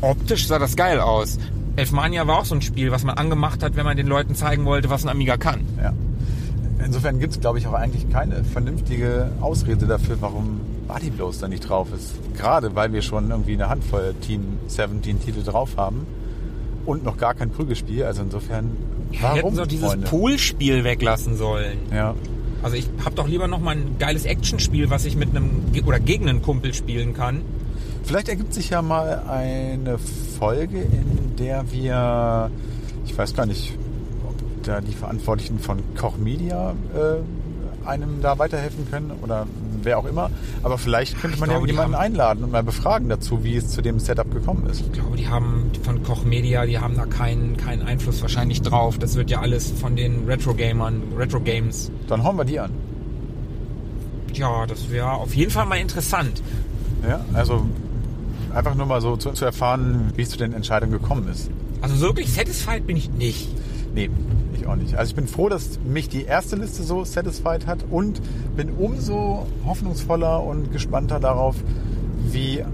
optisch 0.00 0.46
sah 0.46 0.58
das 0.58 0.76
geil 0.76 1.00
aus. 1.00 1.38
Elfmania 1.76 2.26
war 2.26 2.38
auch 2.38 2.44
so 2.44 2.54
ein 2.54 2.62
Spiel, 2.62 2.90
was 2.90 3.04
man 3.04 3.16
angemacht 3.16 3.62
hat, 3.62 3.76
wenn 3.76 3.84
man 3.84 3.96
den 3.96 4.06
Leuten 4.06 4.34
zeigen 4.34 4.64
wollte, 4.64 4.90
was 4.90 5.04
ein 5.04 5.08
Amiga 5.08 5.36
kann. 5.36 5.60
Ja. 5.80 5.92
Insofern 6.84 7.18
gibt 7.20 7.34
es, 7.34 7.40
glaube 7.40 7.58
ich, 7.58 7.66
auch 7.66 7.74
eigentlich 7.74 8.10
keine 8.10 8.42
vernünftige 8.42 9.30
Ausrede 9.40 9.86
dafür, 9.86 10.16
warum 10.20 10.60
Body 10.88 11.10
Blows 11.10 11.38
da 11.38 11.46
nicht 11.46 11.68
drauf 11.68 11.88
ist. 11.94 12.14
Gerade 12.36 12.74
weil 12.74 12.92
wir 12.92 13.02
schon 13.02 13.30
irgendwie 13.30 13.52
eine 13.52 13.68
Handvoll 13.68 14.14
Team 14.22 14.58
17 14.66 15.20
Titel 15.20 15.42
drauf 15.42 15.76
haben 15.76 16.06
und 16.86 17.04
noch 17.04 17.16
gar 17.16 17.34
kein 17.34 17.50
Prügelspiel. 17.50 18.04
Also 18.04 18.22
insofern, 18.22 18.76
warum, 19.20 19.36
hätten 19.36 19.54
so 19.54 19.64
dieses 19.66 19.88
Freunde? 19.88 20.06
Poolspiel 20.06 20.84
weglassen 20.84 21.36
sollen. 21.36 21.78
Ja, 21.92 22.14
Also 22.62 22.76
ich 22.76 22.88
hab 23.04 23.14
doch 23.16 23.26
lieber 23.28 23.48
noch 23.48 23.60
mal 23.60 23.76
ein 23.76 23.96
geiles 23.98 24.24
Actionspiel, 24.24 24.90
was 24.90 25.04
ich 25.04 25.16
mit 25.16 25.30
einem 25.30 25.50
oder 25.86 26.00
gegen 26.00 26.28
einen 26.28 26.42
Kumpel 26.42 26.74
spielen 26.74 27.14
kann. 27.14 27.42
Vielleicht 28.04 28.28
ergibt 28.28 28.54
sich 28.54 28.70
ja 28.70 28.82
mal 28.82 29.22
eine 29.28 29.98
Folge, 30.38 30.80
in 30.80 31.36
der 31.38 31.70
wir, 31.72 32.50
ich 33.06 33.16
weiß 33.16 33.34
gar 33.34 33.46
nicht, 33.46 33.74
ob 34.26 34.34
da 34.64 34.80
die 34.80 34.92
Verantwortlichen 34.94 35.58
von 35.58 35.78
Koch 35.96 36.16
Media 36.16 36.74
äh, 36.94 37.86
einem 37.88 38.20
da 38.20 38.38
weiterhelfen 38.38 38.90
können 38.90 39.12
oder 39.22 39.46
wer 39.84 39.98
auch 39.98 40.06
immer. 40.06 40.30
Aber 40.62 40.78
vielleicht 40.78 41.20
könnte 41.20 41.38
man 41.38 41.48
glaube, 41.48 41.66
ja 41.66 41.72
jemanden 41.72 41.94
einladen 41.94 42.44
und 42.44 42.52
mal 42.52 42.62
befragen 42.62 43.08
dazu, 43.08 43.44
wie 43.44 43.56
es 43.56 43.68
zu 43.68 43.82
dem 43.82 43.98
Setup 43.98 44.32
gekommen 44.32 44.66
ist. 44.66 44.80
Ich 44.80 44.92
glaube, 44.92 45.16
die 45.16 45.28
haben 45.28 45.70
von 45.82 46.02
Koch 46.02 46.24
Media, 46.24 46.66
die 46.66 46.78
haben 46.78 46.96
da 46.96 47.06
keinen, 47.06 47.56
keinen 47.56 47.82
Einfluss 47.82 48.22
wahrscheinlich 48.22 48.62
drauf. 48.62 48.98
Das 48.98 49.16
wird 49.16 49.30
ja 49.30 49.40
alles 49.40 49.70
von 49.70 49.96
den 49.96 50.26
Retro-Gamern, 50.26 51.02
Retro-Games. 51.16 51.90
Dann 52.08 52.24
hauen 52.24 52.36
wir 52.36 52.44
die 52.44 52.60
an. 52.60 52.70
Ja, 54.34 54.66
das 54.66 54.90
wäre 54.90 55.10
auf 55.10 55.34
jeden 55.34 55.50
Fall 55.50 55.66
mal 55.66 55.76
interessant. 55.76 56.42
Ja, 57.06 57.24
also 57.32 57.66
einfach 58.54 58.74
nur 58.74 58.86
mal 58.86 59.00
so 59.00 59.16
zu, 59.16 59.32
zu 59.32 59.44
erfahren, 59.44 60.12
wie 60.16 60.22
es 60.22 60.30
zu 60.30 60.38
den 60.38 60.52
Entscheidungen 60.52 60.92
gekommen 60.92 61.28
ist. 61.28 61.50
Also 61.80 61.96
so 61.96 62.06
wirklich 62.06 62.32
satisfied 62.32 62.86
bin 62.86 62.96
ich 62.96 63.10
nicht. 63.10 63.48
Nee, 63.94 64.10
ich 64.60 64.66
auch 64.66 64.76
nicht. 64.76 64.94
Also 64.96 65.10
ich 65.10 65.16
bin 65.16 65.26
froh, 65.26 65.48
dass 65.48 65.78
mich 65.84 66.08
die 66.08 66.24
erste 66.24 66.56
Liste 66.56 66.82
so 66.82 67.04
satisfied 67.04 67.66
hat 67.66 67.84
und 67.90 68.20
bin 68.56 68.70
umso 68.70 69.46
hoffnungsvoller 69.64 70.42
und 70.42 70.72
gespannter 70.72 71.20
darauf, 71.20 71.56
wie 72.30 72.64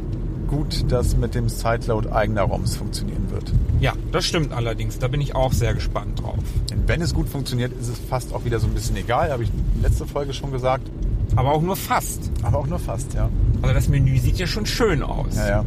gut 0.49 0.85
das 0.89 1.17
mit 1.17 1.35
dem 1.35 1.49
Sideload 1.49 2.11
eigener 2.11 2.43
ROMs 2.43 2.77
funktionieren 2.77 3.31
wird. 3.31 3.53
Ja, 3.81 3.93
das 4.13 4.25
stimmt 4.25 4.53
allerdings. 4.53 4.99
Da 4.99 5.09
bin 5.09 5.21
ich 5.21 5.35
auch 5.35 5.53
sehr 5.53 5.75
gespannt 5.75 6.23
drauf. 6.23 6.39
Denn 6.71 6.83
wenn 6.87 7.03
es 7.03 7.15
gut 7.15 7.29
funktioniert, 7.29 7.73
ist 7.81 7.89
es 7.89 7.99
fast 7.99 8.33
auch 8.33 8.45
wieder 8.45 8.61
so 8.61 8.67
ein 8.67 8.75
bisschen 8.75 8.97
egal, 8.97 9.33
habe 9.33 9.43
ich 9.43 9.51
letzte 9.83 10.07
Folge 10.07 10.33
schon 10.33 10.53
gesagt. 10.53 10.89
Aber 11.35 11.53
auch 11.53 11.63
nur 11.63 11.77
fast. 11.77 12.31
Aber 12.43 12.59
auch 12.59 12.67
nur 12.67 12.79
fast, 12.79 13.13
ja. 13.15 13.29
Also 13.63 13.75
das 13.75 13.89
Menü 13.89 14.19
sieht 14.19 14.39
ja 14.39 14.47
schon 14.47 14.67
schön 14.67 15.03
aus. 15.03 15.37
Ja, 15.37 15.49
ja. 15.49 15.65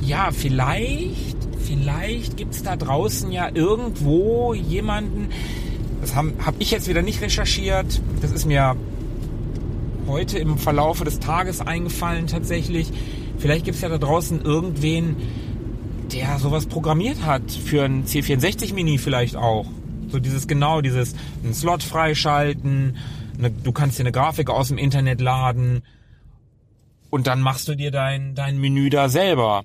Ja, 0.00 0.30
vielleicht, 0.32 1.36
vielleicht 1.64 2.36
gibt's 2.36 2.62
da 2.62 2.76
draußen 2.76 3.32
ja 3.32 3.48
irgendwo 3.52 4.54
jemanden, 4.54 5.28
das 6.00 6.14
habe 6.14 6.32
hab 6.44 6.54
ich 6.58 6.70
jetzt 6.70 6.88
wieder 6.88 7.02
nicht 7.02 7.20
recherchiert, 7.22 8.00
das 8.20 8.32
ist 8.32 8.44
mir 8.46 8.76
heute 10.06 10.38
im 10.38 10.58
Verlaufe 10.58 11.04
des 11.04 11.20
Tages 11.20 11.60
eingefallen 11.60 12.26
tatsächlich. 12.26 12.90
Vielleicht 13.38 13.64
gibt's 13.64 13.80
ja 13.80 13.88
da 13.88 13.98
draußen 13.98 14.42
irgendwen, 14.42 15.16
der 16.12 16.38
sowas 16.38 16.66
programmiert 16.66 17.24
hat, 17.24 17.50
für 17.50 17.84
ein 17.84 18.04
C64-Mini 18.04 18.98
vielleicht 18.98 19.36
auch. 19.36 19.66
So 20.08 20.18
dieses 20.18 20.46
genau, 20.46 20.80
dieses 20.80 21.14
einen 21.42 21.54
Slot 21.54 21.82
freischalten, 21.82 22.96
eine, 23.38 23.50
du 23.50 23.72
kannst 23.72 23.98
dir 23.98 24.02
eine 24.02 24.12
Grafik 24.12 24.50
aus 24.50 24.68
dem 24.68 24.78
Internet 24.78 25.20
laden 25.20 25.82
und 27.10 27.26
dann 27.26 27.40
machst 27.40 27.66
du 27.68 27.74
dir 27.74 27.90
dein, 27.90 28.34
dein 28.34 28.58
Menü 28.58 28.90
da 28.90 29.08
selber. 29.08 29.64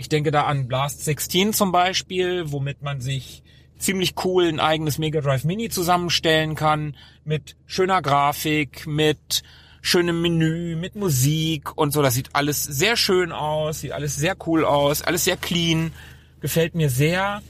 Ich 0.00 0.08
denke 0.08 0.30
da 0.30 0.44
an 0.44 0.66
Blast 0.66 1.04
16 1.04 1.52
zum 1.52 1.72
Beispiel, 1.72 2.50
womit 2.50 2.80
man 2.80 3.02
sich 3.02 3.42
ziemlich 3.76 4.14
cool 4.24 4.48
ein 4.48 4.58
eigenes 4.58 4.96
Mega 4.96 5.20
Drive 5.20 5.44
Mini 5.44 5.68
zusammenstellen 5.68 6.54
kann, 6.54 6.96
mit 7.26 7.54
schöner 7.66 8.00
Grafik, 8.00 8.86
mit 8.86 9.42
schönem 9.82 10.22
Menü, 10.22 10.74
mit 10.74 10.96
Musik 10.96 11.76
und 11.76 11.92
so. 11.92 12.00
Das 12.00 12.14
sieht 12.14 12.30
alles 12.32 12.64
sehr 12.64 12.96
schön 12.96 13.30
aus, 13.30 13.80
sieht 13.80 13.92
alles 13.92 14.16
sehr 14.16 14.36
cool 14.46 14.64
aus, 14.64 15.02
alles 15.02 15.24
sehr 15.24 15.36
clean, 15.36 15.92
gefällt 16.40 16.74
mir 16.74 16.88
sehr. 16.88 17.42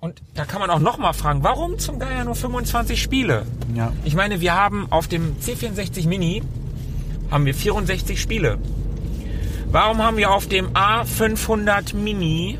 Und 0.00 0.22
da 0.32 0.46
kann 0.46 0.62
man 0.62 0.70
auch 0.70 0.80
nochmal 0.80 1.12
fragen, 1.12 1.42
warum 1.42 1.78
zum 1.78 1.98
Geier 1.98 2.24
nur 2.24 2.36
25 2.36 3.02
Spiele? 3.02 3.44
Ja. 3.74 3.92
Ich 4.02 4.14
meine, 4.14 4.40
wir 4.40 4.54
haben 4.54 4.90
auf 4.90 5.08
dem 5.08 5.36
C64 5.40 6.08
Mini 6.08 6.42
haben 7.30 7.44
wir 7.44 7.54
64 7.54 8.18
Spiele. 8.18 8.56
Warum 9.70 9.98
haben 10.02 10.16
wir 10.16 10.30
auf 10.32 10.46
dem 10.46 10.68
A500 10.70 11.94
Mini 11.96 12.58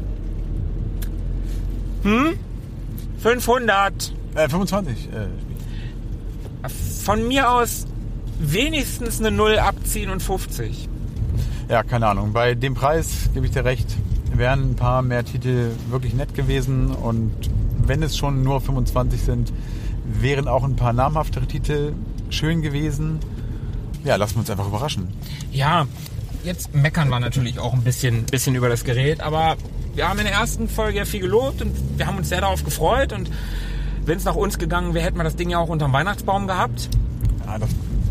hm? 2.02 2.38
500 3.22 4.12
Äh, 4.34 4.48
25. 4.48 5.08
Äh, 5.12 6.68
von 7.04 7.26
mir 7.26 7.50
aus 7.50 7.86
wenigstens 8.38 9.20
eine 9.20 9.30
0 9.30 9.58
abziehen 9.58 10.10
und 10.10 10.22
50. 10.22 10.88
ja, 11.68 11.82
keine 11.82 12.06
Ahnung. 12.08 12.32
Bei 12.32 12.54
dem 12.54 12.74
Preis 12.74 13.30
gebe 13.34 13.46
ich 13.46 13.52
dir 13.52 13.64
recht. 13.64 13.86
Wären 14.34 14.70
ein 14.72 14.74
paar 14.76 15.00
mehr 15.02 15.24
Titel 15.24 15.70
wirklich 15.88 16.12
nett 16.12 16.34
gewesen 16.34 16.90
und 16.90 17.32
wenn 17.78 18.02
es 18.02 18.16
schon 18.16 18.42
nur 18.42 18.60
25 18.60 19.20
sind, 19.22 19.52
wären 20.04 20.48
auch 20.48 20.64
ein 20.64 20.76
paar 20.76 20.92
namhaftere 20.92 21.46
Titel 21.46 21.92
schön 22.30 22.60
gewesen. 22.60 23.18
Ja, 24.04 24.16
lassen 24.16 24.34
wir 24.34 24.40
uns 24.40 24.50
einfach 24.50 24.66
überraschen. 24.68 25.08
Ja, 25.52 25.86
jetzt 26.46 26.74
meckern 26.74 27.08
wir 27.08 27.20
natürlich 27.20 27.58
auch 27.58 27.74
ein 27.74 27.82
bisschen, 27.82 28.24
bisschen 28.24 28.54
über 28.54 28.68
das 28.68 28.84
Gerät, 28.84 29.20
aber 29.20 29.56
wir 29.94 30.08
haben 30.08 30.18
in 30.18 30.24
der 30.24 30.34
ersten 30.34 30.68
Folge 30.68 30.98
ja 30.98 31.04
viel 31.04 31.20
gelobt 31.20 31.60
und 31.60 31.72
wir 31.98 32.06
haben 32.06 32.16
uns 32.16 32.28
sehr 32.28 32.40
darauf 32.40 32.64
gefreut 32.64 33.12
und 33.12 33.30
wenn 34.06 34.16
es 34.16 34.24
nach 34.24 34.36
uns 34.36 34.56
gegangen 34.58 34.94
wäre, 34.94 35.04
hätten 35.04 35.16
wir 35.16 35.24
das 35.24 35.36
Ding 35.36 35.50
ja 35.50 35.58
auch 35.58 35.68
unterm 35.68 35.92
Weihnachtsbaum 35.92 36.46
gehabt. 36.46 36.88
Ja, 37.44 37.58
das, 37.58 37.70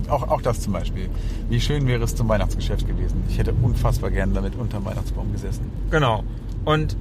auch, 0.09 0.27
auch 0.27 0.41
das 0.41 0.59
zum 0.59 0.73
Beispiel. 0.73 1.09
Wie 1.49 1.61
schön 1.61 1.87
wäre 1.87 2.03
es 2.03 2.15
zum 2.15 2.27
Weihnachtsgeschäft 2.27 2.85
gewesen. 2.85 3.23
Ich 3.29 3.37
hätte 3.37 3.53
unfassbar 3.53 4.11
gern 4.11 4.33
damit 4.33 4.55
unterm 4.55 4.83
Weihnachtsbaum 4.83 5.31
gesessen. 5.31 5.71
Genau. 5.91 6.23
Und 6.65 6.97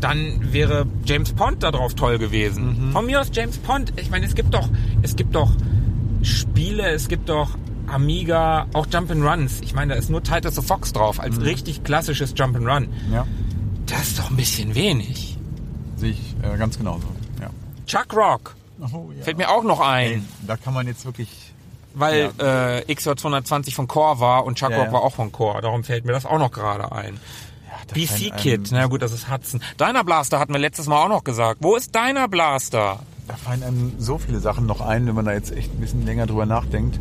dann 0.00 0.52
wäre 0.52 0.86
James 1.04 1.32
Pond 1.32 1.62
da 1.62 1.70
drauf 1.70 1.94
toll 1.94 2.18
gewesen. 2.18 2.90
Von 2.92 3.06
mir 3.06 3.20
aus 3.20 3.30
James 3.32 3.58
Pond. 3.58 3.92
Ich 3.96 4.10
meine, 4.10 4.26
es 4.26 4.34
gibt 4.34 4.52
doch, 4.52 4.68
es 5.02 5.14
gibt 5.14 5.34
doch 5.34 5.52
Spiele, 6.22 6.88
es 6.88 7.08
gibt 7.08 7.28
doch 7.28 7.50
Amiga, 7.86 8.66
auch 8.72 8.86
Jump'n'Runs. 8.86 9.62
Ich 9.62 9.74
meine, 9.74 9.94
da 9.94 9.98
ist 9.98 10.10
nur 10.10 10.22
Titus 10.22 10.58
of 10.58 10.66
Fox 10.66 10.92
drauf, 10.92 11.20
als 11.20 11.40
richtig 11.40 11.84
klassisches 11.84 12.34
Jump'n'Run. 12.34 12.88
Ja, 13.12 13.26
Das 13.86 14.02
ist 14.08 14.18
doch 14.18 14.30
ein 14.30 14.36
bisschen 14.36 14.74
wenig. 14.74 15.36
sehe 15.96 16.10
ich 16.12 16.34
äh, 16.42 16.56
ganz 16.56 16.78
genauso. 16.78 17.06
Ja. 17.40 17.50
Chuck 17.86 18.14
Rock 18.14 18.56
Oh, 18.92 19.10
ja. 19.16 19.22
fällt 19.22 19.38
mir 19.38 19.48
auch 19.50 19.62
noch 19.62 19.80
Ey, 19.80 20.14
ein, 20.16 20.28
da 20.46 20.56
kann 20.56 20.74
man 20.74 20.86
jetzt 20.88 21.04
wirklich. 21.04 21.28
weil 21.94 22.30
äh, 22.38 22.82
XJ220 22.92 23.72
von 23.74 23.86
Core 23.86 24.18
war 24.18 24.44
und 24.44 24.58
Chuck 24.58 24.70
Ja, 24.70 24.78
Rock 24.78 24.86
ja. 24.86 24.92
war 24.92 25.02
auch 25.02 25.14
von 25.14 25.30
Core. 25.30 25.62
Darum 25.62 25.84
fällt 25.84 26.04
mir 26.04 26.12
das 26.12 26.26
auch 26.26 26.38
noch 26.38 26.50
gerade 26.50 26.90
ein. 26.90 27.14
Ja, 27.68 27.94
BC 27.94 28.32
einem- 28.32 28.64
na 28.72 28.86
gut, 28.86 29.00
das 29.02 29.12
ist 29.12 29.30
Hudson. 29.30 29.60
Deiner 29.76 30.02
Blaster 30.04 30.38
hatten 30.40 30.52
wir 30.52 30.58
letztes 30.60 30.86
Mal 30.88 30.96
auch 31.04 31.08
noch 31.08 31.22
gesagt. 31.24 31.58
Wo 31.62 31.76
ist 31.76 31.94
deiner 31.94 32.26
Blaster? 32.28 32.98
Da 33.28 33.36
fallen 33.36 33.62
einem 33.62 33.92
so 33.98 34.18
viele 34.18 34.40
Sachen 34.40 34.66
noch 34.66 34.80
ein, 34.80 35.06
wenn 35.06 35.14
man 35.14 35.24
da 35.24 35.32
jetzt 35.32 35.52
echt 35.52 35.72
ein 35.72 35.80
bisschen 35.80 36.04
länger 36.04 36.26
drüber 36.26 36.44
nachdenkt. 36.44 36.98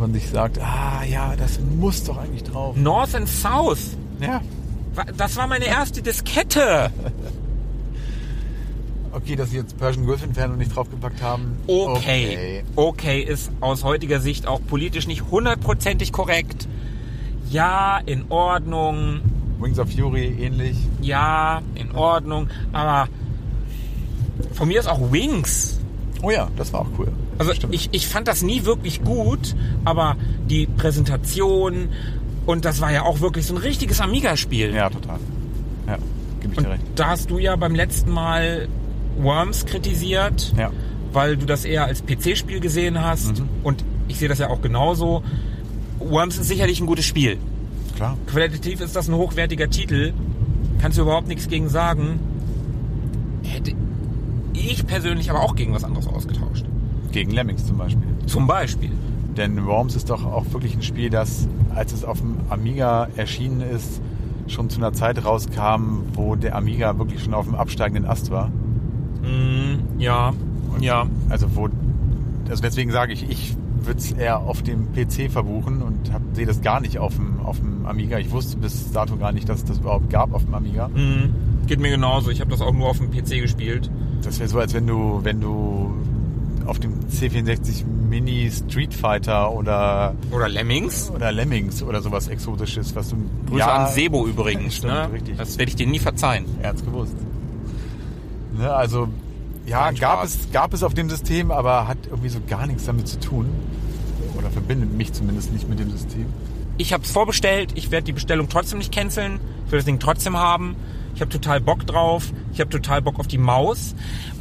Man 0.00 0.14
sich 0.14 0.30
sagt, 0.30 0.58
ah 0.58 1.04
ja, 1.04 1.36
das 1.36 1.60
muss 1.60 2.04
doch 2.04 2.16
eigentlich 2.16 2.44
drauf. 2.44 2.74
North 2.74 3.14
and 3.14 3.28
South. 3.28 3.98
Ja, 4.18 4.40
Das 5.18 5.36
war 5.36 5.46
meine 5.46 5.66
erste 5.66 6.00
Diskette. 6.00 6.90
okay, 9.12 9.36
dass 9.36 9.50
sie 9.50 9.58
jetzt 9.58 9.76
Persian 9.76 10.06
Gulf 10.06 10.22
entfernen 10.22 10.54
und 10.54 10.58
nicht 10.60 10.74
draufgepackt 10.74 11.20
haben. 11.20 11.58
Okay. 11.66 12.64
Okay 12.76 13.20
ist 13.20 13.50
aus 13.60 13.84
heutiger 13.84 14.20
Sicht 14.20 14.46
auch 14.46 14.60
politisch 14.66 15.06
nicht 15.06 15.24
hundertprozentig 15.30 16.12
korrekt. 16.12 16.66
Ja, 17.50 18.00
in 18.06 18.24
Ordnung. 18.30 19.20
Wings 19.60 19.78
of 19.78 19.90
Fury 19.90 20.34
ähnlich. 20.40 20.78
Ja, 21.02 21.60
in 21.74 21.94
Ordnung. 21.94 22.48
Aber 22.72 23.06
von 24.54 24.66
mir 24.66 24.80
ist 24.80 24.88
auch 24.88 25.12
Wings. 25.12 25.78
Oh 26.22 26.30
ja, 26.30 26.48
das 26.56 26.72
war 26.72 26.80
auch 26.80 26.88
cool. 26.98 27.08
Also 27.40 27.54
Stimmt. 27.54 27.74
ich, 27.74 27.88
ich 27.92 28.06
fand 28.06 28.28
das 28.28 28.42
nie 28.42 28.64
wirklich 28.66 29.02
gut, 29.02 29.56
aber 29.84 30.16
die 30.48 30.66
Präsentation 30.66 31.88
und 32.46 32.64
das 32.66 32.80
war 32.80 32.92
ja 32.92 33.02
auch 33.02 33.20
wirklich 33.20 33.46
so 33.46 33.54
ein 33.54 33.58
richtiges 33.58 34.00
Amiga-Spiel. 34.00 34.74
Ja, 34.74 34.90
total. 34.90 35.18
Ja, 35.86 35.96
gebe 36.40 36.52
ich 36.52 36.58
Und 36.58 36.64
dir 36.66 36.70
recht. 36.72 36.82
da 36.96 37.08
hast 37.08 37.30
du 37.30 37.38
ja 37.38 37.56
beim 37.56 37.74
letzten 37.74 38.10
Mal 38.10 38.68
Worms 39.18 39.64
kritisiert, 39.66 40.52
Ja. 40.58 40.70
weil 41.14 41.36
du 41.38 41.46
das 41.46 41.64
eher 41.64 41.84
als 41.86 42.02
PC-Spiel 42.04 42.60
gesehen 42.60 43.00
hast. 43.02 43.38
Mhm. 43.40 43.48
Und 43.62 43.84
ich 44.08 44.18
sehe 44.18 44.28
das 44.28 44.38
ja 44.38 44.48
auch 44.50 44.60
genauso. 44.60 45.22
Worms 45.98 46.36
ist 46.38 46.48
sicherlich 46.48 46.80
ein 46.80 46.86
gutes 46.86 47.04
Spiel. 47.06 47.38
Klar. 47.96 48.16
Qualitativ 48.26 48.80
ist 48.80 48.94
das 48.96 49.08
ein 49.08 49.14
hochwertiger 49.14 49.68
Titel. 49.70 50.12
Kannst 50.80 50.98
du 50.98 51.02
überhaupt 51.02 51.28
nichts 51.28 51.48
gegen 51.48 51.68
sagen. 51.68 52.20
Hätte 53.42 53.72
ich 54.54 54.86
persönlich 54.86 55.30
aber 55.30 55.40
auch 55.40 55.54
gegen 55.54 55.72
was 55.74 55.84
anderes 55.84 56.06
ausgetauscht. 56.06 56.39
Gegen 57.12 57.30
Lemmings 57.32 57.66
zum 57.66 57.78
Beispiel. 57.78 58.02
Zum 58.26 58.46
Beispiel. 58.46 58.92
Denn 59.36 59.64
Worms 59.66 59.96
ist 59.96 60.10
doch 60.10 60.24
auch 60.24 60.52
wirklich 60.52 60.74
ein 60.74 60.82
Spiel, 60.82 61.10
das, 61.10 61.48
als 61.74 61.92
es 61.92 62.04
auf 62.04 62.20
dem 62.20 62.36
Amiga 62.50 63.08
erschienen 63.16 63.60
ist, 63.60 64.00
schon 64.48 64.68
zu 64.68 64.78
einer 64.78 64.92
Zeit 64.92 65.24
rauskam, 65.24 66.02
wo 66.14 66.34
der 66.34 66.56
Amiga 66.56 66.98
wirklich 66.98 67.22
schon 67.22 67.34
auf 67.34 67.46
dem 67.46 67.54
absteigenden 67.54 68.04
Ast 68.04 68.30
war. 68.30 68.48
Mm, 69.22 69.98
ja, 69.98 70.32
ja. 70.80 71.06
Also 71.28 71.54
wo, 71.54 71.68
also 72.48 72.62
deswegen 72.62 72.90
sage 72.90 73.12
ich, 73.12 73.30
ich 73.30 73.56
würde 73.82 73.98
es 73.98 74.12
eher 74.12 74.40
auf 74.40 74.62
dem 74.62 74.92
PC 74.92 75.30
verbuchen 75.30 75.82
und 75.82 76.10
sehe 76.34 76.46
das 76.46 76.60
gar 76.60 76.80
nicht 76.80 76.98
auf 76.98 77.14
dem, 77.14 77.40
auf 77.40 77.58
dem 77.58 77.86
Amiga. 77.86 78.18
Ich 78.18 78.30
wusste 78.30 78.56
bis 78.56 78.92
dato 78.92 79.16
gar 79.16 79.32
nicht, 79.32 79.48
dass 79.48 79.58
es 79.58 79.64
das 79.64 79.78
überhaupt 79.78 80.10
gab 80.10 80.34
auf 80.34 80.44
dem 80.44 80.54
Amiga. 80.54 80.88
Mm, 80.88 81.66
geht 81.66 81.80
mir 81.80 81.90
genauso. 81.90 82.30
Ich 82.30 82.40
habe 82.40 82.50
das 82.50 82.60
auch 82.60 82.72
nur 82.72 82.88
auf 82.88 82.98
dem 82.98 83.10
PC 83.10 83.40
gespielt. 83.40 83.90
Das 84.22 84.38
wäre 84.38 84.48
so, 84.48 84.58
als 84.58 84.74
wenn 84.74 84.86
du, 84.86 85.20
wenn 85.22 85.40
du 85.40 85.94
auf 86.70 86.78
dem 86.78 87.00
C64 87.10 87.84
Mini 87.84 88.48
Street 88.50 88.94
Fighter 88.94 89.52
oder, 89.52 90.14
Oder 90.30 90.48
Lemmings. 90.48 91.10
oder 91.10 91.32
Lemmings 91.32 91.82
oder 91.82 92.00
sowas 92.00 92.28
Exotisches, 92.28 92.94
was 92.94 93.10
du 93.10 93.16
Grüße 93.48 93.70
an 93.70 93.88
Sebo 93.92 94.26
übrigens. 94.26 94.76
Stimmt, 94.76 94.92
ne? 94.92 95.12
richtig. 95.12 95.36
Das 95.36 95.58
werde 95.58 95.68
ich 95.70 95.76
dir 95.76 95.88
nie 95.88 95.98
verzeihen. 95.98 96.44
Er 96.62 96.70
hat's 96.70 96.84
gewusst. 96.84 97.16
Ne, 98.56 98.72
also, 98.72 99.08
ja, 99.66 99.90
gab 99.90 100.24
es, 100.24 100.38
gab 100.52 100.72
es 100.72 100.84
auf 100.84 100.94
dem 100.94 101.10
System, 101.10 101.50
aber 101.50 101.88
hat 101.88 101.98
irgendwie 102.08 102.28
so 102.28 102.38
gar 102.48 102.66
nichts 102.68 102.84
damit 102.84 103.08
zu 103.08 103.18
tun. 103.18 103.46
Oder 104.38 104.50
verbindet 104.50 104.92
mich 104.92 105.12
zumindest 105.12 105.52
nicht 105.52 105.68
mit 105.68 105.80
dem 105.80 105.90
System. 105.90 106.26
Ich 106.78 106.92
habe 106.92 107.02
es 107.02 107.10
vorbestellt. 107.10 107.72
Ich 107.74 107.90
werde 107.90 108.04
die 108.04 108.12
Bestellung 108.12 108.48
trotzdem 108.48 108.78
nicht 108.78 108.92
canceln. 108.92 109.40
Ich 109.66 109.72
will 109.72 109.80
das 109.80 109.86
Ding 109.86 109.98
trotzdem 109.98 110.36
haben. 110.36 110.76
Ich 111.16 111.20
habe 111.20 111.30
total 111.30 111.60
Bock 111.60 111.84
drauf. 111.84 112.32
Ich 112.52 112.60
habe 112.60 112.70
total 112.70 113.02
Bock 113.02 113.18
auf 113.18 113.26
die 113.26 113.38
Maus. 113.38 113.96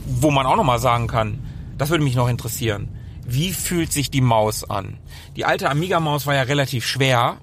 Wo 0.05 0.29
man 0.31 0.45
auch 0.45 0.55
noch 0.55 0.63
mal 0.63 0.79
sagen 0.79 1.07
kann, 1.07 1.39
das 1.79 1.89
würde 1.89 2.03
mich 2.03 2.15
noch 2.15 2.29
interessieren. 2.29 2.89
Wie 3.25 3.53
fühlt 3.53 3.91
sich 3.91 4.11
die 4.11 4.21
Maus 4.21 4.69
an? 4.69 4.97
Die 5.35 5.45
alte 5.45 5.69
Amiga-Maus 5.69 6.27
war 6.27 6.35
ja 6.35 6.43
relativ 6.43 6.85
schwer. 6.85 7.37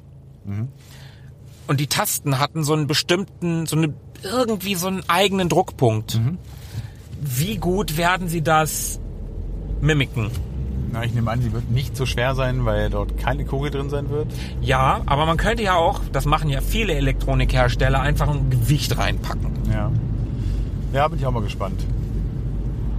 Und 1.67 1.81
die 1.81 1.89
Tasten 1.89 2.39
hatten 2.39 2.63
so 2.63 2.75
einen 2.75 2.87
bestimmten, 2.87 3.67
so 3.67 3.77
eine, 3.77 3.93
irgendwie 4.23 4.77
so 4.77 4.87
einen 4.87 5.03
eigenen 5.09 5.49
Druckpunkt. 5.49 6.21
Wie 7.21 7.57
gut 7.57 7.97
werden 7.97 8.29
sie 8.29 8.43
das 8.43 9.01
mimiken? 9.81 10.31
Na, 10.93 11.03
ich 11.05 11.13
nehme 11.15 11.31
an, 11.31 11.43
sie 11.43 11.53
wird 11.53 11.71
nicht 11.71 11.97
so 11.97 12.07
schwer 12.07 12.35
sein, 12.35 12.65
weil 12.65 12.91
dort 12.91 13.19
keine 13.19 13.45
Kugel 13.45 13.71
drin 13.71 13.91
sein 13.91 14.09
wird. 14.11 14.29
Ja, 14.61 15.03
aber 15.07 15.27
man 15.27 15.37
könnte 15.37 15.63
ja 15.63 15.75
auch, 15.75 16.01
das 16.13 16.27
machen 16.27 16.49
ja 16.49 16.61
viele 16.61 16.95
Elektronikhersteller, 16.95 18.01
einfach 18.01 18.29
ein 18.29 18.51
Gewicht 18.51 18.97
reinpacken. 18.97 19.51
Ja. 19.73 19.91
Ja, 20.93 21.09
bin 21.09 21.19
ich 21.19 21.27
auch 21.27 21.33
mal 21.33 21.43
gespannt. 21.43 21.85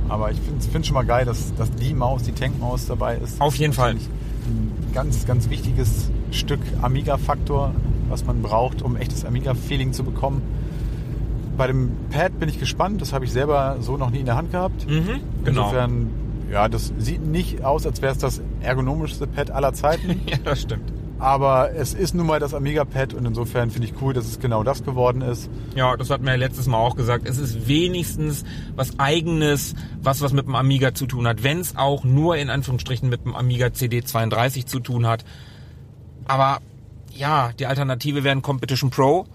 Aber 0.10 0.32
ich 0.32 0.38
finde 0.40 0.80
es 0.80 0.88
schon 0.88 0.94
mal 0.94 1.06
geil, 1.06 1.26
dass, 1.26 1.54
dass 1.56 1.72
die 1.72 1.94
Maus, 1.94 2.24
die 2.24 2.32
Tankmaus 2.32 2.86
dabei 2.88 3.18
ist. 3.18 3.40
Auf 3.42 3.56
jeden 3.56 3.74
Fall. 3.74 3.92
Ein 3.92 4.72
ganz, 4.94 5.26
ganz 5.26 5.50
wichtiges 5.50 6.10
Stück 6.32 6.62
Amiga-Faktor, 6.82 7.74
was 8.10 8.26
man 8.26 8.42
braucht, 8.42 8.82
um 8.82 8.96
echtes 8.96 9.26
Amiga-Feeling 9.26 9.94
zu 9.94 10.04
bekommen. 10.04 10.42
Bei 11.58 11.68
dem 11.68 11.92
Pad 12.12 12.40
bin 12.40 12.50
ich 12.50 12.60
gespannt. 12.60 13.02
Das 13.02 13.14
habe 13.14 13.26
ich 13.26 13.32
selber 13.32 13.78
so 13.82 13.98
noch 13.98 14.12
nie 14.12 14.20
in 14.20 14.26
der 14.26 14.36
Hand 14.36 14.52
gehabt. 14.52 14.88
Mhm, 14.88 15.22
genau. 15.44 15.64
Insofern, 15.64 16.10
ja, 16.52 16.70
das 16.70 16.94
sieht 16.98 17.26
nicht 17.26 17.66
aus, 17.66 17.86
als 17.86 18.02
wäre 18.02 18.14
es 18.14 18.20
das 18.20 18.42
ergonomischste 18.62 19.28
Pad 19.28 19.52
aller 19.52 19.74
Zeiten. 19.74 20.22
Ja, 20.28 20.38
das 20.44 20.62
stimmt. 20.62 20.94
Aber 21.20 21.72
es 21.74 21.94
ist 21.94 22.14
nun 22.14 22.28
mal 22.28 22.40
das 22.40 22.54
Amiga-Pad 22.54 23.14
und 23.14 23.26
insofern 23.26 23.72
finde 23.72 23.88
ich 23.88 23.94
cool, 24.02 24.14
dass 24.14 24.26
es 24.26 24.40
genau 24.40 24.64
das 24.64 24.84
geworden 24.84 25.22
ist. 25.22 25.50
Ja, 25.76 25.98
das 25.98 26.10
hat 26.10 26.22
mir 26.22 26.32
ja 26.32 26.36
letztes 26.36 26.68
Mal 26.68 26.78
auch 26.78 26.96
gesagt. 26.96 27.28
Es 27.28 27.38
ist 27.38 27.68
wenigstens 27.68 28.46
was 28.76 29.00
Eigenes, 29.00 29.74
was 30.02 30.22
was 30.22 30.34
mit 30.34 30.46
dem 30.46 30.56
Amiga 30.56 30.94
zu 30.94 31.08
tun 31.08 31.28
hat. 31.28 31.44
Wenn 31.44 31.60
es 31.60 31.76
auch 31.76 32.04
nur 32.04 32.38
in 32.38 32.50
Anführungsstrichen 32.50 33.10
mit 33.10 33.26
dem 33.26 33.36
Amiga 33.36 33.68
CD32 33.68 34.66
zu 34.66 34.80
tun 34.80 35.08
hat. 35.08 35.26
Aber 36.26 36.60
ja, 37.16 37.52
die 37.58 37.66
Alternative 37.66 38.24
wäre 38.24 38.36
ein 38.36 38.42
Competition 38.42 38.90
Pro. 38.92 39.26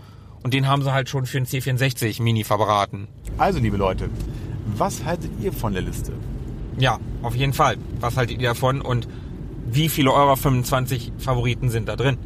Und 0.42 0.54
den 0.54 0.66
haben 0.66 0.82
sie 0.82 0.92
halt 0.92 1.08
schon 1.08 1.26
für 1.26 1.38
einen 1.38 1.46
C64 1.46 2.20
Mini 2.20 2.42
verbraten. 2.42 3.06
Also, 3.38 3.60
liebe 3.60 3.76
Leute, 3.76 4.10
was 4.76 5.04
haltet 5.04 5.30
ihr 5.40 5.52
von 5.52 5.72
der 5.72 5.82
Liste? 5.82 6.12
Ja, 6.78 6.98
auf 7.22 7.36
jeden 7.36 7.52
Fall. 7.52 7.76
Was 8.00 8.16
haltet 8.16 8.40
ihr 8.40 8.48
davon 8.48 8.80
und 8.80 9.06
wie 9.66 9.88
viele 9.88 10.12
eurer 10.12 10.36
25 10.36 11.12
Favoriten 11.18 11.70
sind 11.70 11.88
da 11.88 11.96
drin? 11.96 12.18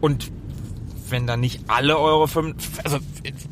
Und 0.00 0.30
wenn 1.08 1.26
dann 1.26 1.40
nicht 1.40 1.60
alle 1.68 1.98
eure 1.98 2.26
5, 2.26 2.54
also 2.84 2.98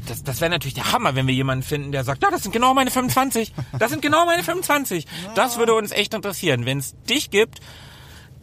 das, 0.08 0.24
das 0.24 0.40
wäre 0.40 0.50
natürlich 0.50 0.74
der 0.74 0.92
Hammer, 0.92 1.14
wenn 1.14 1.26
wir 1.26 1.34
jemanden 1.34 1.62
finden, 1.62 1.92
der 1.92 2.04
sagt, 2.04 2.22
ja, 2.22 2.30
das 2.30 2.42
sind 2.42 2.52
genau 2.52 2.72
meine 2.74 2.90
25, 2.90 3.52
das 3.78 3.90
sind 3.90 4.00
genau 4.02 4.24
meine 4.24 4.42
25. 4.42 5.06
Das 5.34 5.58
würde 5.58 5.74
uns 5.74 5.92
echt 5.92 6.14
interessieren. 6.14 6.64
Wenn 6.64 6.78
es 6.78 6.94
dich 7.08 7.30
gibt, 7.30 7.60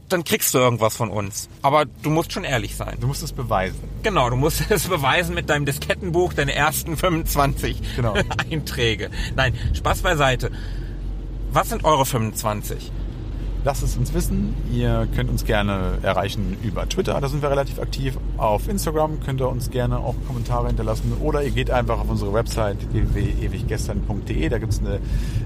dann 0.07 0.23
kriegst 0.23 0.53
du 0.53 0.59
irgendwas 0.59 0.95
von 0.95 1.09
uns. 1.09 1.49
Aber 1.63 1.83
du 1.85 2.09
musst 2.09 2.31
schon 2.31 2.45
ehrlich 2.45 2.75
sein. 2.77 2.97
Du 3.01 3.07
musst 3.07 3.23
es 3.23 3.33
beweisen. 3.33 3.79
Genau, 4.03 4.29
du 4.29 4.35
musst 4.37 4.63
es 4.71 4.87
beweisen 4.87 5.33
mit 5.35 5.49
deinem 5.49 5.65
Diskettenbuch, 5.65 6.33
deine 6.33 6.53
ersten 6.53 6.95
25 6.95 7.95
Genau. 7.97 8.13
Einträge. 8.51 9.09
Nein, 9.35 9.53
Spaß 9.73 10.03
beiseite. 10.03 10.51
Was 11.51 11.69
sind 11.69 11.83
eure 11.83 12.05
25? 12.05 12.91
Lasst 13.67 13.83
es 13.83 13.97
uns 13.97 14.13
wissen. 14.13 14.55
Ihr 14.71 15.09
könnt 15.13 15.29
uns 15.29 15.43
gerne 15.43 15.97
erreichen 16.01 16.55
über 16.63 16.87
Twitter, 16.87 17.19
da 17.19 17.27
sind 17.27 17.41
wir 17.41 17.49
relativ 17.49 17.79
aktiv. 17.79 18.17
Auf 18.37 18.69
Instagram 18.69 19.19
könnt 19.19 19.41
ihr 19.41 19.49
uns 19.49 19.71
gerne 19.71 19.97
auch 19.97 20.15
Kommentare 20.25 20.67
hinterlassen. 20.67 21.11
Oder 21.19 21.43
ihr 21.43 21.51
geht 21.51 21.69
einfach 21.69 21.99
auf 21.99 22.09
unsere 22.09 22.31
Website 22.31 22.77
www.ewiggestern.de. 22.93 24.47
Da 24.47 24.59
gibt 24.59 24.71
es 24.71 24.79
eine 24.79 25.01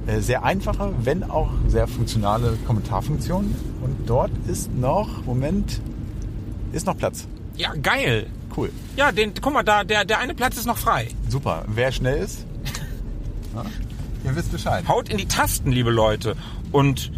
äh, 0.05 0.19
sehr 0.19 0.43
einfache, 0.43 0.93
wenn 1.01 1.23
auch 1.23 1.49
sehr 1.65 1.87
funktionale 1.87 2.59
Kommentarfunktion. 2.67 3.55
Und 3.81 4.07
dort 4.07 4.29
ist 4.47 4.71
noch, 4.71 5.25
Moment, 5.25 5.81
ist 6.73 6.85
noch 6.85 6.95
Platz. 6.95 7.27
Ja, 7.57 7.73
geil. 7.73 8.27
Cool. 8.55 8.69
Ja, 8.97 9.11
den, 9.11 9.33
guck 9.41 9.51
mal, 9.51 9.63
da, 9.63 9.83
der, 9.83 10.05
der 10.05 10.19
eine 10.19 10.35
Platz 10.35 10.57
ist 10.57 10.67
noch 10.67 10.77
frei. 10.77 11.07
Super. 11.27 11.63
Wer 11.65 11.91
schnell 11.91 12.21
ist, 12.21 12.45
ja, 13.55 13.65
ihr 14.25 14.35
wisst 14.35 14.51
Bescheid. 14.51 14.87
Haut 14.87 15.09
in 15.09 15.17
die 15.17 15.25
Tasten, 15.25 15.71
liebe 15.71 15.89
Leute. 15.89 16.35
Und 16.71 17.11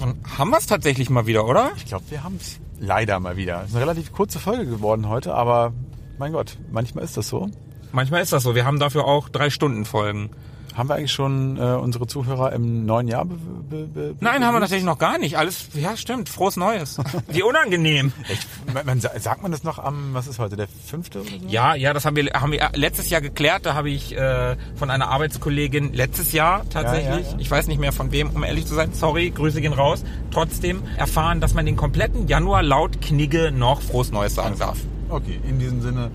dann 0.00 0.16
haben 0.38 0.50
wir 0.50 0.58
es 0.58 0.66
tatsächlich 0.66 1.10
mal 1.10 1.26
wieder, 1.26 1.46
oder? 1.46 1.72
Ich 1.76 1.86
glaube, 1.86 2.04
wir 2.10 2.22
haben 2.22 2.36
es 2.40 2.58
leider 2.78 3.20
mal 3.20 3.36
wieder. 3.36 3.62
Es 3.62 3.70
ist 3.70 3.76
eine 3.76 3.84
relativ 3.84 4.12
kurze 4.12 4.38
Folge 4.38 4.66
geworden 4.66 5.08
heute, 5.08 5.34
aber 5.34 5.72
mein 6.18 6.32
Gott, 6.32 6.58
manchmal 6.70 7.04
ist 7.04 7.16
das 7.16 7.28
so. 7.28 7.48
Manchmal 7.92 8.22
ist 8.22 8.32
das 8.32 8.42
so. 8.42 8.54
Wir 8.54 8.64
haben 8.64 8.78
dafür 8.78 9.04
auch 9.06 9.28
drei 9.28 9.50
Stunden 9.50 9.84
Folgen. 9.84 10.30
Haben 10.76 10.88
wir 10.90 10.96
eigentlich 10.96 11.12
schon 11.12 11.56
äh, 11.56 11.60
unsere 11.62 12.06
Zuhörer 12.06 12.52
im 12.52 12.84
neuen 12.84 13.08
Jahr? 13.08 13.24
Be 13.24 13.34
be 13.70 13.86
be 13.86 14.14
Nein, 14.20 14.44
haben 14.44 14.54
wir 14.54 14.60
tatsächlich 14.60 14.84
noch 14.84 14.98
gar 14.98 15.16
nicht. 15.16 15.38
Alles, 15.38 15.68
ja, 15.74 15.96
stimmt. 15.96 16.28
Frohes 16.28 16.56
Neues. 16.56 16.98
Wie 17.28 17.42
unangenehm. 17.42 18.12
Echt? 18.28 18.46
Man, 18.74 18.84
man, 18.84 19.00
sa- 19.00 19.18
sagt 19.18 19.42
man 19.42 19.52
das 19.52 19.64
noch 19.64 19.78
am, 19.78 20.12
was 20.12 20.26
ist 20.26 20.38
heute, 20.38 20.56
der 20.56 20.68
fünfte 20.68 21.20
oder 21.22 21.30
so? 21.30 21.36
Ja, 21.48 21.74
ja, 21.74 21.94
das 21.94 22.04
haben 22.04 22.14
wir, 22.16 22.26
haben 22.34 22.52
wir 22.52 22.68
letztes 22.74 23.08
Jahr 23.08 23.22
geklärt. 23.22 23.64
Da 23.64 23.72
habe 23.74 23.88
ich 23.88 24.14
äh, 24.16 24.56
von 24.74 24.90
einer 24.90 25.08
Arbeitskollegin 25.08 25.94
letztes 25.94 26.32
Jahr 26.32 26.68
tatsächlich, 26.68 27.06
Ja, 27.08 27.18
ja, 27.20 27.30
ja. 27.32 27.38
ich 27.38 27.50
weiß 27.50 27.68
nicht 27.68 27.80
mehr 27.80 27.92
von 27.92 28.12
wem, 28.12 28.30
um 28.30 28.44
ehrlich 28.44 28.66
zu 28.66 28.74
sein, 28.74 28.92
sorry, 28.92 29.30
Grüße 29.30 29.62
gehen 29.62 29.72
raus, 29.72 30.04
trotzdem 30.30 30.82
erfahren, 30.98 31.40
dass 31.40 31.54
man 31.54 31.64
den 31.64 31.76
kompletten 31.76 32.28
Januar 32.28 32.62
laut 32.62 33.00
Knigge 33.00 33.50
noch 33.50 33.80
frohes 33.80 34.12
Neues 34.12 34.34
sagen 34.34 34.56
darf. 34.58 34.78
Okay, 35.08 35.40
in 35.48 35.58
diesem 35.58 35.80
Sinne, 35.80 36.10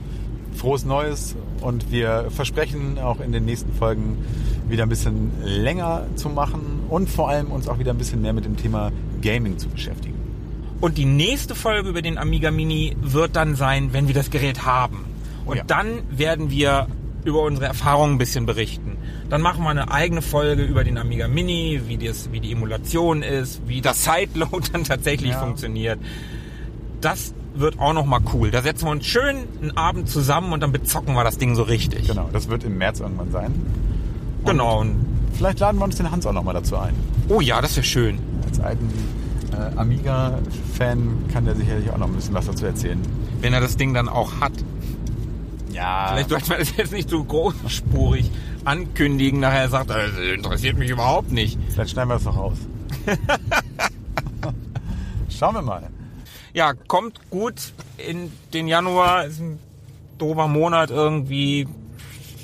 frohes 0.56 0.86
Neues 0.86 1.36
und 1.62 1.92
wir 1.92 2.28
versprechen 2.30 3.00
auch 3.00 3.20
in 3.20 3.32
den 3.32 3.46
nächsten 3.46 3.74
Folgen 3.74 4.18
wieder 4.68 4.84
ein 4.84 4.90
bisschen 4.90 5.32
länger 5.44 6.06
zu 6.16 6.30
machen 6.30 6.82
und 6.90 7.10
vor 7.10 7.30
allem 7.30 7.52
uns 7.52 7.68
auch 7.68 7.80
wieder 7.80 7.92
ein 7.92 7.98
bisschen 7.98 8.22
mehr 8.22 8.34
mit 8.34 8.46
dem 8.46 8.58
Thema 8.58 8.92
Gaming 9.22 9.58
zu 9.58 9.70
beschäftigen. 9.70 10.16
Und 10.80 10.98
die 10.98 11.06
nächste 11.06 11.54
Folge 11.54 11.90
über 11.90 12.02
den 12.02 12.18
Amiga 12.18 12.50
Mini 12.52 12.96
wird 13.02 13.36
dann 13.36 13.56
sein, 13.56 13.94
wenn 13.94 14.08
wir 14.08 14.16
das 14.16 14.32
Gerät 14.32 14.66
haben. 14.66 15.06
Und 15.46 15.58
ja. 15.58 15.64
dann 15.64 16.02
werden 16.10 16.50
wir 16.50 16.88
über 17.24 17.44
unsere 17.44 17.68
Erfahrungen 17.68 18.16
ein 18.16 18.18
bisschen 18.18 18.46
berichten. 18.48 18.98
Dann 19.30 19.42
machen 19.42 19.64
wir 19.64 19.70
eine 19.70 19.92
eigene 19.92 20.22
Folge 20.22 20.64
über 20.64 20.84
den 20.84 20.98
Amiga 20.98 21.28
Mini, 21.28 21.82
wie, 21.88 21.98
das, 21.98 22.32
wie 22.32 22.40
die 22.40 22.52
Emulation 22.52 23.22
ist, 23.22 23.62
wie 23.68 23.82
das 23.82 24.04
Sideload 24.04 24.68
dann 24.74 24.84
tatsächlich 24.84 25.32
Ja. 25.32 25.40
funktioniert. 25.40 26.00
Das 27.02 27.34
wird 27.54 27.80
auch 27.80 27.94
nochmal 27.94 28.22
cool. 28.34 28.52
Da 28.52 28.62
setzen 28.62 28.86
wir 28.86 28.92
uns 28.92 29.06
schön 29.06 29.38
einen 29.62 29.76
Abend 29.76 30.10
zusammen 30.10 30.54
und 30.54 30.62
dann 30.62 30.72
bezocken 30.72 31.14
wir 31.16 31.24
das 31.24 31.38
Ding 31.38 31.56
so 31.56 31.64
richtig. 31.64 32.08
Genau, 32.08 32.30
das 32.32 32.48
wird 32.48 32.64
im 32.64 32.78
März 32.78 33.00
irgendwann 33.00 33.32
sein. 33.32 33.54
Genau. 34.46 34.82
Und, 34.82 35.06
Vielleicht 35.34 35.60
laden 35.60 35.80
wir 35.80 35.86
uns 35.86 35.96
den 35.96 36.12
Hans 36.12 36.26
auch 36.26 36.34
nochmal 36.34 36.54
dazu 36.54 36.78
ein. 36.78 36.94
oh 37.30 37.42
ja, 37.42 37.62
das 37.62 37.76
wäre 37.76 37.86
schön. 37.86 38.20
Als 38.46 38.60
alten 38.60 38.90
äh, 39.54 39.78
Amiga-Fan 39.80 41.26
kann 41.34 41.46
der 41.46 41.56
sicherlich 41.56 41.90
auch 41.90 41.98
noch 41.98 42.08
ein 42.08 42.14
bisschen 42.14 42.34
was 42.34 42.46
dazu 42.46 42.66
erzählen. 42.66 43.02
Wenn 43.40 43.54
er 43.54 43.62
das 43.62 43.78
Ding 43.78 43.94
dann 43.94 44.08
auch 44.10 44.40
hat. 44.40 44.52
Ja, 45.72 46.10
Vielleicht 46.12 46.30
sollte 46.30 46.50
man 46.50 46.60
das 46.60 46.76
jetzt 46.76 46.92
nicht 46.92 47.10
so 47.10 47.24
großspurig 47.24 48.30
ankündigen. 48.66 49.40
Nachher 49.40 49.70
sagt 49.70 49.90
er, 49.90 50.08
das 50.10 50.18
interessiert 50.36 50.78
mich 50.78 50.90
überhaupt 50.90 51.32
nicht. 51.32 51.58
vielleicht 51.70 51.92
schneiden 51.92 52.10
wir 52.10 52.16
das 52.16 52.26
noch 52.26 52.38
raus. 52.38 52.58
Schauen 55.30 55.56
wir 55.56 55.62
mal. 55.62 55.90
Ja, 56.54 56.74
kommt 56.74 57.20
gut 57.30 57.74
in 57.98 58.32
den 58.54 58.68
Januar. 58.68 59.26
Ist 59.26 59.40
ein 59.40 59.60
doofer 60.18 60.48
Monat 60.48 60.90
irgendwie. 60.90 61.68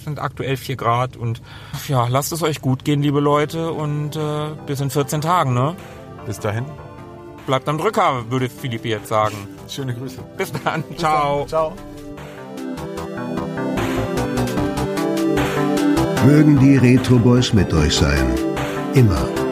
Sind 0.03 0.19
aktuell 0.19 0.55
4 0.55 0.77
Grad 0.77 1.17
und 1.17 1.41
ja, 1.89 2.07
lasst 2.07 2.31
es 2.31 2.41
euch 2.41 2.61
gut 2.61 2.85
gehen, 2.85 3.01
liebe 3.01 3.19
Leute. 3.19 3.71
Und 3.71 4.15
äh, 4.15 4.49
bis 4.65 4.79
in 4.79 4.89
14 4.89 5.19
Tagen, 5.21 5.53
ne? 5.53 5.75
Bis 6.25 6.39
dahin, 6.39 6.65
Bleibt 7.47 7.69
am 7.69 7.77
Drücker, 7.77 8.29
würde 8.29 8.49
Philippe 8.49 8.89
jetzt 8.89 9.07
sagen. 9.07 9.35
schöne 9.69 9.93
Grüße. 9.93 10.21
Bis 10.37 10.51
dann. 10.63 10.83
Ciao. 10.97 11.45
Ciao. 11.45 11.73
Mögen 16.25 16.59
die 16.59 16.75
Retro 16.75 17.17
Boys 17.19 17.53
mit 17.53 17.73
euch 17.73 17.95
sein. 17.95 18.33
Immer. 18.93 19.46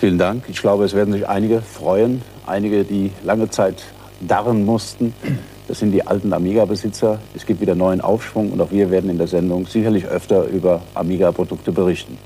Vielen 0.00 0.18
Dank. 0.18 0.44
Ich 0.48 0.60
glaube, 0.60 0.84
es 0.84 0.94
werden 0.94 1.12
sich 1.12 1.28
einige 1.28 1.60
freuen, 1.60 2.22
einige, 2.46 2.84
die 2.84 3.12
lange 3.22 3.50
Zeit 3.50 3.84
darren 4.20 4.64
mussten. 4.64 5.14
Das 5.68 5.78
sind 5.78 5.92
die 5.92 6.06
alten 6.06 6.32
Amiga-Besitzer. 6.32 7.20
Es 7.34 7.44
gibt 7.44 7.60
wieder 7.60 7.74
neuen 7.74 8.00
Aufschwung 8.00 8.50
und 8.50 8.60
auch 8.62 8.70
wir 8.70 8.90
werden 8.90 9.10
in 9.10 9.18
der 9.18 9.26
Sendung 9.26 9.66
sicherlich 9.66 10.06
öfter 10.06 10.44
über 10.44 10.80
Amiga-Produkte 10.94 11.70
berichten. 11.70 12.16